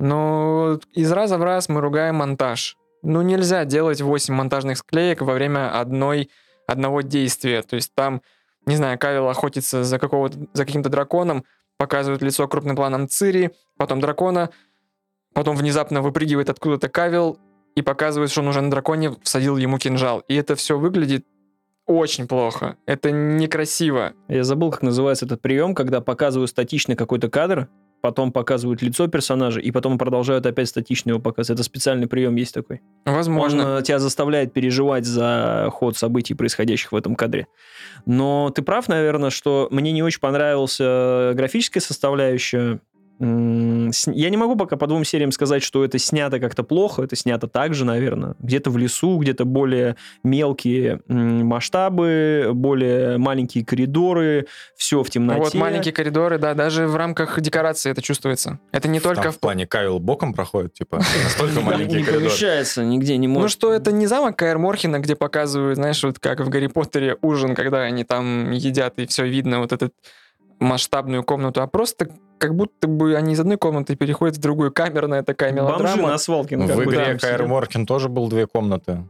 Но 0.00 0.80
из 0.92 1.12
раза 1.12 1.38
в 1.38 1.42
раз 1.42 1.68
мы 1.68 1.80
ругаем 1.80 2.16
монтаж. 2.16 2.76
Ну, 3.02 3.20
нельзя 3.22 3.64
делать 3.64 4.00
8 4.00 4.34
монтажных 4.34 4.78
склеек 4.78 5.20
во 5.20 5.34
время 5.34 5.78
одной, 5.78 6.30
одного 6.66 7.02
действия. 7.02 7.62
То 7.62 7.76
есть 7.76 7.94
там, 7.94 8.22
не 8.66 8.76
знаю, 8.76 8.98
Кавил 8.98 9.28
охотится 9.28 9.84
за, 9.84 9.98
какого 9.98 10.30
за 10.54 10.64
каким-то 10.64 10.88
драконом, 10.88 11.44
показывают 11.76 12.22
лицо 12.22 12.48
крупным 12.48 12.76
планом 12.76 13.08
Цири, 13.08 13.50
потом 13.76 14.00
дракона, 14.00 14.50
потом 15.34 15.56
внезапно 15.56 16.00
выпрыгивает 16.00 16.48
откуда-то 16.48 16.88
Кавил, 16.88 17.38
и 17.74 17.82
показывает, 17.82 18.30
что 18.30 18.40
он 18.40 18.48
уже 18.48 18.60
на 18.60 18.70
драконе 18.70 19.14
всадил 19.22 19.56
ему 19.56 19.78
кинжал. 19.78 20.20
И 20.28 20.34
это 20.34 20.54
все 20.54 20.78
выглядит 20.78 21.26
очень 21.86 22.26
плохо. 22.26 22.76
Это 22.86 23.10
некрасиво. 23.10 24.14
Я 24.28 24.44
забыл, 24.44 24.70
как 24.70 24.82
называется 24.82 25.26
этот 25.26 25.42
прием, 25.42 25.74
когда 25.74 26.00
показывают 26.00 26.50
статичный 26.50 26.96
какой-то 26.96 27.28
кадр, 27.28 27.68
потом 28.00 28.32
показывают 28.32 28.82
лицо 28.82 29.06
персонажа, 29.06 29.60
и 29.60 29.70
потом 29.70 29.96
продолжают 29.96 30.44
опять 30.44 30.68
статично 30.68 31.10
его 31.10 31.20
показывать. 31.20 31.58
Это 31.58 31.64
специальный 31.64 32.06
прием 32.06 32.36
есть 32.36 32.54
такой. 32.54 32.82
Возможно. 33.06 33.76
Он 33.76 33.78
э, 33.78 33.82
тебя 33.82 33.98
заставляет 33.98 34.52
переживать 34.52 35.06
за 35.06 35.68
ход 35.72 35.96
событий, 35.96 36.34
происходящих 36.34 36.92
в 36.92 36.96
этом 36.96 37.16
кадре. 37.16 37.46
Но 38.04 38.50
ты 38.50 38.60
прав, 38.60 38.88
наверное, 38.88 39.30
что 39.30 39.68
мне 39.70 39.90
не 39.92 40.02
очень 40.02 40.20
понравился 40.20 41.32
графическая 41.34 41.80
составляющая. 41.80 42.80
Я 43.20 44.30
не 44.30 44.36
могу 44.36 44.56
пока 44.56 44.76
по 44.76 44.88
двум 44.88 45.04
сериям 45.04 45.30
сказать, 45.30 45.62
что 45.62 45.84
это 45.84 45.98
снято 45.98 46.40
как-то 46.40 46.64
плохо, 46.64 47.02
это 47.02 47.14
снято 47.14 47.46
так 47.46 47.72
же, 47.72 47.84
наверное. 47.84 48.34
Где-то 48.40 48.70
в 48.70 48.76
лесу, 48.76 49.18
где-то 49.18 49.44
более 49.44 49.96
мелкие 50.24 51.00
масштабы, 51.06 52.50
более 52.52 53.18
маленькие 53.18 53.64
коридоры, 53.64 54.46
все 54.76 55.04
в 55.04 55.10
темноте. 55.10 55.40
Вот 55.40 55.54
маленькие 55.54 55.94
коридоры, 55.94 56.38
да, 56.38 56.54
даже 56.54 56.88
в 56.88 56.96
рамках 56.96 57.40
декорации 57.40 57.90
это 57.90 58.02
чувствуется. 58.02 58.58
Это 58.72 58.88
не 58.88 58.98
только 58.98 59.22
Там 59.22 59.32
в... 59.32 59.36
в 59.36 59.38
плане 59.38 59.66
Кайл 59.66 60.00
боком 60.00 60.34
проходит, 60.34 60.74
типа, 60.74 61.00
настолько 61.22 61.60
маленькие 61.60 61.98
не 61.98 62.04
коридоры. 62.04 62.26
помещается 62.26 62.84
нигде, 62.84 63.16
не 63.16 63.28
может. 63.28 63.42
Ну 63.42 63.48
что, 63.48 63.72
это 63.72 63.92
не 63.92 64.08
замок 64.08 64.36
Каэр 64.36 64.58
Морхена, 64.58 64.98
где 64.98 65.14
показывают, 65.14 65.76
знаешь, 65.76 66.02
вот 66.02 66.18
как 66.18 66.40
в 66.40 66.48
Гарри 66.48 66.66
Поттере 66.66 67.16
ужин, 67.22 67.54
когда 67.54 67.82
они 67.82 68.02
там 68.02 68.50
едят, 68.50 68.98
и 68.98 69.06
все 69.06 69.24
видно, 69.24 69.60
вот 69.60 69.72
эту 69.72 69.92
масштабную 70.60 71.22
комнату, 71.22 71.62
а 71.62 71.66
просто 71.66 72.08
как 72.38 72.54
будто 72.54 72.88
бы 72.88 73.16
они 73.16 73.32
из 73.34 73.40
одной 73.40 73.56
комнаты 73.56 73.96
переходят 73.96 74.36
в 74.36 74.40
другую, 74.40 74.72
камерная 74.72 75.22
такая 75.22 75.52
Бомжи 75.52 75.64
мелодрама. 75.66 76.08
на 76.08 76.18
свалке. 76.18 76.56
ну, 76.56 76.66
В 76.66 76.76
бы 76.76 76.84
игре 76.84 77.18
Кайр. 77.18 77.46
Моркин 77.46 77.86
тоже 77.86 78.08
был 78.08 78.28
две 78.28 78.46
комнаты. 78.46 79.04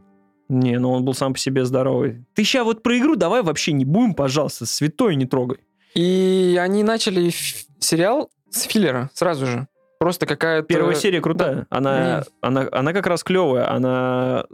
Не, 0.47 0.77
ну 0.77 0.91
он 0.91 1.03
был 1.03 1.13
сам 1.15 1.33
по 1.33 1.39
себе 1.39 1.65
здоровый. 1.65 2.23
Ты 2.35 2.43
сейчас 2.43 2.63
вот 2.65 2.83
про 2.83 2.97
игру 2.99 3.15
давай 3.15 3.41
вообще 3.41 3.71
не 3.73 3.83
будем, 3.85 4.13
пожалуйста, 4.13 4.65
святой 4.65 5.15
не 5.15 5.25
трогай. 5.25 5.57
И 5.95 6.57
они 6.61 6.83
начали 6.83 7.29
ф- 7.29 7.65
сериал 7.79 8.29
с 8.51 8.61
филлера 8.63 9.09
сразу 9.13 9.45
же. 9.47 9.67
Просто 9.97 10.25
какая-то... 10.25 10.67
Первая 10.67 10.93
серия 10.93 11.21
крутая. 11.21 11.65
Она, 11.69 12.19
Не. 12.19 12.23
она, 12.41 12.67
она 12.71 12.93
как 12.93 13.07
раз 13.07 13.23
клевая. 13.23 13.71
Она 13.71 14.45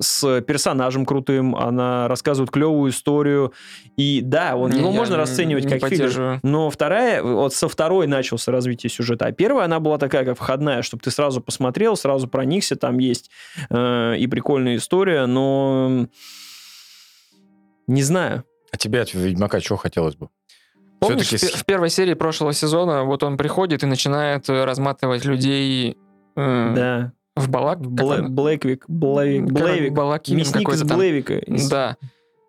с 0.00 0.40
персонажем 0.42 1.04
крутым, 1.04 1.56
она 1.56 2.06
рассказывает 2.08 2.50
клевую 2.50 2.92
историю. 2.92 3.52
И 3.96 4.20
да, 4.22 4.54
он, 4.56 4.70
Не, 4.70 4.78
его 4.78 4.90
я 4.90 4.96
можно 4.96 5.14
не- 5.14 5.18
расценивать 5.18 5.64
не 5.64 5.70
как 5.70 5.80
поддерживаю. 5.80 6.40
Но 6.42 6.70
вторая, 6.70 7.22
вот 7.22 7.52
со 7.52 7.68
второй 7.68 8.06
начался 8.06 8.52
развитие 8.52 8.90
сюжета, 8.90 9.26
а 9.26 9.32
первая, 9.32 9.64
она 9.64 9.80
была 9.80 9.98
такая, 9.98 10.24
как 10.24 10.36
входная, 10.38 10.82
чтобы 10.82 11.02
ты 11.02 11.10
сразу 11.10 11.40
посмотрел, 11.40 11.96
сразу 11.96 12.28
проникся, 12.28 12.76
там 12.76 12.98
есть 12.98 13.30
э, 13.70 14.16
и 14.18 14.26
прикольная 14.28 14.76
история, 14.76 15.26
но 15.26 16.06
не 17.86 18.02
знаю. 18.02 18.44
А 18.70 18.76
тебе 18.76 19.00
от 19.00 19.14
Ведьмака 19.14 19.60
чего 19.60 19.78
хотелось 19.78 20.14
бы? 20.14 20.28
Помнишь, 21.00 21.30
в, 21.30 21.38
в 21.38 21.64
первой 21.64 21.90
серии 21.90 22.14
прошлого 22.14 22.52
сезона 22.52 23.04
вот 23.04 23.22
он 23.22 23.36
приходит 23.36 23.82
и 23.82 23.86
начинает 23.86 24.48
э, 24.48 24.64
разматывать 24.64 25.24
людей 25.24 25.96
э, 26.36 26.72
Да. 26.74 27.12
В 27.38 27.48
балак... 27.48 27.78
он? 27.80 28.34
Блэквик, 28.34 28.84
Блэвик, 28.88 29.44
Блэвик. 29.50 29.92
Балакирин 29.92 30.38
Мясник 30.40 30.68
из. 30.68 30.82
Блэвика. 30.82 31.38
Из, 31.38 31.68
Да. 31.68 31.96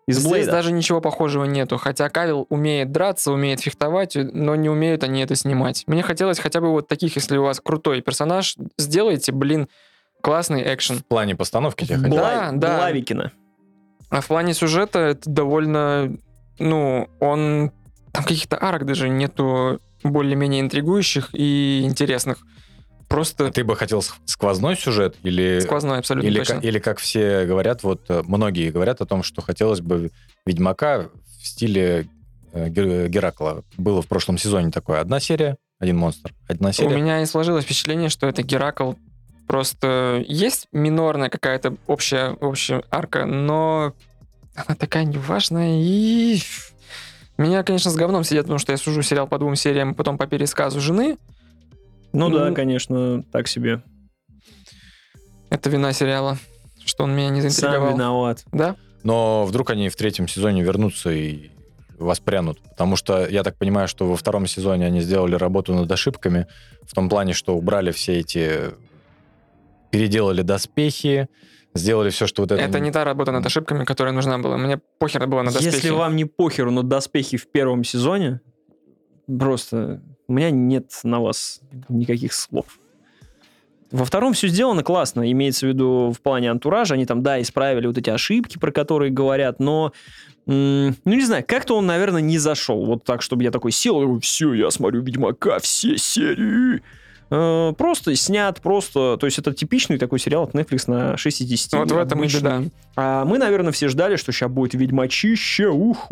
из 0.06 0.16
Здесь 0.18 0.28
Блэйда. 0.28 0.50
даже 0.52 0.72
ничего 0.72 1.00
похожего 1.00 1.44
нету. 1.44 1.76
Хотя 1.78 2.08
Кавил 2.08 2.46
умеет 2.48 2.92
драться, 2.92 3.32
умеет 3.32 3.60
фехтовать, 3.60 4.16
но 4.16 4.54
не 4.56 4.68
умеют 4.68 5.04
они 5.04 5.22
это 5.22 5.34
снимать. 5.36 5.84
Мне 5.86 6.02
хотелось 6.02 6.38
хотя 6.38 6.60
бы 6.60 6.70
вот 6.70 6.88
таких, 6.88 7.16
если 7.16 7.36
у 7.36 7.44
вас 7.44 7.60
крутой 7.60 8.00
персонаж, 8.02 8.56
сделайте, 8.78 9.32
блин, 9.32 9.68
классный 10.20 10.62
экшен. 10.74 10.98
В 10.98 11.06
плане 11.06 11.34
постановки 11.36 11.84
тебе 11.84 11.96
Бла- 11.96 12.02
хотелось? 12.02 12.20
Да, 12.22 12.50
да. 12.52 12.76
Блавикина. 12.78 13.32
А 14.10 14.20
в 14.20 14.26
плане 14.26 14.54
сюжета 14.54 14.98
это 14.98 15.30
довольно... 15.30 16.16
Ну, 16.58 17.08
он... 17.20 17.70
Там 18.12 18.24
каких-то 18.24 18.58
арок 18.60 18.84
даже 18.84 19.08
нету 19.08 19.78
более-менее 20.02 20.62
интригующих 20.62 21.30
и 21.32 21.82
интересных. 21.84 22.38
Просто 23.10 23.50
Ты 23.50 23.64
бы 23.64 23.74
хотел 23.74 23.98
ск- 23.98 24.14
сквозной 24.24 24.76
сюжет 24.76 25.16
или... 25.24 25.58
сквозной 25.58 25.98
абсолютно 25.98 26.28
Или, 26.28 26.38
точно. 26.38 26.60
ка- 26.60 26.66
или 26.66 26.78
как 26.78 26.98
все 27.00 27.44
говорят, 27.44 27.82
вот 27.82 28.02
э, 28.08 28.22
многие 28.24 28.70
говорят 28.70 29.00
о 29.00 29.04
том, 29.04 29.24
что 29.24 29.42
хотелось 29.42 29.80
бы 29.80 30.12
Ведьмака 30.46 31.08
в 31.42 31.46
стиле 31.46 32.08
э, 32.52 32.68
Гер- 32.68 33.08
Геракла. 33.08 33.64
Было 33.76 34.00
в 34.00 34.06
прошлом 34.06 34.38
сезоне 34.38 34.70
такое. 34.70 35.00
Одна 35.00 35.18
серия, 35.18 35.56
один 35.80 35.96
монстр. 35.96 36.32
Одна 36.48 36.68
У 36.68 36.72
серия. 36.72 36.94
меня 36.96 37.20
и 37.20 37.26
сложилось 37.26 37.64
впечатление, 37.64 38.10
что 38.10 38.28
это 38.28 38.42
Геракл. 38.42 38.92
Просто 39.48 40.24
есть 40.28 40.68
минорная 40.70 41.30
какая-то 41.30 41.74
общая, 41.88 42.34
общая 42.34 42.84
арка, 42.92 43.26
но 43.26 43.92
она 44.54 44.76
такая 44.76 45.04
неважная 45.04 45.80
и... 45.82 46.40
Меня, 47.38 47.64
конечно, 47.64 47.90
с 47.90 47.96
говном 47.96 48.22
сидят, 48.22 48.44
потому 48.44 48.60
что 48.60 48.70
я 48.70 48.78
сужу 48.78 49.02
сериал 49.02 49.26
по 49.26 49.38
двум 49.38 49.56
сериям, 49.56 49.94
потом 49.96 50.16
по 50.16 50.28
пересказу 50.28 50.80
жены. 50.80 51.16
Ну 52.12 52.30
да, 52.30 52.48
Ну, 52.48 52.54
конечно, 52.54 53.22
так 53.30 53.48
себе. 53.48 53.82
Это 55.50 55.68
вина 55.70 55.92
сериала, 55.92 56.38
что 56.84 57.04
он 57.04 57.14
меня 57.14 57.30
не 57.30 57.40
Сам 57.42 57.50
заинтриговал. 57.50 57.94
виноват. 57.94 58.44
Да? 58.52 58.76
Но 59.02 59.44
вдруг 59.44 59.70
они 59.70 59.88
в 59.88 59.96
третьем 59.96 60.28
сезоне 60.28 60.62
вернутся 60.62 61.10
и 61.10 61.50
воспрянут. 61.98 62.60
Потому 62.62 62.96
что 62.96 63.26
я 63.26 63.42
так 63.42 63.56
понимаю, 63.58 63.88
что 63.88 64.06
во 64.06 64.16
втором 64.16 64.46
сезоне 64.46 64.86
они 64.86 65.00
сделали 65.00 65.34
работу 65.34 65.74
над 65.74 65.90
ошибками 65.90 66.46
в 66.82 66.94
том 66.94 67.08
плане, 67.08 67.32
что 67.32 67.56
убрали 67.56 67.90
все 67.92 68.18
эти... 68.20 68.72
Переделали 69.90 70.42
доспехи, 70.42 71.28
сделали 71.74 72.10
все, 72.10 72.28
что 72.28 72.42
вот 72.42 72.52
это... 72.52 72.62
Это 72.62 72.78
не 72.78 72.92
та 72.92 73.04
работа 73.04 73.32
над 73.32 73.44
ошибками, 73.44 73.84
которая 73.84 74.14
нужна 74.14 74.38
была. 74.38 74.56
Мне 74.56 74.78
похер 74.98 75.26
было 75.26 75.42
на 75.42 75.50
доспехи. 75.50 75.74
Если 75.74 75.90
вам 75.90 76.14
не 76.14 76.24
похеру 76.26 76.70
на 76.70 76.84
доспехи 76.84 77.36
в 77.36 77.50
первом 77.50 77.82
сезоне, 77.82 78.40
просто 79.26 80.00
у 80.30 80.32
меня 80.32 80.50
нет 80.52 80.92
на 81.02 81.18
вас 81.20 81.60
никаких 81.88 82.32
слов. 82.32 82.78
Во 83.90 84.04
втором 84.04 84.32
все 84.32 84.46
сделано 84.46 84.84
классно, 84.84 85.28
имеется 85.32 85.66
в 85.66 85.70
виду 85.70 86.14
в 86.16 86.20
плане 86.20 86.52
антуража. 86.52 86.94
Они 86.94 87.04
там, 87.04 87.24
да, 87.24 87.42
исправили 87.42 87.88
вот 87.88 87.98
эти 87.98 88.10
ошибки, 88.10 88.56
про 88.56 88.70
которые 88.70 89.10
говорят, 89.10 89.58
но, 89.58 89.92
ну, 90.46 90.94
не 91.04 91.24
знаю, 91.24 91.44
как-то 91.44 91.76
он, 91.76 91.86
наверное, 91.86 92.20
не 92.22 92.38
зашел. 92.38 92.86
Вот 92.86 93.02
так, 93.02 93.22
чтобы 93.22 93.42
я 93.42 93.50
такой 93.50 93.72
сел, 93.72 94.20
все, 94.20 94.54
я 94.54 94.70
смотрю 94.70 95.02
Ведьмака, 95.02 95.58
все 95.58 95.98
серии. 95.98 96.80
Э, 97.32 97.72
Просто 97.76 98.14
снят, 98.14 98.60
просто... 98.60 99.16
То 99.18 99.26
есть 99.26 99.40
это 99.40 99.52
типичный 99.52 99.98
такой 99.98 100.20
сериал 100.20 100.44
от 100.44 100.54
Netflix 100.54 100.84
на 100.86 101.16
60 101.16 101.72
Вот 101.72 101.90
в 101.90 101.98
этом 101.98 102.22
и 102.22 102.28
беда. 102.28 102.62
а 102.94 103.24
мы, 103.24 103.38
наверное, 103.38 103.72
все 103.72 103.88
ждали, 103.88 104.14
что 104.14 104.30
сейчас 104.30 104.48
будет 104.52 104.74
ведьмачище, 104.74 105.66
ух, 105.66 106.06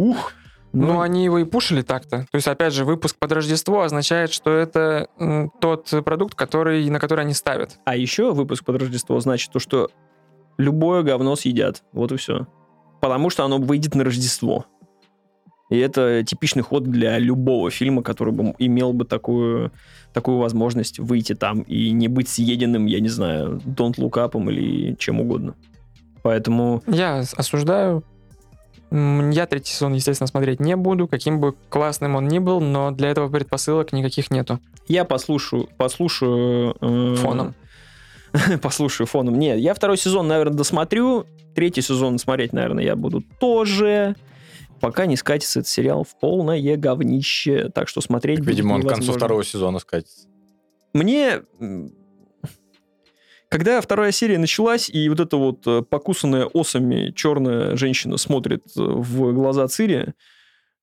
ух. 0.73 0.81
Ну, 0.81 1.01
они 1.01 1.25
его 1.25 1.39
и 1.39 1.45
пушили 1.45 1.83
так-то. 1.83 2.27
То 2.31 2.37
есть, 2.37 2.49
опять 2.49 2.73
же, 2.73 2.85
выпуск 2.85 3.17
под 3.19 3.33
Рождество 3.33 3.83
означает, 3.83 4.33
что 4.33 4.57
это 4.57 5.09
тот 5.61 5.89
продукт, 6.05 6.35
который, 6.35 6.89
на 6.91 7.01
который 7.01 7.25
они 7.25 7.35
ставят. 7.35 7.79
А 7.85 7.97
еще 7.97 8.33
выпуск 8.33 8.65
под 8.65 8.83
Рождество 8.83 9.19
значит 9.21 9.53
то, 9.53 9.59
что 9.59 9.91
любое 10.59 11.03
говно 11.03 11.37
съедят. 11.37 11.83
Вот 11.93 12.13
и 12.13 12.17
все. 12.17 12.47
Потому 13.01 13.31
что 13.31 13.45
оно 13.45 13.59
выйдет 13.59 13.95
на 13.95 14.05
Рождество. 14.05 14.67
И 15.71 15.79
это 15.79 16.25
типичный 16.25 16.63
ход 16.63 16.85
для 16.85 17.19
любого 17.19 17.71
фильма, 17.71 18.03
который 18.03 18.33
бы 18.33 18.55
имел 18.59 18.95
бы 18.95 19.05
такую, 19.05 19.71
такую 20.15 20.39
возможность 20.39 20.99
выйти 20.99 21.35
там 21.35 21.61
и 21.61 21.91
не 21.91 22.09
быть 22.09 22.29
съеденным, 22.29 22.87
я 22.87 23.01
не 23.01 23.09
знаю, 23.09 23.61
Don't 23.67 23.97
Look 23.97 24.13
Up 24.13 24.51
или 24.51 24.95
чем 24.95 25.21
угодно. 25.21 25.55
Поэтому 26.23 26.83
Я 26.87 27.19
осуждаю. 27.37 28.03
Я 28.91 29.47
третий 29.47 29.73
сезон, 29.73 29.93
естественно, 29.93 30.27
смотреть 30.27 30.61
не 30.61 30.75
буду, 30.77 31.09
каким 31.09 31.41
бы 31.41 31.55
классным 31.69 32.17
он 32.17 32.27
ни 32.27 32.39
был, 32.39 32.61
но 32.61 32.91
для 32.91 33.11
этого 33.11 33.29
предпосылок 33.29 33.93
никаких 33.93 34.31
нету. 34.31 34.61
я 34.87 35.05
послушаю, 35.05 35.69
послушаю... 35.77 36.75
э, 36.81 37.17
Фоном. 37.17 37.55
послушаю 38.63 39.07
фоном. 39.07 39.39
Нет, 39.39 39.59
я 39.59 39.75
второй 39.75 39.97
сезон, 39.97 40.29
наверное, 40.29 40.57
досмотрю. 40.57 41.27
Третий 41.55 41.83
сезон 41.83 42.19
смотреть, 42.19 42.53
наверное, 42.53 42.85
я 42.85 42.97
буду 42.97 43.23
тоже. 43.41 44.17
Пока 44.81 45.07
не 45.07 45.17
скатится 45.17 45.61
этот 45.61 45.71
сериал 45.71 46.05
в 46.05 46.19
полное 46.19 46.77
говнище. 46.77 47.71
Так 47.75 47.89
что 47.89 48.01
смотреть 48.01 48.41
будет 48.41 48.51
Видимо, 48.51 48.75
он 48.75 48.83
к 48.83 48.89
концу 48.89 49.13
второго 49.13 49.45
сезона 49.45 49.79
скатится. 49.81 50.29
Мне... 50.95 51.43
Когда 53.51 53.81
вторая 53.81 54.13
серия 54.13 54.39
началась, 54.39 54.91
и 54.91 55.09
вот 55.09 55.21
эта 55.21 55.37
вот 55.37 55.67
э, 55.67 55.83
покусанная 55.83 56.45
осами 56.47 57.13
черная 57.17 57.77
женщина 57.77 58.19
смотрит 58.19 58.65
э, 58.77 58.81
в 58.81 59.33
глаза 59.33 59.67
Цири, 59.69 60.15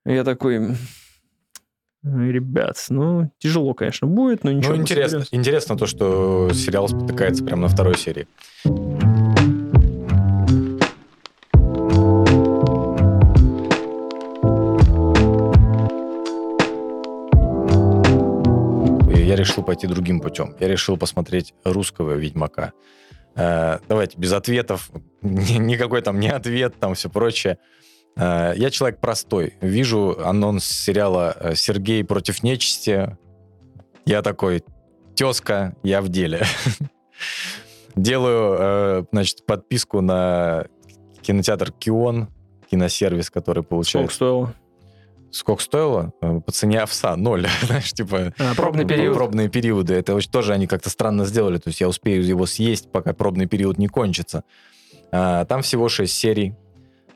я 0.05 0.24
такой... 0.24 0.55
м, 0.55 0.76
Ребят, 2.03 2.84
ну, 2.89 3.32
тяжело, 3.39 3.74
конечно, 3.74 4.07
будет, 4.07 4.43
но 4.43 4.51
ничего. 4.51 4.76
ну, 4.76 4.82
интересно, 4.82 5.09
соберемся». 5.20 5.36
интересно 5.36 5.78
то, 5.78 5.86
что 5.88 6.51
сериал 6.53 6.88
спотыкается 6.88 7.43
прямо 7.43 7.63
на 7.63 7.68
второй 7.68 7.97
серии. 7.97 8.28
Решил 19.45 19.63
пойти 19.63 19.87
другим 19.87 20.19
путем. 20.19 20.55
Я 20.59 20.67
решил 20.67 20.97
посмотреть 20.97 21.53
русского 21.63 22.13
Ведьмака. 22.13 22.73
Э, 23.35 23.79
давайте, 23.87 24.17
без 24.17 24.33
ответов. 24.33 24.89
Ни- 25.21 25.57
Никакой 25.57 26.01
там 26.01 26.19
не 26.19 26.29
ответ, 26.29 26.75
там 26.79 26.95
все 26.95 27.09
прочее. 27.09 27.57
Э, 28.15 28.53
я 28.55 28.69
человек 28.69 28.99
простой. 28.99 29.53
Вижу 29.61 30.17
анонс 30.23 30.65
сериала 30.65 31.35
э, 31.39 31.55
«Сергей 31.55 32.03
против 32.03 32.43
нечисти». 32.43 33.17
Я 34.05 34.21
такой, 34.21 34.63
тезка, 35.15 35.75
я 35.83 36.01
в 36.01 36.09
деле. 36.09 36.43
Делаю, 37.95 38.57
э, 38.59 39.03
значит, 39.11 39.45
подписку 39.45 40.01
на 40.01 40.65
кинотеатр 41.21 41.71
Кион, 41.71 42.27
киносервис, 42.69 43.29
который 43.29 43.59
Сколько 43.63 43.69
получает... 43.69 44.11
стоило? 44.11 44.53
Сколько 45.36 45.61
стоило? 45.61 46.13
Э, 46.21 46.39
По 46.39 46.51
цене 46.53 46.79
овса, 46.79 47.15
ноль. 47.17 47.45
Знаешь, 47.63 47.91
типа... 47.91 48.33
А, 48.39 48.55
Пробный 48.55 48.86
период. 48.86 49.17
Пробные 49.17 49.49
периоды. 49.49 49.93
Это 49.93 50.15
очень- 50.15 50.31
тоже 50.31 50.53
они 50.53 50.65
как-то 50.65 50.89
странно 50.89 51.25
сделали. 51.25 51.57
То 51.57 51.67
есть 51.67 51.81
я 51.81 51.89
успею 51.89 52.25
его 52.25 52.45
съесть, 52.45 52.89
пока 52.89 53.13
пробный 53.13 53.45
период 53.45 53.77
не 53.77 53.89
кончится. 53.89 54.45
А, 55.11 55.43
Там 55.43 55.61
всего 55.61 55.89
6 55.89 56.13
серий. 56.13 56.55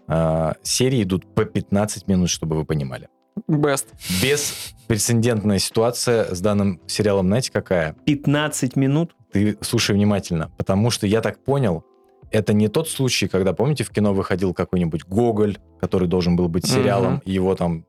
А, 0.07 0.55
Серии 0.63 1.03
идут 1.03 1.33
по 1.33 1.45
15 1.45 2.07
минут, 2.07 2.29
чтобы 2.29 2.57
вы 2.57 2.65
понимали. 2.65 3.07
Best. 3.47 3.85
Беспрецедентная 4.21 5.59
ситуация 5.59 6.35
с 6.35 6.41
данным 6.41 6.81
сериалом, 6.87 7.27
знаете, 7.27 7.51
какая? 7.53 7.95
15 8.05 8.75
минут? 8.75 9.15
Ты 9.31 9.57
слушай 9.61 9.95
внимательно, 9.95 10.51
потому 10.57 10.89
что 10.91 11.07
я 11.07 11.21
так 11.21 11.41
понял, 11.43 11.85
это 12.31 12.51
не 12.53 12.67
тот 12.67 12.89
случай, 12.89 13.27
когда, 13.27 13.53
помните, 13.53 13.83
в 13.83 13.91
кино 13.91 14.13
выходил 14.13 14.53
какой-нибудь 14.53 15.05
Гоголь, 15.05 15.57
который 15.79 16.07
должен 16.07 16.35
был 16.35 16.49
быть 16.49 16.65
сериалом, 16.67 17.21
и 17.25 17.31
его 17.31 17.55
там 17.55 17.85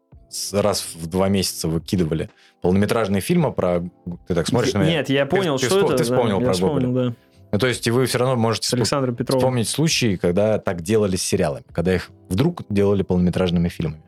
раз 0.52 0.86
в 0.94 1.06
два 1.06 1.28
месяца 1.28 1.68
выкидывали. 1.68 2.30
Полнометражные 2.62 3.20
фильмы 3.20 3.52
про... 3.52 3.82
Ты 4.28 4.34
так 4.34 4.46
смотришь 4.46 4.72
на 4.74 4.78
меня? 4.78 4.90
Нет, 4.90 5.08
я 5.08 5.26
понял, 5.26 5.58
ты 5.58 5.66
что 5.66 5.76
вспом- 5.78 5.88
это. 5.88 5.96
ты 5.98 6.04
вспомнил 6.04 6.36
да, 6.38 6.40
про 6.40 6.46
я 6.46 6.52
вспомнил, 6.52 6.92
да. 6.92 7.14
Ну, 7.52 7.58
то 7.58 7.66
есть 7.66 7.86
и 7.86 7.90
вы 7.90 8.06
все 8.06 8.18
равно 8.18 8.36
можете 8.36 8.68
С 8.68 8.74
Александром 8.74 9.16
Петровым. 9.16 9.40
вспомнить 9.40 9.68
случаи, 9.68 10.16
когда 10.16 10.58
так 10.58 10.82
делали 10.82 11.16
с 11.16 11.22
сериалами, 11.22 11.64
когда 11.72 11.94
их 11.94 12.10
вдруг 12.28 12.62
делали 12.68 13.02
полнометражными 13.02 13.68
фильмами. 13.68 14.02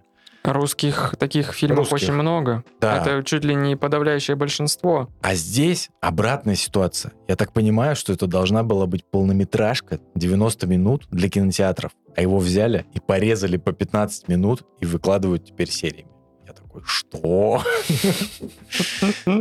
Русских 0.44 1.14
таких 1.18 1.52
фильмов 1.52 1.90
Русских. 1.90 2.08
очень 2.08 2.14
много. 2.14 2.64
Да. 2.80 2.98
Это 3.00 3.22
чуть 3.24 3.44
ли 3.44 3.54
не 3.54 3.76
подавляющее 3.76 4.36
большинство. 4.36 5.08
А 5.22 5.34
здесь 5.34 5.88
обратная 6.00 6.56
ситуация. 6.56 7.12
Я 7.28 7.36
так 7.36 7.52
понимаю, 7.52 7.94
что 7.94 8.12
это 8.12 8.26
должна 8.26 8.64
была 8.64 8.86
быть 8.86 9.04
полнометражка 9.04 10.00
90 10.16 10.66
минут 10.66 11.06
для 11.10 11.28
кинотеатров. 11.28 11.92
А 12.16 12.22
его 12.22 12.38
взяли 12.38 12.84
и 12.92 12.98
порезали 13.00 13.56
по 13.56 13.72
15 13.72 14.28
минут 14.28 14.64
и 14.80 14.84
выкладывают 14.86 15.44
теперь 15.44 15.70
сериями. 15.70 16.10
Я 16.52 16.62
такой, 16.62 16.82
что? 16.84 17.62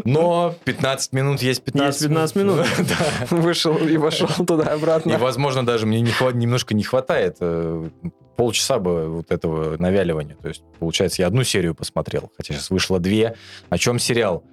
Но 0.06 0.56
15 0.64 1.14
минут 1.14 1.42
есть 1.42 1.64
15 1.64 2.02
Есть 2.02 2.10
15 2.10 2.36
минут. 2.36 2.66
Вышел 3.32 3.78
и 3.78 3.98
вошел 3.98 4.30
И, 4.40 4.46
туда-обратно. 4.46 5.18
возможно, 5.18 5.66
даже 5.66 5.86
мне 5.86 6.02
немножко 6.02 6.74
не 6.74 6.84
хватает 6.84 7.38
э, 7.40 7.90
полчаса 8.36 8.80
бы 8.80 9.10
вот 9.10 9.32
этого 9.32 9.78
навяливания. 9.78 10.36
То 10.42 10.48
есть, 10.50 10.64
получается, 10.80 11.22
я 11.22 11.28
одну 11.28 11.44
серию 11.44 11.76
посмотрел, 11.76 12.32
хотя 12.38 12.54
сейчас 12.54 12.70
вышло 12.70 13.00
две. 13.00 13.36
О 13.70 13.78
чем 13.78 14.00
сериал? 14.00 14.44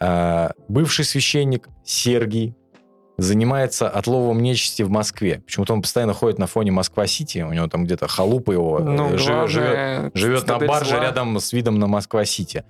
А, 0.00 0.52
бывший 0.68 1.04
священник 1.04 1.68
Сергий 1.84 2.54
занимается 3.18 3.88
отловом 3.88 4.40
нечисти 4.40 4.82
в 4.82 4.90
Москве. 4.90 5.42
Почему-то 5.44 5.74
он 5.74 5.82
постоянно 5.82 6.14
ходит 6.14 6.38
на 6.38 6.46
фоне 6.46 6.70
Москва-Сити, 6.70 7.40
у 7.40 7.52
него 7.52 7.66
там 7.66 7.84
где-то 7.84 8.06
халупа 8.06 8.52
его, 8.52 8.78
Ну, 8.78 9.14
э, 9.14 9.18
живет, 9.18 9.50
живет, 9.50 9.66
главное, 9.70 10.10
живет 10.14 10.34
на 10.34 10.40
цитадель 10.54 10.68
барже 10.68 10.90
зла. 10.90 11.00
рядом 11.02 11.40
с 11.40 11.52
видом 11.52 11.78
на 11.80 11.88
Москва-Сити. 11.88 12.64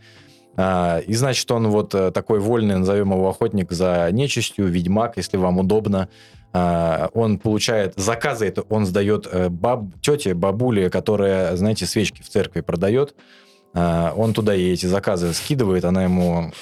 А, 0.57 0.99
И 1.07 1.15
значит, 1.15 1.51
он 1.53 1.69
вот 1.69 1.95
э, 1.95 2.11
такой 2.11 2.41
вольный, 2.41 2.79
назовем 2.79 3.13
его 3.13 3.29
охотник 3.29 3.71
за 3.71 4.09
нечистью, 4.11 4.67
ведьмак, 4.67 5.17
если 5.19 5.37
вам 5.37 5.59
удобно. 5.59 6.09
А, 6.55 7.11
Он 7.13 7.39
получает 7.39 7.93
заказы, 7.97 8.47
это 8.47 8.63
он 8.63 8.87
сдает 8.87 9.29
э, 9.31 9.51
баб, 9.51 9.85
тете, 10.01 10.33
бабуле, 10.33 10.89
которая, 10.89 11.55
знаете, 11.57 11.85
свечки 11.85 12.23
в 12.23 12.29
церкви 12.29 12.63
продает. 12.63 13.15
А, 13.75 14.15
Он 14.17 14.33
туда 14.33 14.55
ей 14.55 14.73
эти 14.73 14.87
заказы 14.87 15.35
скидывает, 15.35 15.85
она 15.85 16.05
ему 16.05 16.53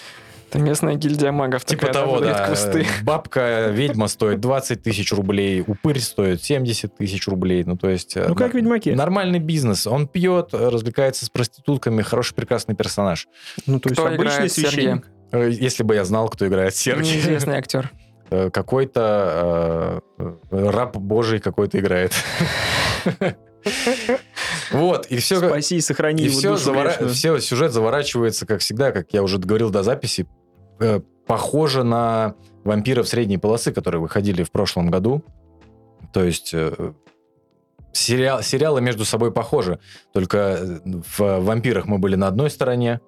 Это 0.56 0.64
местная 0.64 0.94
гильдия 0.94 1.32
магов. 1.32 1.64
Типа 1.64 1.86
такая, 1.86 2.02
того, 2.02 2.20
да. 2.20 2.46
квесты. 2.46 2.86
Бабка-ведьма 3.02 4.08
стоит 4.08 4.40
20 4.40 4.82
тысяч 4.82 5.12
рублей, 5.12 5.62
упырь 5.66 6.00
стоит 6.00 6.42
70 6.42 6.96
тысяч 6.96 7.26
рублей. 7.28 7.64
Ну, 7.64 7.76
то 7.76 7.88
есть... 7.88 8.16
э, 8.16 8.26
Ну, 8.28 8.34
как 8.34 8.52
в 8.52 8.54
на- 8.54 8.58
Ведьмаке. 8.58 8.94
Нормальный 8.94 9.38
бизнес. 9.38 9.86
Он 9.86 10.08
пьет, 10.08 10.50
развлекается 10.52 11.26
с 11.26 11.30
проститутками, 11.30 12.02
хороший, 12.02 12.34
прекрасный 12.34 12.74
персонаж. 12.74 13.28
Ну, 13.66 13.80
то 13.80 13.88
есть 13.90 14.00
Кто 14.00 14.06
обычный 14.08 14.24
играет 14.34 14.52
Сергея? 14.52 14.70
священник. 14.70 15.10
Э, 15.32 15.50
Если 15.50 15.82
бы 15.82 15.94
я 15.94 16.04
знал, 16.04 16.28
кто 16.28 16.46
играет 16.46 16.74
Сергей. 16.74 17.12
Неизвестный 17.14 17.56
актер. 17.58 17.90
Э, 18.28 18.50
Какой-то 18.50 20.02
э, 20.18 20.30
э, 20.50 20.70
раб 20.70 20.96
божий 20.96 21.38
какой-то 21.38 21.78
играет. 21.78 22.12
Вот, 24.70 25.06
и 25.06 25.16
все... 25.18 25.36
Спаси 25.38 25.76
и 25.76 25.80
сохрани 25.80 26.24
И 26.24 26.26
его 26.28 26.38
все, 26.38 26.50
душу 26.52 26.72
грешную. 26.72 27.12
все, 27.12 27.38
сюжет 27.40 27.72
заворачивается, 27.72 28.46
как 28.46 28.60
всегда, 28.60 28.92
как 28.92 29.12
я 29.12 29.22
уже 29.22 29.38
говорил 29.38 29.70
до 29.70 29.82
записи, 29.82 30.26
э, 30.80 31.00
похоже 31.26 31.82
на 31.84 32.34
вампиров 32.64 33.08
средней 33.08 33.38
полосы, 33.38 33.72
которые 33.72 34.00
выходили 34.00 34.42
в 34.42 34.50
прошлом 34.50 34.90
году. 34.90 35.22
То 36.12 36.24
есть 36.24 36.52
э, 36.54 36.92
сериал, 37.92 38.42
сериалы 38.42 38.80
между 38.80 39.04
собой 39.04 39.32
похожи, 39.32 39.78
только 40.12 40.38
э, 40.38 40.78
в 40.84 41.40
вампирах 41.40 41.86
мы 41.86 41.98
были 41.98 42.16
на 42.16 42.28
одной 42.28 42.50
стороне, 42.50 43.00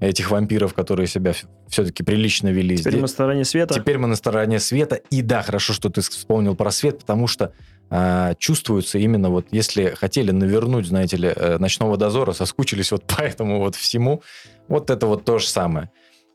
этих 0.00 0.30
вампиров, 0.30 0.74
которые 0.74 1.06
себя 1.06 1.32
все-таки 1.68 2.02
прилично 2.02 2.48
вели. 2.48 2.76
Теперь 2.76 2.92
Здесь- 2.92 2.94
мы 2.94 3.02
на 3.02 3.08
стороне 3.08 3.44
света. 3.44 3.74
Теперь 3.74 3.98
мы 3.98 4.06
на 4.06 4.16
стороне 4.16 4.60
света. 4.60 4.96
И 5.10 5.22
да, 5.22 5.42
хорошо, 5.42 5.72
что 5.72 5.90
ты 5.90 6.00
вспомнил 6.02 6.54
про 6.54 6.70
свет, 6.70 7.00
потому 7.00 7.26
что 7.26 7.52
а, 7.90 8.34
чувствуется 8.34 8.98
именно 8.98 9.30
вот, 9.30 9.46
если 9.50 9.94
хотели 9.94 10.30
навернуть, 10.30 10.86
знаете 10.86 11.16
ли, 11.16 11.32
э, 11.34 11.58
ночного 11.58 11.96
дозора, 11.96 12.32
соскучились 12.32 12.92
вот 12.92 13.04
по 13.04 13.22
этому 13.22 13.58
вот 13.58 13.74
всему, 13.74 14.22
вот 14.68 14.90
это 14.90 15.06
вот 15.06 15.24
то 15.24 15.38
же 15.38 15.48
самое. 15.48 15.90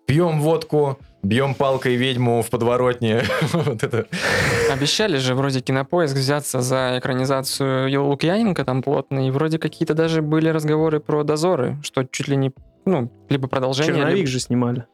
Пьем 0.06 0.42
водку, 0.42 1.00
бьем 1.24 1.56
палкой 1.56 1.96
ведьму 1.96 2.42
в 2.42 2.50
подворотне. 2.50 3.24
Вот 3.54 3.84
это. 3.84 4.06
Обещали 4.72 5.18
же 5.18 5.34
вроде 5.36 5.62
кинопоиск 5.62 6.16
взяться 6.16 6.62
за 6.62 6.96
экранизацию 7.00 8.04
Лукьяненко 8.04 8.66
там 8.66 8.82
плотно, 8.82 9.28
и 9.28 9.32
вроде 9.32 9.60
какие-то 9.60 9.94
даже 9.94 10.22
были 10.22 10.50
разговоры 10.50 11.00
про 11.00 11.24
дозоры, 11.24 11.78
что 11.84 12.04
чуть 12.04 12.28
ли 12.28 12.36
не, 12.36 12.52
ну, 12.86 13.10
либо 13.30 13.48
продолжение, 13.48 13.94
Черновик 13.96 14.18
либо- 14.18 14.28
же 14.28 14.40
снимали. 14.40 14.86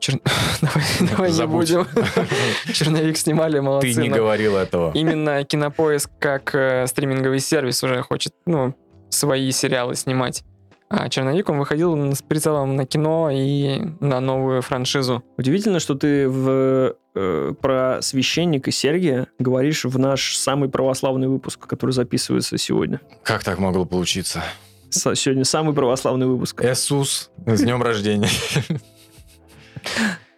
Чер- 0.00 0.20
Давай, 0.60 0.84
давай 1.10 1.32
не 1.32 1.46
будем. 1.46 1.86
Черновик 2.74 3.16
снимали, 3.16 3.58
молодцы. 3.60 3.94
Ты 3.94 4.02
не 4.02 4.08
говорил 4.10 4.56
этого. 4.56 4.90
Именно 4.92 5.44
кинопоиск 5.44 6.10
как 6.18 6.54
э, 6.54 6.86
стриминговый 6.86 7.38
сервис 7.38 7.82
уже 7.82 8.02
хочет, 8.02 8.34
ну, 8.44 8.74
свои 9.08 9.50
сериалы 9.52 9.94
снимать. 9.94 10.44
А 10.88 11.08
черновик 11.08 11.48
он 11.48 11.58
выходил 11.58 12.12
с 12.14 12.22
прицелом 12.22 12.76
на 12.76 12.86
кино 12.86 13.30
и 13.32 13.80
на 14.00 14.20
новую 14.20 14.62
франшизу. 14.62 15.24
Удивительно, 15.36 15.80
что 15.80 15.94
ты 15.94 16.28
в, 16.28 16.94
э, 17.14 17.54
про 17.60 17.98
священника 18.02 18.70
Сергия 18.70 19.26
говоришь 19.38 19.84
в 19.84 19.98
наш 19.98 20.36
самый 20.36 20.68
православный 20.68 21.26
выпуск, 21.26 21.66
который 21.66 21.90
записывается 21.92 22.58
сегодня. 22.58 23.00
Как 23.22 23.42
так 23.42 23.58
могло 23.58 23.84
получиться? 23.86 24.42
С- 24.90 25.14
сегодня 25.16 25.44
самый 25.44 25.74
православный 25.74 26.26
выпуск. 26.26 26.62
Иисус, 26.64 27.30
с 27.46 27.60
днем 27.62 27.82
рождения. 27.82 28.28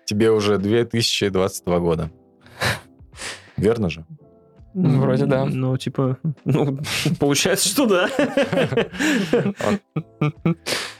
Тебе 0.07 0.31
уже 0.31 0.59
2022 0.59 1.79
года. 1.81 2.11
Верно 3.57 3.91
же? 3.91 4.07
Ну, 4.79 5.01
вроде 5.01 5.25
да. 5.27 5.47
Ну, 5.47 5.77
типа, 5.79 6.19
ну, 6.45 6.79
получается, 7.19 7.69
что 7.69 7.87
да. 7.87 8.11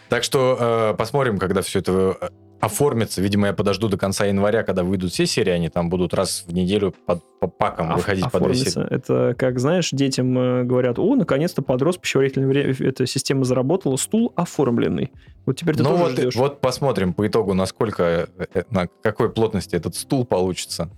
Так 0.09 0.23
что 0.23 0.57
э, 0.93 0.95
посмотрим, 0.97 1.37
когда 1.39 1.63
все 1.63 1.81
это 1.81 2.17
э, 2.21 2.29
оформится. 2.61 3.21
Видимо, 3.21 3.49
я 3.49 3.53
подожду 3.53 3.89
до 3.89 3.99
конца 3.99 4.25
января, 4.25 4.63
когда 4.63 4.85
выйдут 4.85 5.11
все 5.13 5.27
серии. 5.27 5.51
Они 5.51 5.69
там 5.69 5.89
будут 5.89 6.15
раз 6.15 6.45
в 6.47 6.53
неделю 6.55 6.95
под- 7.07 7.23
по 7.41 7.49
пакам 7.49 7.91
Оф- 7.91 7.97
выходить 7.97 8.31
по 8.31 8.39
две 8.39 8.55
серии. 8.55 8.87
Это 8.89 9.35
как, 9.37 9.59
знаешь, 9.59 9.91
детям 9.91 10.39
э, 10.39 10.63
говорят, 10.63 11.01
о, 11.01 11.17
наконец-то 11.17 11.61
подрос, 11.63 11.97
пищеварительное 11.99 12.47
время, 12.47 12.73
эта 12.79 13.05
система 13.05 13.45
заработала, 13.45 13.97
стул 13.97 14.33
оформленный. 14.37 15.11
Вот 15.45 15.57
теперь 15.57 15.75
ты 15.77 15.83
Ну 15.83 15.91
тоже 15.91 16.03
вот, 16.05 16.13
ждешь. 16.13 16.37
вот 16.37 16.61
посмотрим 16.61 17.13
по 17.13 17.27
итогу, 17.27 17.55
насколько, 17.55 18.29
на 18.71 18.87
какой 19.03 19.29
плотности 19.33 19.75
этот 19.75 19.97
стул 19.97 20.25
получится. 20.25 20.89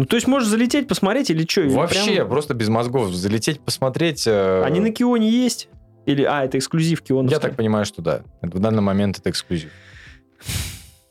Ну, 0.00 0.06
то 0.06 0.16
есть 0.16 0.26
можешь 0.26 0.48
залететь, 0.48 0.88
посмотреть 0.88 1.28
или 1.28 1.46
что? 1.46 1.60
Вообще, 1.68 2.24
просто 2.24 2.54
без 2.54 2.70
мозгов. 2.70 3.12
Залететь, 3.12 3.60
посмотреть. 3.60 4.26
э, 4.26 4.62
Они 4.64 4.80
на 4.80 4.92
Кионе 4.92 5.28
есть? 5.28 5.68
Или, 6.06 6.22
а, 6.22 6.42
это 6.42 6.56
эксклюзив 6.56 7.02
Киона. 7.02 7.28
Я 7.28 7.38
так 7.38 7.54
понимаю, 7.54 7.84
что 7.84 8.00
да. 8.00 8.22
В 8.40 8.58
данный 8.60 8.80
момент 8.80 9.18
это 9.18 9.28
эксклюзив. 9.28 9.68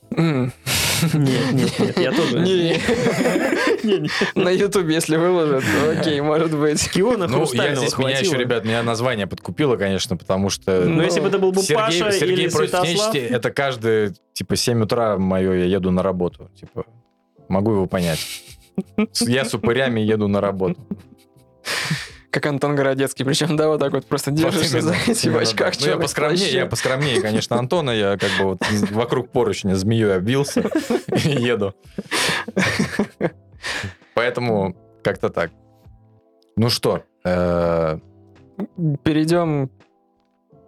Нет, 0.10 0.52
нет, 1.14 1.80
нет, 1.80 1.98
я 2.00 2.12
тоже. 2.12 2.40
Не. 2.40 2.80
Не. 3.84 4.10
На 4.34 4.50
Ютубе, 4.50 4.96
если 4.96 5.18
выложат, 5.18 5.64
то 5.64 5.92
окей, 5.92 6.20
может 6.22 6.58
быть. 6.58 6.90
Киона 6.90 7.28
Ну, 7.28 7.46
я 7.54 7.76
здесь, 7.76 7.96
меня 7.96 8.18
еще, 8.18 8.38
ребят, 8.38 8.66
меня 8.66 8.82
название 8.82 9.28
подкупило, 9.28 9.78
конечно, 9.78 10.18
потому 10.18 10.50
что... 10.50 10.84
Ну, 10.86 11.04
если 11.04 11.20
бы 11.20 11.28
это 11.28 11.38
был 11.38 11.52
бы 11.52 11.62
Сергей, 11.62 11.76
Паша 11.76 12.12
Сергей 12.12 12.46
или 12.46 12.50
против 12.50 12.72
Святослав, 12.72 13.16
это 13.16 13.52
каждый, 13.52 14.16
типа, 14.34 14.56
7 14.56 14.82
утра 14.82 15.20
мое, 15.20 15.54
я 15.60 15.66
еду 15.66 15.92
на 15.92 16.02
работу. 16.02 16.50
Типа, 16.60 16.86
могу 17.50 17.74
его 17.74 17.86
понять. 17.86 18.20
Я 19.22 19.46
с 19.46 19.54
упырями 19.54 20.00
еду 20.00 20.28
на 20.28 20.42
работу. 20.42 20.80
Как 22.32 22.46
Антон 22.46 22.76
Городецкий, 22.76 23.26
причем, 23.26 23.58
да, 23.58 23.68
вот 23.70 23.80
так 23.80 23.92
вот 23.92 24.06
просто 24.06 24.30
держишься 24.30 24.82
за 24.82 24.94
эти 25.08 25.30
в 25.30 25.38
очках. 25.38 25.74
Ну, 25.80 25.88
я 25.88 25.98
поскромнее, 25.98 26.52
я 26.52 26.66
поскромнее, 26.68 27.22
конечно, 27.22 27.58
Антона. 27.58 27.92
Я 27.92 28.18
как 28.18 28.30
бы 28.38 28.46
вот 28.46 28.62
вокруг 28.92 29.32
поручня 29.32 29.76
змеей 29.76 30.16
обвился 30.18 30.62
и 31.12 31.30
еду. 31.30 31.74
Поэтому 34.14 34.76
как-то 35.04 35.30
так. 35.30 35.52
Ну 36.56 36.70
что, 36.70 37.04
э, 37.24 38.00
Перейдем 39.04 39.72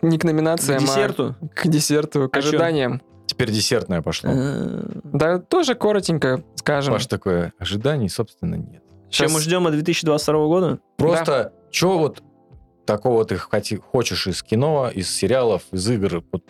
не 0.01 0.17
к 0.17 0.21
к 0.21 0.23
номинациям, 0.23 0.81
десерту. 0.81 1.35
а 1.41 1.47
к 1.47 1.67
десерту, 1.67 2.29
к 2.29 2.35
А 2.35 2.39
ожиданиям. 2.39 3.01
Теперь 3.41 3.55
десертное 3.55 4.01
пошло. 4.01 4.29
Э, 4.33 4.83
Да, 5.03 5.39
тоже 5.39 5.75
коротенько 5.75 6.43
скажем. 6.55 6.93
Паш 6.93 7.07
такое, 7.07 7.53
ожиданий, 7.59 8.09
собственно, 8.09 8.55
нет. 8.55 8.83
Чем 9.09 9.31
мы 9.31 9.39
ждем 9.41 9.65
от 9.67 9.73
2022 9.73 10.47
года? 10.47 10.79
Просто, 10.97 11.53
что 11.71 11.97
вот 11.97 12.23
такого 12.85 13.25
ты 13.25 13.35
хоти- 13.37 13.77
хочешь 13.77 14.27
из 14.27 14.41
кино, 14.43 14.89
из 14.93 15.09
сериалов, 15.09 15.63
из 15.71 15.89
игр? 15.89 16.23
Вот, 16.31 16.43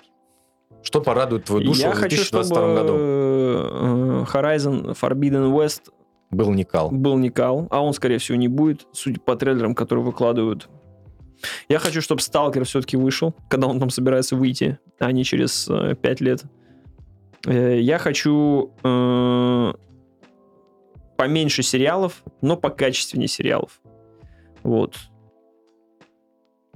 что 0.83 1.01
порадует 1.01 1.45
твою 1.45 1.63
душу 1.65 1.81
Я 1.81 1.91
в 1.91 1.95
хочу, 1.95 2.17
2022 2.17 2.55
чтобы 2.55 2.73
году? 2.75 2.93
э, 2.97 4.25
Horizon 4.33 4.95
Forbidden 4.99 5.51
West 5.53 5.91
Был 6.29 6.51
Никал. 6.51 6.89
был 6.91 7.17
не 7.17 7.29
кал, 7.29 7.67
а 7.71 7.81
он, 7.83 7.93
скорее 7.93 8.17
всего, 8.19 8.37
не 8.37 8.47
будет, 8.47 8.85
судя 8.93 9.19
по 9.19 9.35
трейлерам, 9.35 9.75
которые 9.75 10.05
выкладывают. 10.05 10.69
Я 11.67 11.79
хочу, 11.79 12.01
чтобы 12.01 12.21
Сталкер 12.21 12.65
все-таки 12.65 12.95
вышел, 12.97 13.33
когда 13.49 13.65
он 13.67 13.79
там 13.79 13.89
собирается 13.89 14.35
выйти, 14.35 14.77
а 14.99 15.11
не 15.11 15.23
через 15.23 15.67
э, 15.67 15.95
5 15.99 16.21
лет. 16.21 16.43
Э, 17.45 17.79
я 17.79 17.97
хочу 17.97 18.71
э, 18.83 19.73
поменьше 21.17 21.63
сериалов, 21.63 22.23
но 22.41 22.57
покачественнее 22.57 23.27
сериалов. 23.27 23.81
Вот. 24.63 24.95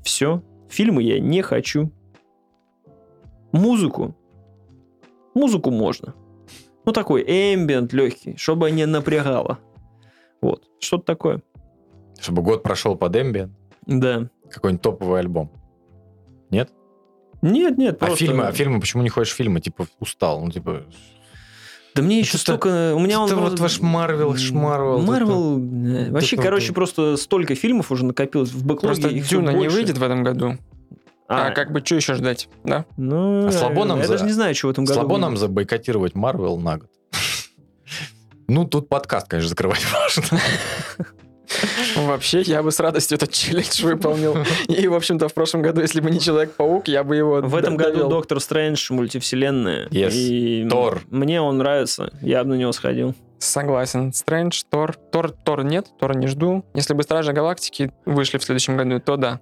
Все. 0.01 0.41
Фильмы 0.69 1.03
я 1.03 1.19
не 1.19 1.41
хочу. 1.41 1.91
Музыку. 3.51 4.15
Музыку 5.33 5.71
можно. 5.71 6.13
Ну, 6.85 6.91
такой 6.91 7.23
эмбиент 7.23 7.93
легкий, 7.93 8.35
чтобы 8.37 8.69
не 8.71 8.85
напрягало. 8.85 9.59
Вот. 10.41 10.67
Что-то 10.79 11.03
такое. 11.05 11.41
Чтобы 12.19 12.41
год 12.41 12.63
прошел 12.63 12.95
под 12.95 13.15
Ambient, 13.15 13.49
Да. 13.85 14.29
какой-нибудь 14.49 14.81
топовый 14.81 15.19
альбом. 15.19 15.49
Нет? 16.51 16.71
Нет, 17.41 17.77
нет, 17.77 17.95
А 18.01 18.05
просто... 18.07 18.25
фильмы, 18.25 18.47
а 18.47 18.51
фильмы, 18.51 18.79
почему 18.79 19.03
не 19.03 19.09
хочешь 19.09 19.33
фильмы? 19.33 19.59
Типа, 19.61 19.87
устал. 19.99 20.43
Ну, 20.43 20.51
типа, 20.51 20.83
Да 21.95 22.01
мне 22.01 22.19
еще 22.19 22.37
столько... 22.37 22.93
У 22.95 22.99
меня 22.99 23.19
он 23.19 23.27
что-то 23.27 23.41
вот 23.43 23.59
ваш 23.59 23.79
Марвел, 23.79 24.35
шмарвел, 24.35 24.99
Марвел... 25.01 25.59
Вообще, 26.11 26.35
это- 26.35 26.43
короче, 26.43 26.73
просто 26.73 27.17
столько 27.17 27.55
фильмов 27.55 27.91
уже 27.91 28.05
накопилось 28.05 28.49
в 28.51 28.65
бэклоге. 28.65 29.01
Просто 29.01 29.09
Дюна 29.29 29.51
не 29.51 29.67
выйдет 29.67 29.97
в 29.97 30.03
этом 30.03 30.23
году. 30.23 30.57
А, 31.27 31.49
как 31.51 31.71
бы 31.71 31.79
что 31.83 31.95
еще 31.95 32.13
ждать, 32.13 32.49
да? 32.63 32.85
Ну, 32.97 33.47
А 33.47 33.51
слабо 33.51 33.85
нам 33.85 33.97
я 33.99 34.05
за- 34.05 34.11
даже 34.13 34.25
не 34.25 34.31
знаю, 34.31 34.53
что 34.53 34.67
в 34.67 34.71
этом 34.71 34.85
году 34.85 34.99
слабо 34.99 35.17
нам 35.17 35.37
забойкотировать 35.37 36.13
Марвел 36.15 36.57
на 36.57 36.77
год. 36.77 36.89
Ну, 38.47 38.65
тут 38.65 38.89
подкаст, 38.89 39.27
конечно, 39.27 39.49
закрывать 39.49 39.83
важно. 39.91 40.39
Вообще, 41.95 42.41
я 42.41 42.63
бы 42.63 42.71
с 42.71 42.79
радостью 42.79 43.15
этот 43.17 43.31
челлендж 43.31 43.83
выполнил. 43.83 44.37
И, 44.67 44.87
в 44.87 44.93
общем-то, 44.93 45.27
в 45.27 45.33
прошлом 45.33 45.61
году, 45.61 45.81
если 45.81 46.01
бы 46.01 46.11
не 46.11 46.19
Человек-паук, 46.19 46.87
я 46.87 47.03
бы 47.03 47.15
его 47.15 47.41
В 47.41 47.55
этом 47.55 47.77
году. 47.77 48.07
Доктор 48.09 48.39
Стрэндж, 48.39 48.91
мультивселенная. 48.91 49.87
Yes. 49.87 50.11
И 50.13 50.67
Тор. 50.69 51.01
Мне 51.09 51.41
он 51.41 51.57
нравится. 51.57 52.11
Я 52.21 52.43
бы 52.43 52.51
на 52.51 52.53
него 52.55 52.71
сходил. 52.71 53.15
Согласен. 53.39 54.13
Стрэндж, 54.13 54.63
Тор. 54.69 54.95
Тор, 55.11 55.31
Тор 55.31 55.63
нет, 55.63 55.87
Тор 55.99 56.15
не 56.15 56.27
жду. 56.27 56.65
Если 56.73 56.93
бы 56.93 57.03
Стражи 57.03 57.33
Галактики 57.33 57.91
вышли 58.05 58.37
в 58.37 58.43
следующем 58.43 58.77
году, 58.77 58.99
то 58.99 59.17
да. 59.17 59.39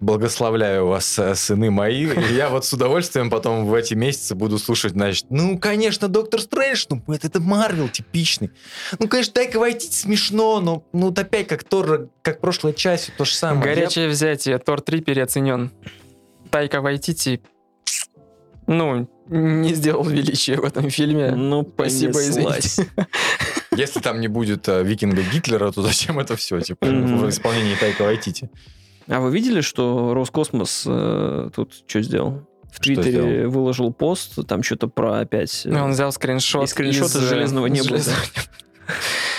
Благословляю 0.00 0.86
вас, 0.86 1.18
э, 1.18 1.34
сыны 1.34 1.70
мои. 1.70 2.08
Я 2.30 2.48
вот 2.48 2.64
с 2.64 2.72
удовольствием 2.72 3.30
потом 3.30 3.66
в 3.66 3.74
эти 3.74 3.94
месяцы 3.94 4.34
буду 4.34 4.58
слушать, 4.58 4.92
значит, 4.92 5.26
ну, 5.30 5.58
конечно, 5.58 6.08
Доктор 6.08 6.40
Стрэндж, 6.40 6.86
ну, 6.90 7.02
это, 7.08 7.28
это 7.28 7.40
Марвел 7.40 7.88
типичный. 7.88 8.50
Ну, 8.98 9.08
конечно, 9.08 9.34
Тайка 9.34 9.58
Вайтити 9.58 9.94
смешно, 9.94 10.60
но 10.60 10.84
ну, 10.92 11.06
вот 11.06 11.18
опять 11.18 11.46
как 11.46 11.64
Тор, 11.64 12.08
как 12.22 12.40
прошлая 12.40 12.72
часть, 12.72 13.12
то 13.16 13.24
же 13.24 13.34
самое. 13.34 13.62
Горячее 13.62 14.08
взятие. 14.08 14.58
Тор 14.58 14.80
3 14.80 15.00
переоценен. 15.00 15.70
Тайка 16.50 16.80
Вайтити, 16.80 17.42
ну, 18.66 19.08
не 19.28 19.74
сделал 19.74 20.04
величия 20.04 20.56
в 20.56 20.64
этом 20.64 20.90
фильме. 20.90 21.30
Ну, 21.32 21.68
Спасибо, 21.74 22.18
извините. 22.20 22.86
Если 23.76 24.00
там 24.00 24.20
не 24.20 24.28
будет 24.28 24.68
э, 24.68 24.82
викинга 24.82 25.22
Гитлера, 25.22 25.70
то 25.72 25.82
зачем 25.82 26.18
это 26.18 26.36
все? 26.36 26.60
Типа, 26.60 26.86
в 26.86 27.28
исполнении 27.28 27.74
Тайка 27.74 28.02
Вайтити. 28.04 28.48
А 29.08 29.20
вы 29.20 29.30
видели, 29.30 29.60
что 29.60 30.14
Роскосмос 30.14 30.84
э, 30.86 31.50
тут 31.54 31.84
что 31.86 32.00
сделал? 32.02 32.48
В 32.70 32.76
Что 32.76 32.82
Твиттере 32.94 33.10
сделал? 33.10 33.50
выложил 33.50 33.92
пост, 33.92 34.46
там 34.46 34.62
что-то 34.62 34.88
про 34.88 35.20
опять... 35.20 35.62
э, 35.64 35.68
Ну, 35.70 35.84
Он 35.84 35.90
взял 35.92 36.10
скриншот. 36.12 36.64
И 36.64 36.66
скриншот 36.66 37.08
из 37.08 37.16
э, 37.16 37.20
«Железного 37.28 37.66
неба», 37.66 37.88
«Железного 37.88 38.18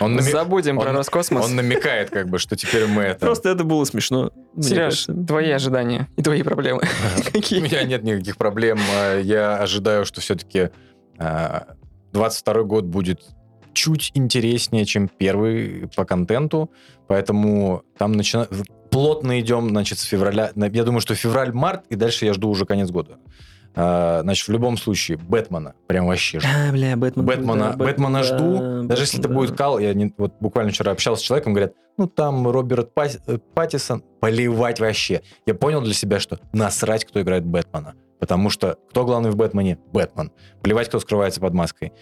Он, 0.00 0.12
неба». 0.12 0.22
нами- 0.22 0.32
Забудем 0.32 0.78
про 0.78 0.90
он- 0.90 0.96
Роскосмос. 0.96 1.44
он 1.46 1.56
намекает, 1.56 2.10
как 2.10 2.28
бы, 2.28 2.38
что 2.38 2.56
теперь 2.56 2.86
мы 2.86 3.02
это... 3.02 3.20
Просто 3.26 3.48
это 3.50 3.64
было 3.64 3.84
смешно. 3.84 4.30
Сереж, 4.60 5.06
твои 5.26 5.50
ожидания 5.50 6.08
и 6.16 6.22
твои 6.22 6.42
проблемы. 6.42 6.82
У 7.34 7.38
меня 7.38 7.84
нет 7.84 8.02
никаких 8.02 8.36
проблем. 8.36 8.78
Э, 8.94 9.20
Я 9.22 9.56
ожидаю, 9.56 10.04
что 10.04 10.20
все-таки 10.20 10.70
22 12.12 12.62
год 12.64 12.84
будет 12.84 13.20
чуть 13.72 14.10
интереснее, 14.14 14.84
чем 14.84 15.08
первый 15.08 15.88
по 15.94 16.04
контенту. 16.04 16.70
Поэтому 17.06 17.82
там 17.96 18.12
начина... 18.12 18.46
плотно 18.90 19.40
идем, 19.40 19.68
значит, 19.68 19.98
с 19.98 20.02
февраля. 20.02 20.50
Я 20.56 20.84
думаю, 20.84 21.00
что 21.00 21.14
февраль-март, 21.14 21.86
и 21.88 21.94
дальше 21.94 22.24
я 22.26 22.32
жду 22.32 22.48
уже 22.48 22.64
конец 22.66 22.90
года. 22.90 23.18
А, 23.80 24.22
Значит, 24.22 24.48
в 24.48 24.52
любом 24.52 24.76
случае, 24.76 25.18
Бэтмена 25.18 25.74
прям 25.86 26.06
вообще 26.08 26.40
жду. 26.40 26.48
А, 26.52 26.72
бля, 26.72 26.96
Бэтмен. 26.96 27.24
Бэтмена, 27.24 27.70
да, 27.70 27.84
Бэтмена 27.84 28.18
да, 28.18 28.22
жду. 28.24 28.82
Даже 28.88 29.02
если 29.02 29.20
это 29.20 29.28
Бэтмен, 29.28 29.36
будет 29.40 29.50
да. 29.50 29.56
кал, 29.56 29.78
я 29.78 29.94
не- 29.94 30.12
вот 30.18 30.34
буквально 30.40 30.72
вчера 30.72 30.90
общался 30.92 31.22
с 31.22 31.24
человеком, 31.24 31.52
говорят, 31.52 31.74
ну 31.96 32.08
там 32.08 32.48
Роберт 32.48 32.92
Пас- 32.92 33.20
э, 33.26 33.38
Паттисон, 33.54 34.02
поливать 34.20 34.80
вообще. 34.80 35.22
Я 35.46 35.54
понял 35.54 35.80
для 35.80 35.94
себя, 35.94 36.18
что 36.18 36.38
насрать, 36.52 37.04
кто 37.04 37.20
играет 37.22 37.44
Бэтмена. 37.44 37.94
Потому 38.18 38.50
что 38.50 38.78
кто 38.90 39.04
главный 39.04 39.30
в 39.30 39.36
Бэтмене? 39.36 39.78
Бэтмен. 39.92 40.32
Плевать, 40.60 40.88
кто 40.88 40.98
скрывается 40.98 41.40
под 41.40 41.54
маской. 41.54 41.92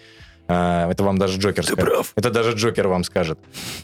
А, 0.49 0.89
Это 0.89 1.03
вам 1.03 1.17
даже 1.17 1.39
Джокер 1.39 1.65
Ты 1.65 1.73
скажет. 1.73 1.89
прав. 1.91 2.13
Это 2.15 2.29
даже 2.31 2.51
Джокер 2.55 2.87
вам 2.87 3.03
скажет. 3.03 3.37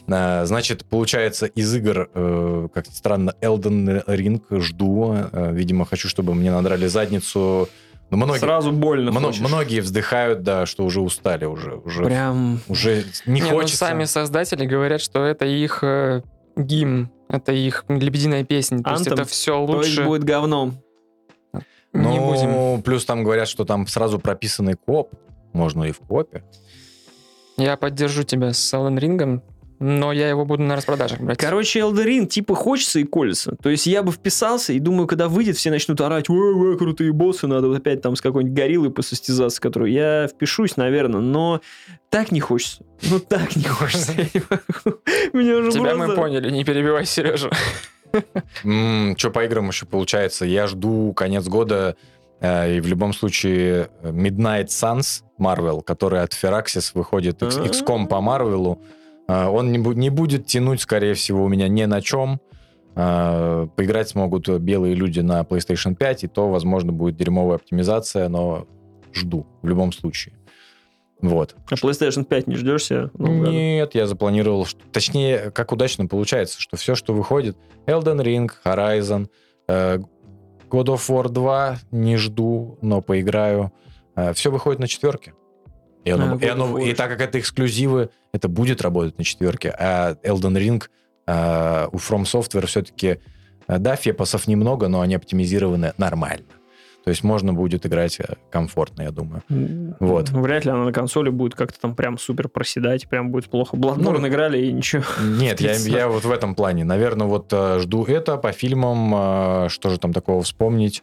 А, 0.08 0.44
Значит, 0.46 0.84
получается, 0.86 1.46
из 1.46 1.74
игр, 1.74 2.08
э, 2.14 2.68
как 2.72 2.86
странно, 2.86 3.34
Elden 3.42 4.04
Ring 4.06 4.42
жду. 4.60 5.14
Э, 5.32 5.52
Видимо, 5.52 5.84
хочу, 5.84 6.08
чтобы 6.08 6.34
мне 6.34 6.50
надрали 6.50 6.86
задницу. 6.86 7.68
Но 8.10 8.16
многие, 8.18 8.38
Сразу 8.40 8.70
больно 8.72 9.10
мно- 9.10 9.28
хочешь. 9.28 9.40
многие 9.40 9.80
вздыхают, 9.80 10.42
да, 10.42 10.66
что 10.66 10.84
уже 10.84 11.00
устали, 11.00 11.46
уже, 11.46 11.74
уже, 11.74 12.04
Прям... 12.04 12.60
уже 12.68 13.04
не, 13.26 13.40
Не, 13.40 13.42
ну, 13.42 13.48
хочется. 13.50 13.78
сами 13.78 14.04
создатели 14.04 14.66
говорят, 14.66 15.00
что 15.00 15.24
это 15.24 15.46
их 15.46 15.80
э, 15.82 16.22
гимн, 16.56 17.10
это 17.28 17.52
их 17.52 17.84
лебединая 17.88 18.44
песня. 18.44 18.82
То 18.82 18.90
есть 18.92 19.06
Anthem. 19.06 19.12
это 19.14 19.24
все 19.24 19.66
То 19.66 19.78
есть 19.82 19.96
лучше. 19.96 20.04
будет 20.04 20.24
говном. 20.24 20.78
Не 21.92 22.18
Ну, 22.18 22.30
будем. 22.76 22.82
плюс 22.82 23.04
там 23.04 23.22
говорят, 23.24 23.48
что 23.48 23.64
там 23.64 23.86
сразу 23.86 24.18
прописанный 24.18 24.74
коп. 24.74 25.10
Можно 25.54 25.84
и 25.84 25.92
в 25.92 26.00
копе. 26.00 26.44
Я 27.56 27.76
поддержу 27.76 28.24
тебя 28.24 28.52
с 28.52 28.74
Elden 28.74 28.98
Ring, 28.98 29.40
но 29.78 30.12
я 30.12 30.28
его 30.28 30.44
буду 30.44 30.62
на 30.62 30.76
распродажах 30.76 31.20
брать. 31.20 31.38
Короче, 31.38 31.80
Ring 31.80 32.26
типа 32.26 32.54
хочется 32.54 32.98
и 32.98 33.04
колется. 33.04 33.56
То 33.62 33.70
есть 33.70 33.86
я 33.86 34.02
бы 34.02 34.12
вписался 34.12 34.72
и 34.72 34.78
думаю, 34.78 35.06
когда 35.06 35.28
выйдет, 35.28 35.56
все 35.56 35.70
начнут 35.70 36.00
орать, 36.00 36.28
ой, 36.28 36.54
ой, 36.54 36.78
крутые 36.78 37.12
боссы, 37.12 37.46
надо 37.46 37.68
вот 37.68 37.78
опять 37.78 38.02
там 38.02 38.16
с 38.16 38.20
какой-нибудь 38.20 38.54
гориллой 38.54 38.90
посостязаться, 38.90 39.60
которую 39.60 39.92
я 39.92 40.26
впишусь, 40.26 40.76
наверное, 40.76 41.20
но 41.20 41.60
так 42.10 42.32
не 42.32 42.40
хочется. 42.40 42.84
Ну 43.02 43.20
так 43.20 43.54
не 43.56 43.64
хочется. 43.64 44.12
Тебя 45.32 45.96
мы 45.96 46.14
поняли, 46.14 46.50
не 46.50 46.64
перебивай 46.64 47.06
Сережу. 47.06 47.50
что 49.18 49.30
по 49.30 49.44
играм 49.44 49.68
еще 49.68 49.86
получается? 49.86 50.44
Я 50.44 50.66
жду 50.66 51.12
конец 51.12 51.46
года, 51.46 51.96
и 52.40 52.80
в 52.80 52.86
любом 52.86 53.12
случае 53.12 53.88
э, 54.02 54.10
Midnight 54.10 54.66
Suns 54.66 55.22
Marvel, 55.40 55.82
который 55.82 56.20
от 56.22 56.32
Firaxis 56.32 56.90
выходит 56.94 57.42
X- 57.42 57.56
А. 57.58 57.64
XCOM 57.66 58.06
по 58.06 58.20
Марвелу. 58.20 58.80
Э, 59.28 59.46
Он 59.46 59.72
не, 59.72 59.78
не 59.78 60.10
будет 60.10 60.46
тянуть, 60.46 60.80
скорее 60.80 61.14
всего, 61.14 61.44
у 61.44 61.48
меня 61.48 61.68
ни 61.68 61.84
на 61.84 62.00
чем. 62.02 62.40
Э, 62.96 63.66
Поиграть 63.76 64.08
смогут 64.10 64.48
белые 64.48 64.94
люди 64.94 65.20
на 65.20 65.40
PlayStation 65.42 65.94
5, 65.94 66.24
и 66.24 66.28
то, 66.28 66.48
возможно, 66.50 66.92
будет 66.92 67.16
дерьмовая 67.16 67.56
оптимизация, 67.56 68.28
но 68.28 68.66
жду 69.12 69.46
в 69.62 69.68
любом 69.68 69.92
случае. 69.92 70.34
Вот. 71.22 71.56
А 71.70 71.74
PlayStation 71.74 72.24
5 72.24 72.48
не 72.48 72.56
ждешься? 72.56 73.10
году? 73.14 73.50
Нет, 73.50 73.94
я 73.94 74.06
запланировал, 74.06 74.66
что- 74.66 74.80
точнее, 74.92 75.50
как 75.52 75.72
удачно 75.72 76.06
получается, 76.06 76.60
что 76.60 76.76
все, 76.76 76.94
что 76.94 77.14
выходит, 77.14 77.56
Elden 77.86 78.22
Ring, 78.22 78.50
Horizon, 78.64 79.28
э, 79.68 80.00
God 80.74 80.86
of 80.86 81.08
War 81.08 81.28
2 81.28 81.78
не 81.92 82.16
жду, 82.16 82.78
но 82.82 83.00
поиграю. 83.00 83.72
все 84.34 84.50
выходит 84.50 84.80
на 84.80 84.86
четверке. 84.88 85.34
И, 86.04 86.10
оно- 86.10 86.34
А, 86.40 86.44
и, 86.44 86.48
оно- 86.48 86.78
и 86.78 86.92
так 86.94 87.08
как 87.10 87.20
это 87.20 87.38
эксклюзивы, 87.38 88.10
это 88.32 88.48
будет 88.48 88.82
работать 88.82 89.16
на 89.18 89.24
четверке. 89.24 89.70
А 89.70 90.14
Elden 90.22 90.56
Ring 90.58 90.82
э, 91.26 91.86
у 91.90 91.96
From 91.96 92.24
Software 92.24 92.66
все-таки, 92.66 93.18
э, 93.66 93.78
да, 93.78 93.96
фепосов 93.96 94.46
немного, 94.46 94.88
но 94.88 95.00
они 95.00 95.14
оптимизированы 95.14 95.94
нормально. 95.96 96.44
То 97.04 97.10
есть 97.10 97.22
можно 97.22 97.52
будет 97.52 97.84
играть 97.84 98.18
э, 98.18 98.36
комфортно, 98.50 99.02
я 99.02 99.10
думаю. 99.10 99.42
Вот. 100.00 100.30
Ну, 100.32 100.40
Вряд 100.40 100.64
ли 100.64 100.70
она 100.70 100.84
на 100.84 100.92
консоли 100.92 101.28
будет 101.28 101.54
как-то 101.54 101.78
там 101.78 101.94
прям 101.94 102.16
супер 102.18 102.48
проседать, 102.48 103.08
прям 103.08 103.30
будет 103.30 103.50
плохо. 103.50 103.76
Bloodborne 103.76 104.20
Ну, 104.20 104.28
играли 104.28 104.58
и 104.66 104.72
ничего. 104.72 105.04
Нет, 105.22 105.60
я, 105.60 105.74
я 105.74 106.08
вот 106.08 106.24
в 106.24 106.30
этом 106.30 106.54
плане. 106.54 106.84
Наверное, 106.84 107.26
вот 107.26 107.52
э, 107.52 107.78
жду 107.80 108.04
это 108.04 108.38
по 108.38 108.52
фильмам. 108.52 109.12
э, 109.14 109.68
что 109.68 109.90
же 109.90 109.98
там 109.98 110.12
такого 110.14 110.42
вспомнить? 110.42 111.02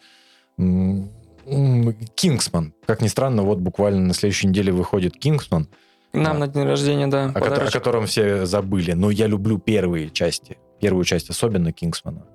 Кингсман. 2.15 2.73
Как 2.85 3.01
ни 3.01 3.07
странно, 3.07 3.43
вот 3.43 3.59
буквально 3.59 4.01
на 4.01 4.13
следующей 4.13 4.47
неделе 4.47 4.71
выходит 4.71 5.17
Кингсман, 5.17 5.67
Нам 6.13 6.39
на 6.39 6.47
день 6.47 6.63
рождения, 6.63 7.07
да, 7.07 7.25
о, 7.33 7.39
ко- 7.39 7.67
о 7.67 7.71
котором 7.71 8.05
все 8.05 8.45
забыли. 8.45 8.91
Но 8.93 9.09
я 9.11 9.27
люблю 9.27 9.57
первые 9.59 10.09
части. 10.09 10.57
Первую 10.79 11.03
часть 11.05 11.29
особенно 11.29 11.71
Кингсмана. 11.71 12.25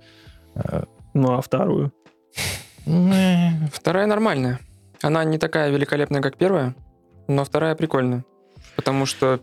Ну, 1.15 1.33
а 1.35 1.41
вторую? 1.41 1.93
Вторая 2.87 4.07
нормальная. 4.07 4.61
Она 5.03 5.25
не 5.25 5.39
такая 5.39 5.71
великолепная, 5.71 6.23
как 6.23 6.37
первая, 6.37 6.75
но 7.29 7.45
вторая 7.45 7.75
прикольная. 7.75 8.25
Потому 8.77 9.07
что... 9.07 9.41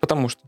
Потому 0.00 0.28
что. 0.28 0.42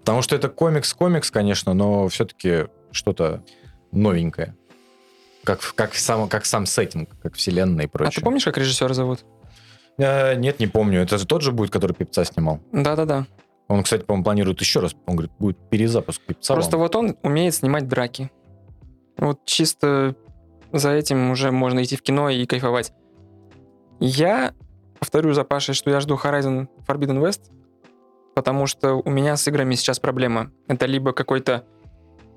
Потому 0.00 0.22
что 0.22 0.36
это 0.36 0.48
комикс-комикс, 0.48 1.30
конечно, 1.30 1.74
но 1.74 2.08
все-таки 2.08 2.66
что-то 2.90 3.42
новенькое. 3.92 4.56
Как, 5.44 5.60
как, 5.74 5.94
сам, 5.94 6.28
как 6.28 6.44
сам 6.44 6.66
сеттинг, 6.66 7.10
как 7.22 7.34
вселенная 7.34 7.84
и 7.84 7.86
А 7.86 7.90
прочее. 7.90 8.14
ты 8.16 8.20
помнишь, 8.22 8.44
как 8.44 8.58
режиссера 8.58 8.94
зовут? 8.94 9.24
Э, 9.98 10.34
нет, 10.34 10.58
не 10.58 10.66
помню. 10.66 11.02
Это 11.02 11.18
же 11.18 11.26
тот 11.26 11.42
же 11.42 11.52
будет, 11.52 11.70
который 11.70 11.92
Пипца 11.92 12.24
снимал. 12.24 12.60
Да-да-да. 12.72 13.26
Он, 13.68 13.82
кстати, 13.82 14.04
по-моему, 14.04 14.24
планирует 14.24 14.60
еще 14.60 14.80
раз. 14.80 14.94
Он 15.06 15.16
говорит, 15.16 15.32
будет 15.38 15.58
перезапуск 15.70 16.22
Пипца. 16.22 16.54
Просто 16.54 16.76
вот 16.78 16.94
он 16.94 17.16
умеет 17.22 17.54
снимать 17.54 17.88
драки. 17.88 18.30
Вот 19.16 19.44
чисто 19.44 20.14
за 20.72 20.90
этим 20.90 21.30
уже 21.30 21.50
можно 21.50 21.82
идти 21.82 21.96
в 21.96 22.02
кино 22.02 22.28
и 22.30 22.46
кайфовать. 22.46 22.92
Я 23.98 24.52
повторю 24.98 25.32
за 25.32 25.44
Пашей, 25.44 25.74
что 25.74 25.90
я 25.90 26.00
жду 26.00 26.16
Horizon 26.22 26.68
Forbidden 26.86 27.20
West, 27.20 27.50
потому 28.34 28.66
что 28.66 28.94
у 28.94 29.10
меня 29.10 29.36
с 29.36 29.48
играми 29.48 29.74
сейчас 29.74 29.98
проблема. 29.98 30.52
Это 30.68 30.86
либо 30.86 31.12
какой-то 31.12 31.64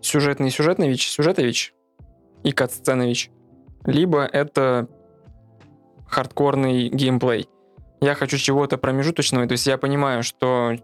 сюжетный 0.01 0.49
сюжетнович, 0.49 1.09
сюжетович 1.09 1.73
и 2.43 2.51
катсценович, 2.53 3.31
либо 3.85 4.23
это 4.23 4.87
хардкорный 6.07 6.89
геймплей. 6.89 7.49
Я 8.01 8.15
хочу 8.15 8.37
чего-то 8.37 8.77
промежуточного, 8.77 9.45
то 9.45 9.51
есть 9.53 9.67
я 9.67 9.77
понимаю, 9.77 10.23
что 10.23 10.75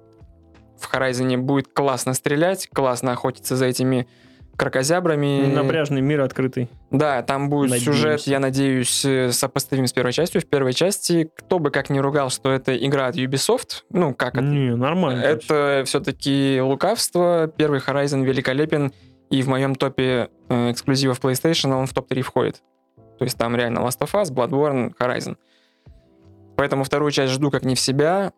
в 0.79 0.93
Horizon 0.93 1.37
будет 1.37 1.67
классно 1.73 2.13
стрелять, 2.13 2.69
классно 2.73 3.11
охотиться 3.13 3.55
за 3.55 3.65
этими 3.65 4.07
крокозябрами. 4.57 5.45
Напряжный 5.53 6.01
мир 6.01 6.21
открытый. 6.21 6.69
Да, 6.91 7.21
там 7.23 7.49
будет 7.49 7.71
Надеемся. 7.71 7.91
сюжет, 7.93 8.21
я 8.21 8.39
надеюсь, 8.39 9.03
э, 9.03 9.31
сопоставим 9.31 9.85
с 9.87 9.93
первой 9.93 10.13
частью. 10.13 10.41
В 10.41 10.45
первой 10.45 10.73
части, 10.73 11.29
кто 11.35 11.59
бы 11.59 11.71
как 11.71 11.89
ни 11.89 11.99
ругал, 11.99 12.29
что 12.29 12.51
это 12.51 12.75
игра 12.75 13.07
от 13.07 13.15
Ubisoft, 13.15 13.83
ну, 13.89 14.13
как 14.13 14.35
это, 14.35 14.43
Не, 14.43 14.75
нормально. 14.75 15.21
это 15.21 15.83
все-таки 15.85 16.59
лукавство. 16.61 17.51
Первый 17.57 17.79
Horizon 17.79 18.23
великолепен, 18.23 18.93
и 19.29 19.41
в 19.41 19.47
моем 19.49 19.75
топе 19.75 20.29
э, 20.49 20.71
эксклюзивов 20.71 21.19
PlayStation 21.19 21.73
он 21.73 21.85
в 21.87 21.93
топ-3 21.93 22.21
входит. 22.21 22.61
То 23.17 23.25
есть 23.25 23.37
там 23.37 23.55
реально 23.55 23.79
Last 23.79 23.99
of 23.99 24.11
Us, 24.13 24.31
Bloodborne, 24.31 24.93
Horizon. 24.97 25.35
Поэтому 26.55 26.83
вторую 26.85 27.11
часть 27.11 27.33
жду 27.33 27.51
как 27.51 27.65
не 27.65 27.75
в 27.75 27.79
себя. 27.79 28.31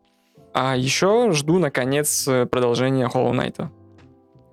А 0.59 0.75
еще 0.75 1.31
жду, 1.33 1.59
наконец, 1.59 2.27
э, 2.27 2.47
продолжения 2.47 3.05
Hollow 3.13 3.31
Knight. 3.31 3.69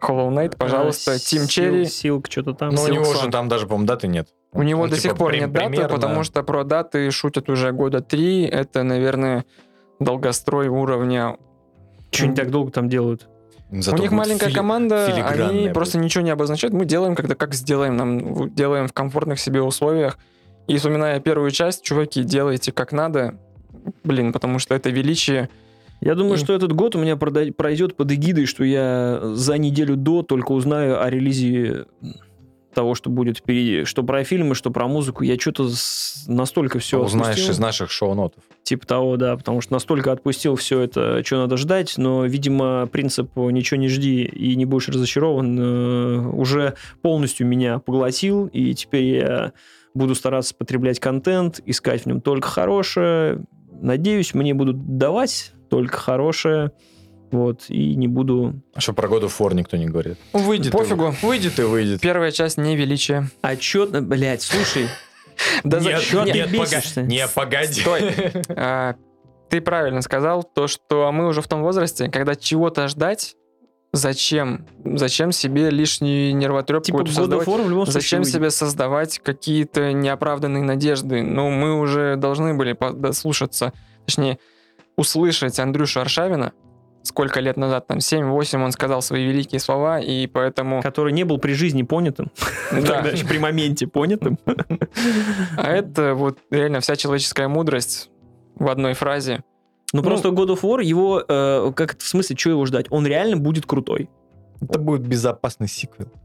Hollow 0.03 0.29
Knight, 0.31 0.57
пожалуйста, 0.59 1.13
А, 1.13 1.15
Team 1.15 1.19
Сил- 1.19 1.45
Cherry. 1.47 1.85
Силк, 1.87 2.27
что-то 2.31 2.53
там. 2.53 2.75
Ну, 2.75 2.83
у 2.83 2.89
него 2.89 3.07
же 3.15 3.31
там 3.31 3.49
даже, 3.49 3.67
по-моему, 3.67 3.87
даты 3.87 4.07
нет. 4.07 4.29
У 4.53 4.63
него 4.63 4.83
Он, 4.83 4.91
до 4.91 4.97
типа, 4.97 5.09
сих 5.09 5.17
пор 5.19 5.31
прим- 5.31 5.41
нет 5.45 5.53
даты, 5.53 5.67
примерно- 5.71 5.89
потому 5.95 6.23
что 6.25 6.43
про 6.43 6.65
даты 6.65 7.11
шутят 7.11 7.49
уже 7.49 7.73
года 7.73 8.01
три. 8.03 8.45
Это, 8.45 8.83
наверное, 8.83 9.47
долгострой 9.99 10.69
уровня. 10.69 11.39
Что 12.11 12.27
они 12.27 12.35
так 12.37 12.51
долго 12.51 12.71
там 12.71 12.89
делают? 12.91 13.27
Зато 13.71 13.97
У 13.97 14.01
них 14.01 14.13
маленькая 14.13 14.49
фили- 14.51 14.55
команда, 14.55 15.07
они 15.07 15.61
будет. 15.63 15.73
просто 15.75 15.99
ничего 15.99 16.23
не 16.23 16.31
обозначают. 16.31 16.75
Мы 16.75 16.85
делаем, 16.85 17.15
когда 17.17 17.35
как 17.35 17.55
сделаем, 17.55 17.97
нам 17.97 18.55
делаем 18.55 18.87
в 18.89 18.93
комфортных 18.93 19.41
себе 19.41 19.63
условиях. 19.63 20.19
И 20.69 20.77
вспоминая 20.77 21.19
первую 21.19 21.51
часть, 21.51 21.83
чуваки, 21.83 22.23
делайте 22.23 22.73
как 22.73 22.93
надо. 22.93 23.39
Блин, 24.05 24.33
потому 24.33 24.59
что 24.59 24.75
это 24.75 24.91
величие. 24.91 25.49
Я 26.05 26.15
думаю, 26.15 26.35
И- 26.35 26.39
что 26.39 26.53
этот 26.53 26.73
год 26.73 26.95
у 26.97 26.99
меня 26.99 27.17
пройдет 27.17 27.97
под 27.97 28.13
эгидой, 28.13 28.45
что 28.45 28.63
я 28.63 29.21
за 29.23 29.57
неделю 29.57 29.97
до 29.97 30.23
только 30.23 30.53
узнаю 30.53 31.03
о 31.03 31.09
релизе 31.09 31.87
того, 32.75 32.95
что 32.95 33.09
будет 33.09 33.39
впереди. 33.39 33.85
Что 33.85 34.03
про 34.03 34.23
фильмы, 34.25 34.55
что 34.55 34.71
про 34.71 34.87
музыку. 34.87 35.23
Я 35.23 35.39
что-то 35.39 35.71
настолько 36.27 36.79
все 36.81 37.03
Узнаешь 37.03 37.49
из 37.49 37.59
наших 37.59 37.91
шоу-нотов. 37.91 38.43
Типа 38.65 38.87
того, 38.87 39.17
да, 39.17 39.37
потому 39.37 39.61
что 39.61 39.73
настолько 39.73 40.13
отпустил 40.13 40.57
все 40.57 40.81
это, 40.81 41.23
что 41.25 41.39
надо 41.39 41.57
ждать, 41.57 41.95
но, 41.97 42.27
видимо, 42.27 42.87
принцип 42.91 43.35
«ничего 43.37 43.81
не 43.81 43.89
жди 43.89 44.25
и 44.25 44.57
не 44.57 44.65
будешь 44.67 44.89
разочарован» 44.89 45.59
э, 45.59 46.19
уже 46.33 46.75
полностью 47.01 47.47
меня 47.47 47.79
поглотил, 47.79 48.47
и 48.47 48.75
теперь 48.75 49.05
я 49.05 49.53
буду 49.95 50.15
стараться 50.15 50.55
потреблять 50.55 50.99
контент, 50.99 51.61
искать 51.65 52.03
в 52.03 52.07
нем 52.07 52.21
только 52.21 52.49
хорошее. 52.49 53.45
Надеюсь, 53.81 54.35
мне 54.35 54.53
будут 54.53 54.99
давать 54.99 55.53
только 55.75 55.97
хорошее, 55.99 56.71
вот, 57.33 57.65
и 57.69 57.97
не 57.97 58.07
буду... 58.07 58.55
А 58.75 58.81
что 58.81 58.93
про 58.93 59.09
God 59.09 59.23
of 59.25 59.33
War 59.41 59.53
никто 59.55 59.77
не 59.77 59.87
говорит? 59.87 60.19
Ну, 60.33 60.39
Выйдет 60.39 60.69
и- 60.69 60.71
Пофигу. 60.71 61.13
выйдет 61.21 61.59
и 61.59 61.63
выйдет. 61.63 62.01
Первая 62.01 62.31
часть 62.31 62.59
не 62.59 62.77
величие. 62.77 63.29
Отчетно, 63.43 64.01
блядь, 64.03 64.43
слушай, 64.43 64.87
Да 65.65 65.81
за- 65.81 65.99
чё 65.99 66.25
ты 66.25 66.45
бесишься? 66.47 67.03
не, 67.03 67.27
погоди. 67.27 67.81
Стой. 67.81 68.15
А, 68.51 68.95
ты 69.51 69.61
правильно 69.61 70.01
сказал, 70.01 70.45
то, 70.45 70.69
что 70.69 71.11
мы 71.11 71.27
уже 71.27 71.43
в 71.43 71.49
том 71.49 71.63
возрасте, 71.63 72.09
когда 72.09 72.37
чего-то 72.37 72.87
ждать, 72.87 73.35
зачем? 73.93 74.67
Зачем 74.85 75.33
себе 75.33 75.71
лишнюю 75.71 76.37
нервотрепку 76.37 76.85
типа 76.87 77.07
создавать? 77.07 77.49
В 77.49 77.69
любом 77.69 77.87
Зачем 77.87 78.21
выйдет. 78.21 78.33
себе 78.35 78.51
создавать 78.51 79.19
какие-то 79.19 79.93
неоправданные 79.93 80.63
надежды? 80.63 81.23
Ну, 81.23 81.51
мы 81.51 81.81
уже 81.81 82.15
должны 82.15 82.55
были 82.55 82.75
по- 82.75 82.93
дослушаться, 82.93 83.73
точнее, 84.07 84.39
услышать 84.97 85.59
Андрюшу 85.59 86.01
Аршавина, 86.01 86.53
сколько 87.03 87.41
лет 87.41 87.57
назад, 87.57 87.87
там, 87.87 87.99
7-8, 87.99 88.65
он 88.65 88.73
сказал 88.73 89.03
свои 89.03 89.27
великие 89.27 89.61
слова, 89.61 90.01
и 90.01 90.27
поэтому... 90.27 90.83
Который 90.83 91.13
не 91.13 91.25
был 91.25 91.39
при 91.39 91.53
жизни 91.53 91.83
понятым, 91.83 92.31
Да. 92.73 93.03
при 93.03 93.39
моменте 93.39 93.87
понятым. 93.87 94.39
А 95.57 95.71
это 95.71 96.15
вот 96.15 96.39
реально 96.51 96.81
вся 96.81 96.97
человеческая 96.97 97.49
мудрость 97.49 98.11
в 98.57 98.69
одной 98.69 98.95
фразе. 98.95 99.45
Ну, 99.93 100.01
Ну, 100.01 100.03
просто 100.03 100.31
God 100.31 100.49
of 100.49 100.63
War, 100.63 100.83
его, 100.83 101.23
э, 101.27 101.73
как 101.77 101.99
в 101.99 102.07
смысле, 102.07 102.37
что 102.37 102.51
его 102.51 102.67
ждать? 102.67 102.87
Он 102.91 103.07
реально 103.07 103.37
будет 103.37 103.67
крутой. 103.67 104.09
Это 104.61 104.79
будет 104.79 105.03
безопасный 105.03 105.69
сиквел. 105.69 106.09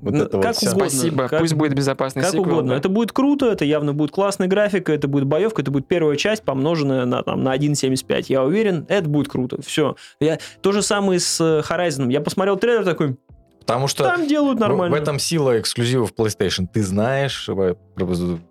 Вот 0.00 0.12
Ну, 0.14 0.18
вот 0.24 0.32
как 0.42 0.56
угодно. 0.56 0.88
Спасибо, 0.88 1.28
как- 1.28 1.38
пусть 1.40 1.54
будет 1.54 1.74
безопасный 1.74 2.22
Как 2.22 2.32
сиквел, 2.32 2.50
угодно. 2.54 2.70
да. 2.72 2.76
Это 2.78 2.88
будет 2.88 3.12
круто, 3.12 3.46
это 3.52 3.64
явно 3.64 3.92
будет 3.94 4.10
классная 4.10 4.48
графика, 4.48 4.92
это 4.92 5.06
будет 5.06 5.26
боевка, 5.26 5.62
это 5.62 5.70
будет 5.70 5.86
первая 5.86 6.16
часть, 6.16 6.42
помноженная 6.42 7.04
на, 7.04 7.22
там, 7.22 7.44
на 7.44 7.54
1.75. 7.56 8.24
Я 8.28 8.42
уверен, 8.42 8.84
это 8.88 9.08
будет 9.08 9.28
круто. 9.28 9.62
Все. 9.62 9.94
Я... 10.18 10.40
То 10.60 10.72
же 10.72 10.82
самое 10.82 11.20
с 11.20 11.40
э, 11.40 11.60
Horizon. 11.60 12.10
Я 12.10 12.20
посмотрел 12.20 12.56
трейлер 12.56 12.84
такой, 12.84 13.16
Потому 13.60 13.86
что 13.86 14.02
там 14.04 14.26
делают 14.26 14.58
в- 14.58 14.60
нормально. 14.60 14.96
в 14.96 14.98
этом 15.00 15.20
сила 15.20 15.60
эксклюзивов 15.60 16.12
PlayStation. 16.14 16.66
Ты 16.72 16.82
знаешь 16.82 17.48
э, 17.48 17.74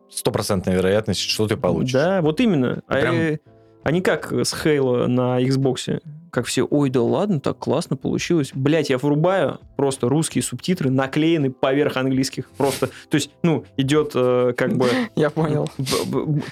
стопроцентная 0.10 0.76
вероятность, 0.76 1.20
что 1.20 1.48
ты 1.48 1.58
получишь. 1.58 1.94
Да, 1.94 2.22
вот 2.22 2.40
именно. 2.40 2.82
А, 2.88 2.94
Прям- 3.02 3.16
э, 3.16 3.40
Они 3.84 4.00
как 4.02 4.32
с 4.32 4.54
Halo 4.54 5.08
на 5.08 5.42
Xbox. 5.42 6.02
Как 6.32 6.46
все, 6.46 6.64
ой, 6.64 6.90
да 6.90 7.02
ладно, 7.02 7.40
так 7.40 7.58
классно 7.58 7.96
получилось. 7.96 8.52
Блять, 8.54 8.90
я 8.90 8.98
врубаю 8.98 9.60
просто 9.76 10.10
русские 10.10 10.44
субтитры, 10.44 10.90
наклеены 10.90 11.52
поверх 11.52 11.98
английских. 11.98 12.50
Просто, 12.52 12.88
то 12.88 13.16
есть, 13.16 13.32
ну, 13.42 13.66
идет 13.78 14.12
э, 14.16 14.54
как 14.56 14.78
бы 14.78 14.88
Я 15.16 15.30
понял. 15.30 15.70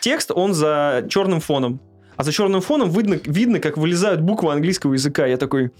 Текст, 0.01 0.31
он 0.33 0.53
за 0.53 1.05
черным 1.09 1.39
фоном. 1.39 1.79
А 2.15 2.23
за 2.23 2.31
черным 2.31 2.61
фоном 2.61 2.89
видно, 2.89 3.19
видно, 3.25 3.59
как 3.59 3.77
вылезают 3.77 4.21
буквы 4.21 4.51
английского 4.51 4.93
языка. 4.93 5.27
Я 5.27 5.37
такой, 5.37 5.71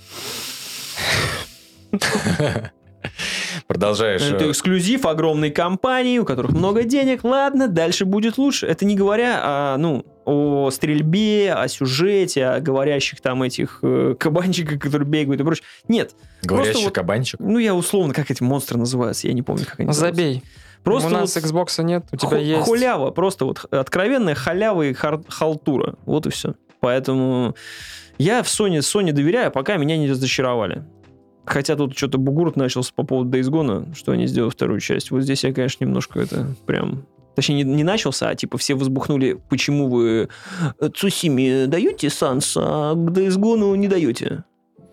Продолжаешь. 3.67 4.21
это 4.21 4.45
э, 4.45 4.51
эксклюзив 4.51 5.05
огромной 5.05 5.51
компании, 5.51 6.19
у 6.19 6.25
которых 6.25 6.51
много 6.51 6.83
денег. 6.83 7.23
Ладно, 7.23 7.67
дальше 7.67 8.05
будет 8.05 8.37
лучше. 8.37 8.67
Это 8.67 8.85
не 8.85 8.95
говоря 8.95 9.41
о, 9.43 9.77
ну, 9.77 10.05
о 10.27 10.69
стрельбе, 10.71 11.53
о 11.53 11.67
сюжете, 11.67 12.45
о 12.45 12.59
говорящих 12.59 13.21
там 13.21 13.41
этих 13.43 13.79
э, 13.81 14.15
кабанчиках, 14.19 14.79
которые 14.79 15.07
бегают 15.07 15.39
и 15.41 15.43
прочее. 15.43 15.63
Нет. 15.87 16.15
Говорящий 16.43 16.83
вот- 16.83 16.93
кабанчик. 16.93 17.39
Ну, 17.39 17.57
я 17.57 17.73
условно, 17.73 18.13
как 18.13 18.29
эти 18.29 18.43
монстры 18.43 18.77
называются, 18.77 19.27
я 19.27 19.33
не 19.33 19.41
помню, 19.41 19.65
как 19.65 19.79
они 19.79 19.87
называются. 19.87 20.21
Забей. 20.21 20.43
Просто 20.83 21.09
У 21.09 21.11
нас 21.11 21.35
вот 21.35 21.43
Xbox 21.43 21.83
нет, 21.83 22.05
у 22.11 22.15
тебя 22.17 22.29
ху- 22.29 22.35
есть. 22.43 22.65
Хулява, 22.65 23.11
просто 23.11 23.45
вот 23.45 23.59
х- 23.59 23.67
откровенная 23.71 24.35
халява 24.35 24.83
и 24.83 24.93
хар- 24.93 25.23
халтура. 25.27 25.95
Вот 26.05 26.27
и 26.27 26.29
все. 26.29 26.53
Поэтому 26.79 27.55
я 28.17 28.43
в 28.43 28.47
Sony, 28.47 28.79
Sony 28.79 29.11
доверяю, 29.11 29.51
пока 29.51 29.77
меня 29.77 29.97
не 29.97 30.09
разочаровали. 30.09 30.83
Хотя 31.45 31.75
тут 31.77 31.97
что-то 31.97 32.17
бугурт 32.17 32.57
начался 32.57 32.91
по 32.93 33.03
поводу 33.03 33.37
Days 33.37 33.49
Gone, 33.49 33.95
что 33.95 34.11
они 34.11 34.27
сделали 34.27 34.49
вторую 34.51 34.79
часть. 34.81 35.11
Вот 35.11 35.21
здесь 35.21 35.43
я, 35.45 35.53
конечно, 35.53 35.83
немножко 35.85 36.19
это 36.19 36.47
прям... 36.65 37.05
Точнее, 37.37 37.63
не, 37.63 37.71
не 37.75 37.83
начался, 37.83 38.29
а 38.29 38.35
типа 38.35 38.57
все 38.57 38.73
возбухнули, 38.73 39.39
почему 39.47 39.89
вы 39.89 40.27
э, 40.79 40.89
Цусиме 40.89 41.67
даете 41.67 42.09
санс, 42.09 42.57
а 42.57 42.95
к 42.95 43.11
Days 43.11 43.37
Gone 43.37 43.77
не 43.77 43.87
даете. 43.87 44.43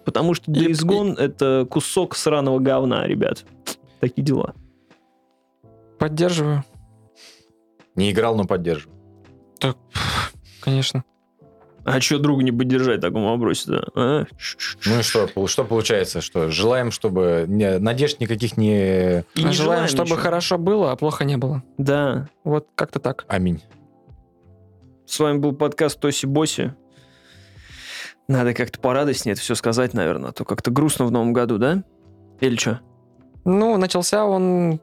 Потому 0.04 0.34
что 0.34 0.52
И- 0.52 0.54
Days 0.54 0.84
Gone 0.84 1.16
это 1.16 1.66
кусок 1.70 2.14
сраного 2.14 2.58
говна, 2.58 3.06
ребят. 3.06 3.46
Такие 3.98 4.22
дела. 4.22 4.54
Поддерживаю. 5.98 6.64
Не 7.94 8.10
играл, 8.10 8.36
но 8.36 8.44
поддерживаю. 8.44 8.94
Так, 9.58 9.78
конечно. 10.60 11.02
А 11.84 12.00
что 12.00 12.18
друга 12.18 12.42
не 12.42 12.50
поддержать 12.52 12.98
в 12.98 13.02
таком 13.02 13.24
вопросе-то? 13.24 13.88
а? 13.94 14.24
Ну 14.86 14.98
и 14.98 15.02
что? 15.02 15.28
Что 15.46 15.64
получается? 15.64 16.20
Что 16.22 16.50
желаем, 16.50 16.90
чтобы 16.90 17.44
не- 17.46 17.78
надежд 17.78 18.20
никаких 18.20 18.56
не... 18.56 19.20
И 19.20 19.22
не 19.36 19.52
Желаем, 19.52 19.54
желаем 19.54 19.88
чтобы 19.88 20.04
ничего. 20.10 20.18
хорошо 20.20 20.56
было, 20.58 20.92
а 20.92 20.96
плохо 20.96 21.24
не 21.24 21.36
было. 21.36 21.62
Да. 21.76 22.28
Вот 22.42 22.68
как-то 22.74 23.00
так. 23.00 23.24
Аминь. 23.28 23.62
С 25.06 25.18
вами 25.20 25.38
был 25.38 25.52
подкаст 25.54 26.00
Тоси 26.00 26.24
Боси. 26.26 26.74
Надо 28.28 28.54
как-то 28.54 28.78
порадостнее 28.78 29.34
это 29.34 29.42
все 29.42 29.54
сказать, 29.54 29.92
наверное, 29.92 30.30
а 30.30 30.32
то 30.32 30.46
как-то 30.46 30.70
грустно 30.70 31.04
в 31.04 31.10
новом 31.10 31.34
году, 31.34 31.58
да? 31.58 31.84
Или 32.40 32.56
что? 32.56 32.80
Ну, 33.44 33.76
начался 33.76 34.24
он... 34.24 34.80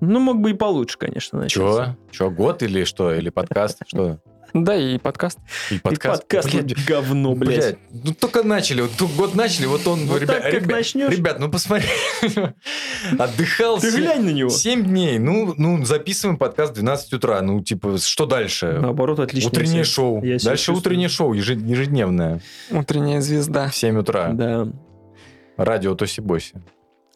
Ну, 0.00 0.20
мог 0.20 0.40
бы 0.40 0.50
и 0.52 0.54
получше, 0.54 0.96
конечно, 0.98 1.38
начаться. 1.40 1.58
Чего? 1.58 1.96
Чего, 2.10 2.30
год 2.30 2.62
или 2.62 2.84
что? 2.84 3.12
Или 3.14 3.28
подкаст? 3.28 3.82
Что? 3.86 4.18
Да, 4.64 4.74
и 4.76 4.98
подкаст. 4.98 5.38
И 5.70 5.74
И 5.74 5.78
подкаст? 5.78 6.22
подкаст 6.22 6.50
Блядь, 6.50 6.76
вот 6.76 6.86
говно, 6.86 7.34
блядь. 7.34 7.56
Блядь, 7.58 7.78
ну 8.04 8.14
только 8.14 8.42
начали, 8.42 8.80
вот 8.82 8.90
год 9.16 9.34
начали, 9.34 9.66
вот 9.66 9.86
он, 9.86 10.06
Вот 10.06 10.22
ребят, 10.22 10.36
так, 10.42 10.44
как 10.44 10.54
ребят, 10.62 10.68
начнешь. 10.70 11.10
ребят, 11.12 11.38
ну 11.38 11.50
посмотри, 11.50 11.86
отдыхал 13.18 13.78
Ты 13.80 13.90
глянь 13.90 14.22
на 14.24 14.30
него. 14.30 14.50
7 14.50 14.84
дней, 14.84 15.18
ну, 15.18 15.54
ну, 15.56 15.84
записываем 15.84 16.38
подкаст 16.38 16.72
в 16.72 16.74
12 16.76 17.12
утра, 17.14 17.40
ну, 17.42 17.62
типа, 17.62 17.98
что 17.98 18.26
дальше? 18.26 18.78
Наоборот, 18.80 19.20
отлично. 19.20 19.50
Утреннее 19.50 19.84
шоу, 19.84 20.22
Я 20.22 20.38
дальше 20.38 20.72
утреннее 20.72 21.08
шоу, 21.08 21.32
ежед- 21.34 21.62
ежедневное, 21.62 22.40
Утренняя 22.70 23.20
звезда. 23.20 23.68
в 23.68 23.76
7 23.76 23.98
утра, 23.98 24.30
Да. 24.32 24.68
радио 25.56 25.94
Тоси-Боси. 25.94 26.54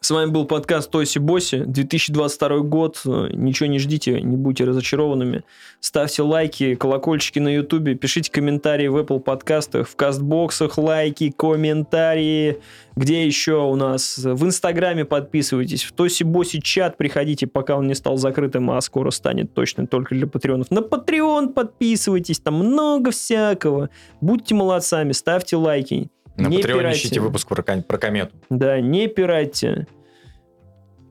С 0.03 0.09
вами 0.09 0.31
был 0.31 0.45
подкаст 0.45 0.89
Тоси 0.89 1.19
Боси. 1.19 1.63
2022 1.63 2.61
год. 2.61 2.99
Ничего 3.05 3.69
не 3.69 3.77
ждите, 3.77 4.19
не 4.19 4.35
будьте 4.35 4.63
разочарованными. 4.63 5.43
Ставьте 5.79 6.23
лайки, 6.23 6.73
колокольчики 6.73 7.37
на 7.37 7.49
Ютубе, 7.53 7.93
пишите 7.93 8.31
комментарии 8.31 8.87
в 8.87 8.97
Apple 8.97 9.19
подкастах, 9.19 9.87
в 9.87 9.95
кастбоксах, 9.95 10.79
лайки, 10.79 11.29
комментарии. 11.29 12.57
Где 12.95 13.27
еще 13.27 13.63
у 13.63 13.75
нас? 13.75 14.17
В 14.17 14.43
Инстаграме 14.43 15.05
подписывайтесь. 15.05 15.83
В 15.83 15.91
Тоси 15.91 16.23
Боси 16.23 16.61
чат 16.61 16.97
приходите, 16.97 17.45
пока 17.45 17.77
он 17.77 17.85
не 17.85 17.93
стал 17.93 18.17
закрытым, 18.17 18.71
а 18.71 18.81
скоро 18.81 19.11
станет 19.11 19.53
точно 19.53 19.85
только 19.85 20.15
для 20.15 20.25
патреонов. 20.25 20.71
На 20.71 20.79
Patreon 20.79 21.53
подписывайтесь, 21.53 22.39
там 22.39 22.55
много 22.55 23.11
всякого. 23.11 23.91
Будьте 24.19 24.55
молодцами, 24.55 25.11
ставьте 25.11 25.57
лайки. 25.57 26.09
На 26.37 26.47
Не 26.47 26.57
Патреоне 26.57 26.79
пирайте. 26.79 26.99
ищите 26.99 27.19
выпуск 27.19 27.47
про, 27.47 27.61
про 27.61 27.97
комету. 27.97 28.31
Да, 28.49 28.79
не 28.79 29.07
пиратьте. 29.07 29.87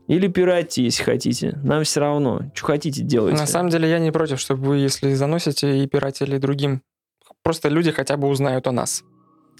Или 0.08 0.26
пиратьте, 0.26 0.82
если 0.82 1.04
хотите. 1.04 1.58
Нам 1.62 1.84
все 1.84 2.00
равно. 2.00 2.42
Что 2.54 2.66
хотите, 2.66 3.02
делайте. 3.02 3.38
На 3.38 3.46
самом 3.46 3.70
деле 3.70 3.88
я 3.88 3.98
не 3.98 4.10
против, 4.10 4.40
чтобы 4.40 4.62
вы, 4.64 4.76
если 4.78 5.14
заносите 5.14 5.84
и 5.84 5.86
пиратели 5.86 6.36
другим, 6.38 6.82
просто 7.42 7.68
люди 7.68 7.92
хотя 7.92 8.16
бы 8.16 8.26
узнают 8.28 8.66
о 8.66 8.72
нас. 8.72 9.04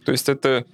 То 0.04 0.12
есть 0.12 0.28
это... 0.28 0.64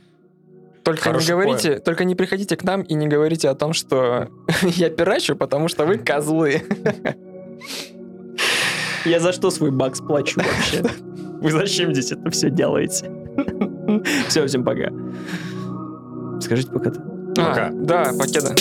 Только 0.83 1.03
Хороший 1.03 1.25
не 1.25 1.31
говорите, 1.33 1.79
только 1.81 2.05
не 2.05 2.15
приходите 2.15 2.57
к 2.57 2.63
нам 2.63 2.83
и 2.83 2.95
не 2.95 3.09
говорите 3.09 3.49
о 3.49 3.55
том, 3.57 3.73
что 3.73 4.29
я 4.63 4.89
пирачу, 4.89 5.35
потому 5.35 5.67
что 5.69 5.85
вы 5.85 5.99
козлы. 5.99 6.63
Я 9.05 9.21
за 9.21 9.33
что 9.33 9.51
свой 9.51 9.73
бакс 9.73 10.01
плачу 10.01 10.41
вообще? 10.41 10.83
Вы 11.41 11.51
зачем 11.51 11.93
здесь 11.93 12.13
это 12.13 12.31
все 12.31 12.51
делаете? 12.51 13.11
Все, 14.29 14.47
всем 14.47 14.65
пока. 14.65 14.91
Скажите 16.41 16.71
пока-то. 16.71 17.01
А, 17.39 17.49
Пока. 17.51 17.71
да, 17.73 18.13
покеда. 18.19 18.55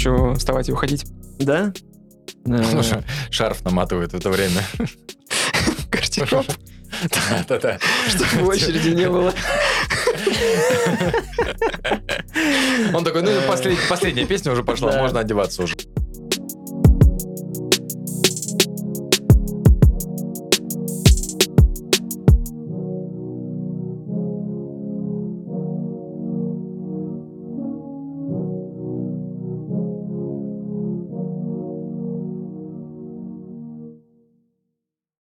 Хочу 0.00 0.32
вставать 0.32 0.66
и 0.66 0.72
уходить. 0.72 1.04
Да? 1.38 1.74
Э, 2.46 2.64
Слушай, 2.70 3.02
шарф 3.30 3.62
наматывает 3.66 4.14
в 4.14 4.16
это 4.16 4.30
время. 4.30 4.62
Гардероб, 5.90 6.46
Да-да-да. 7.10 7.78
чтобы 8.08 8.44
в 8.46 8.48
очереди 8.48 8.94
не 8.94 9.06
было. 9.10 9.34
Он 12.94 13.04
такой, 13.04 13.20
ну, 13.20 13.30
послед- 13.46 13.76
последняя 13.90 14.24
песня 14.24 14.52
уже 14.52 14.64
пошла, 14.64 14.92
можно 14.96 15.20
одеваться 15.20 15.64
уже. 15.64 15.76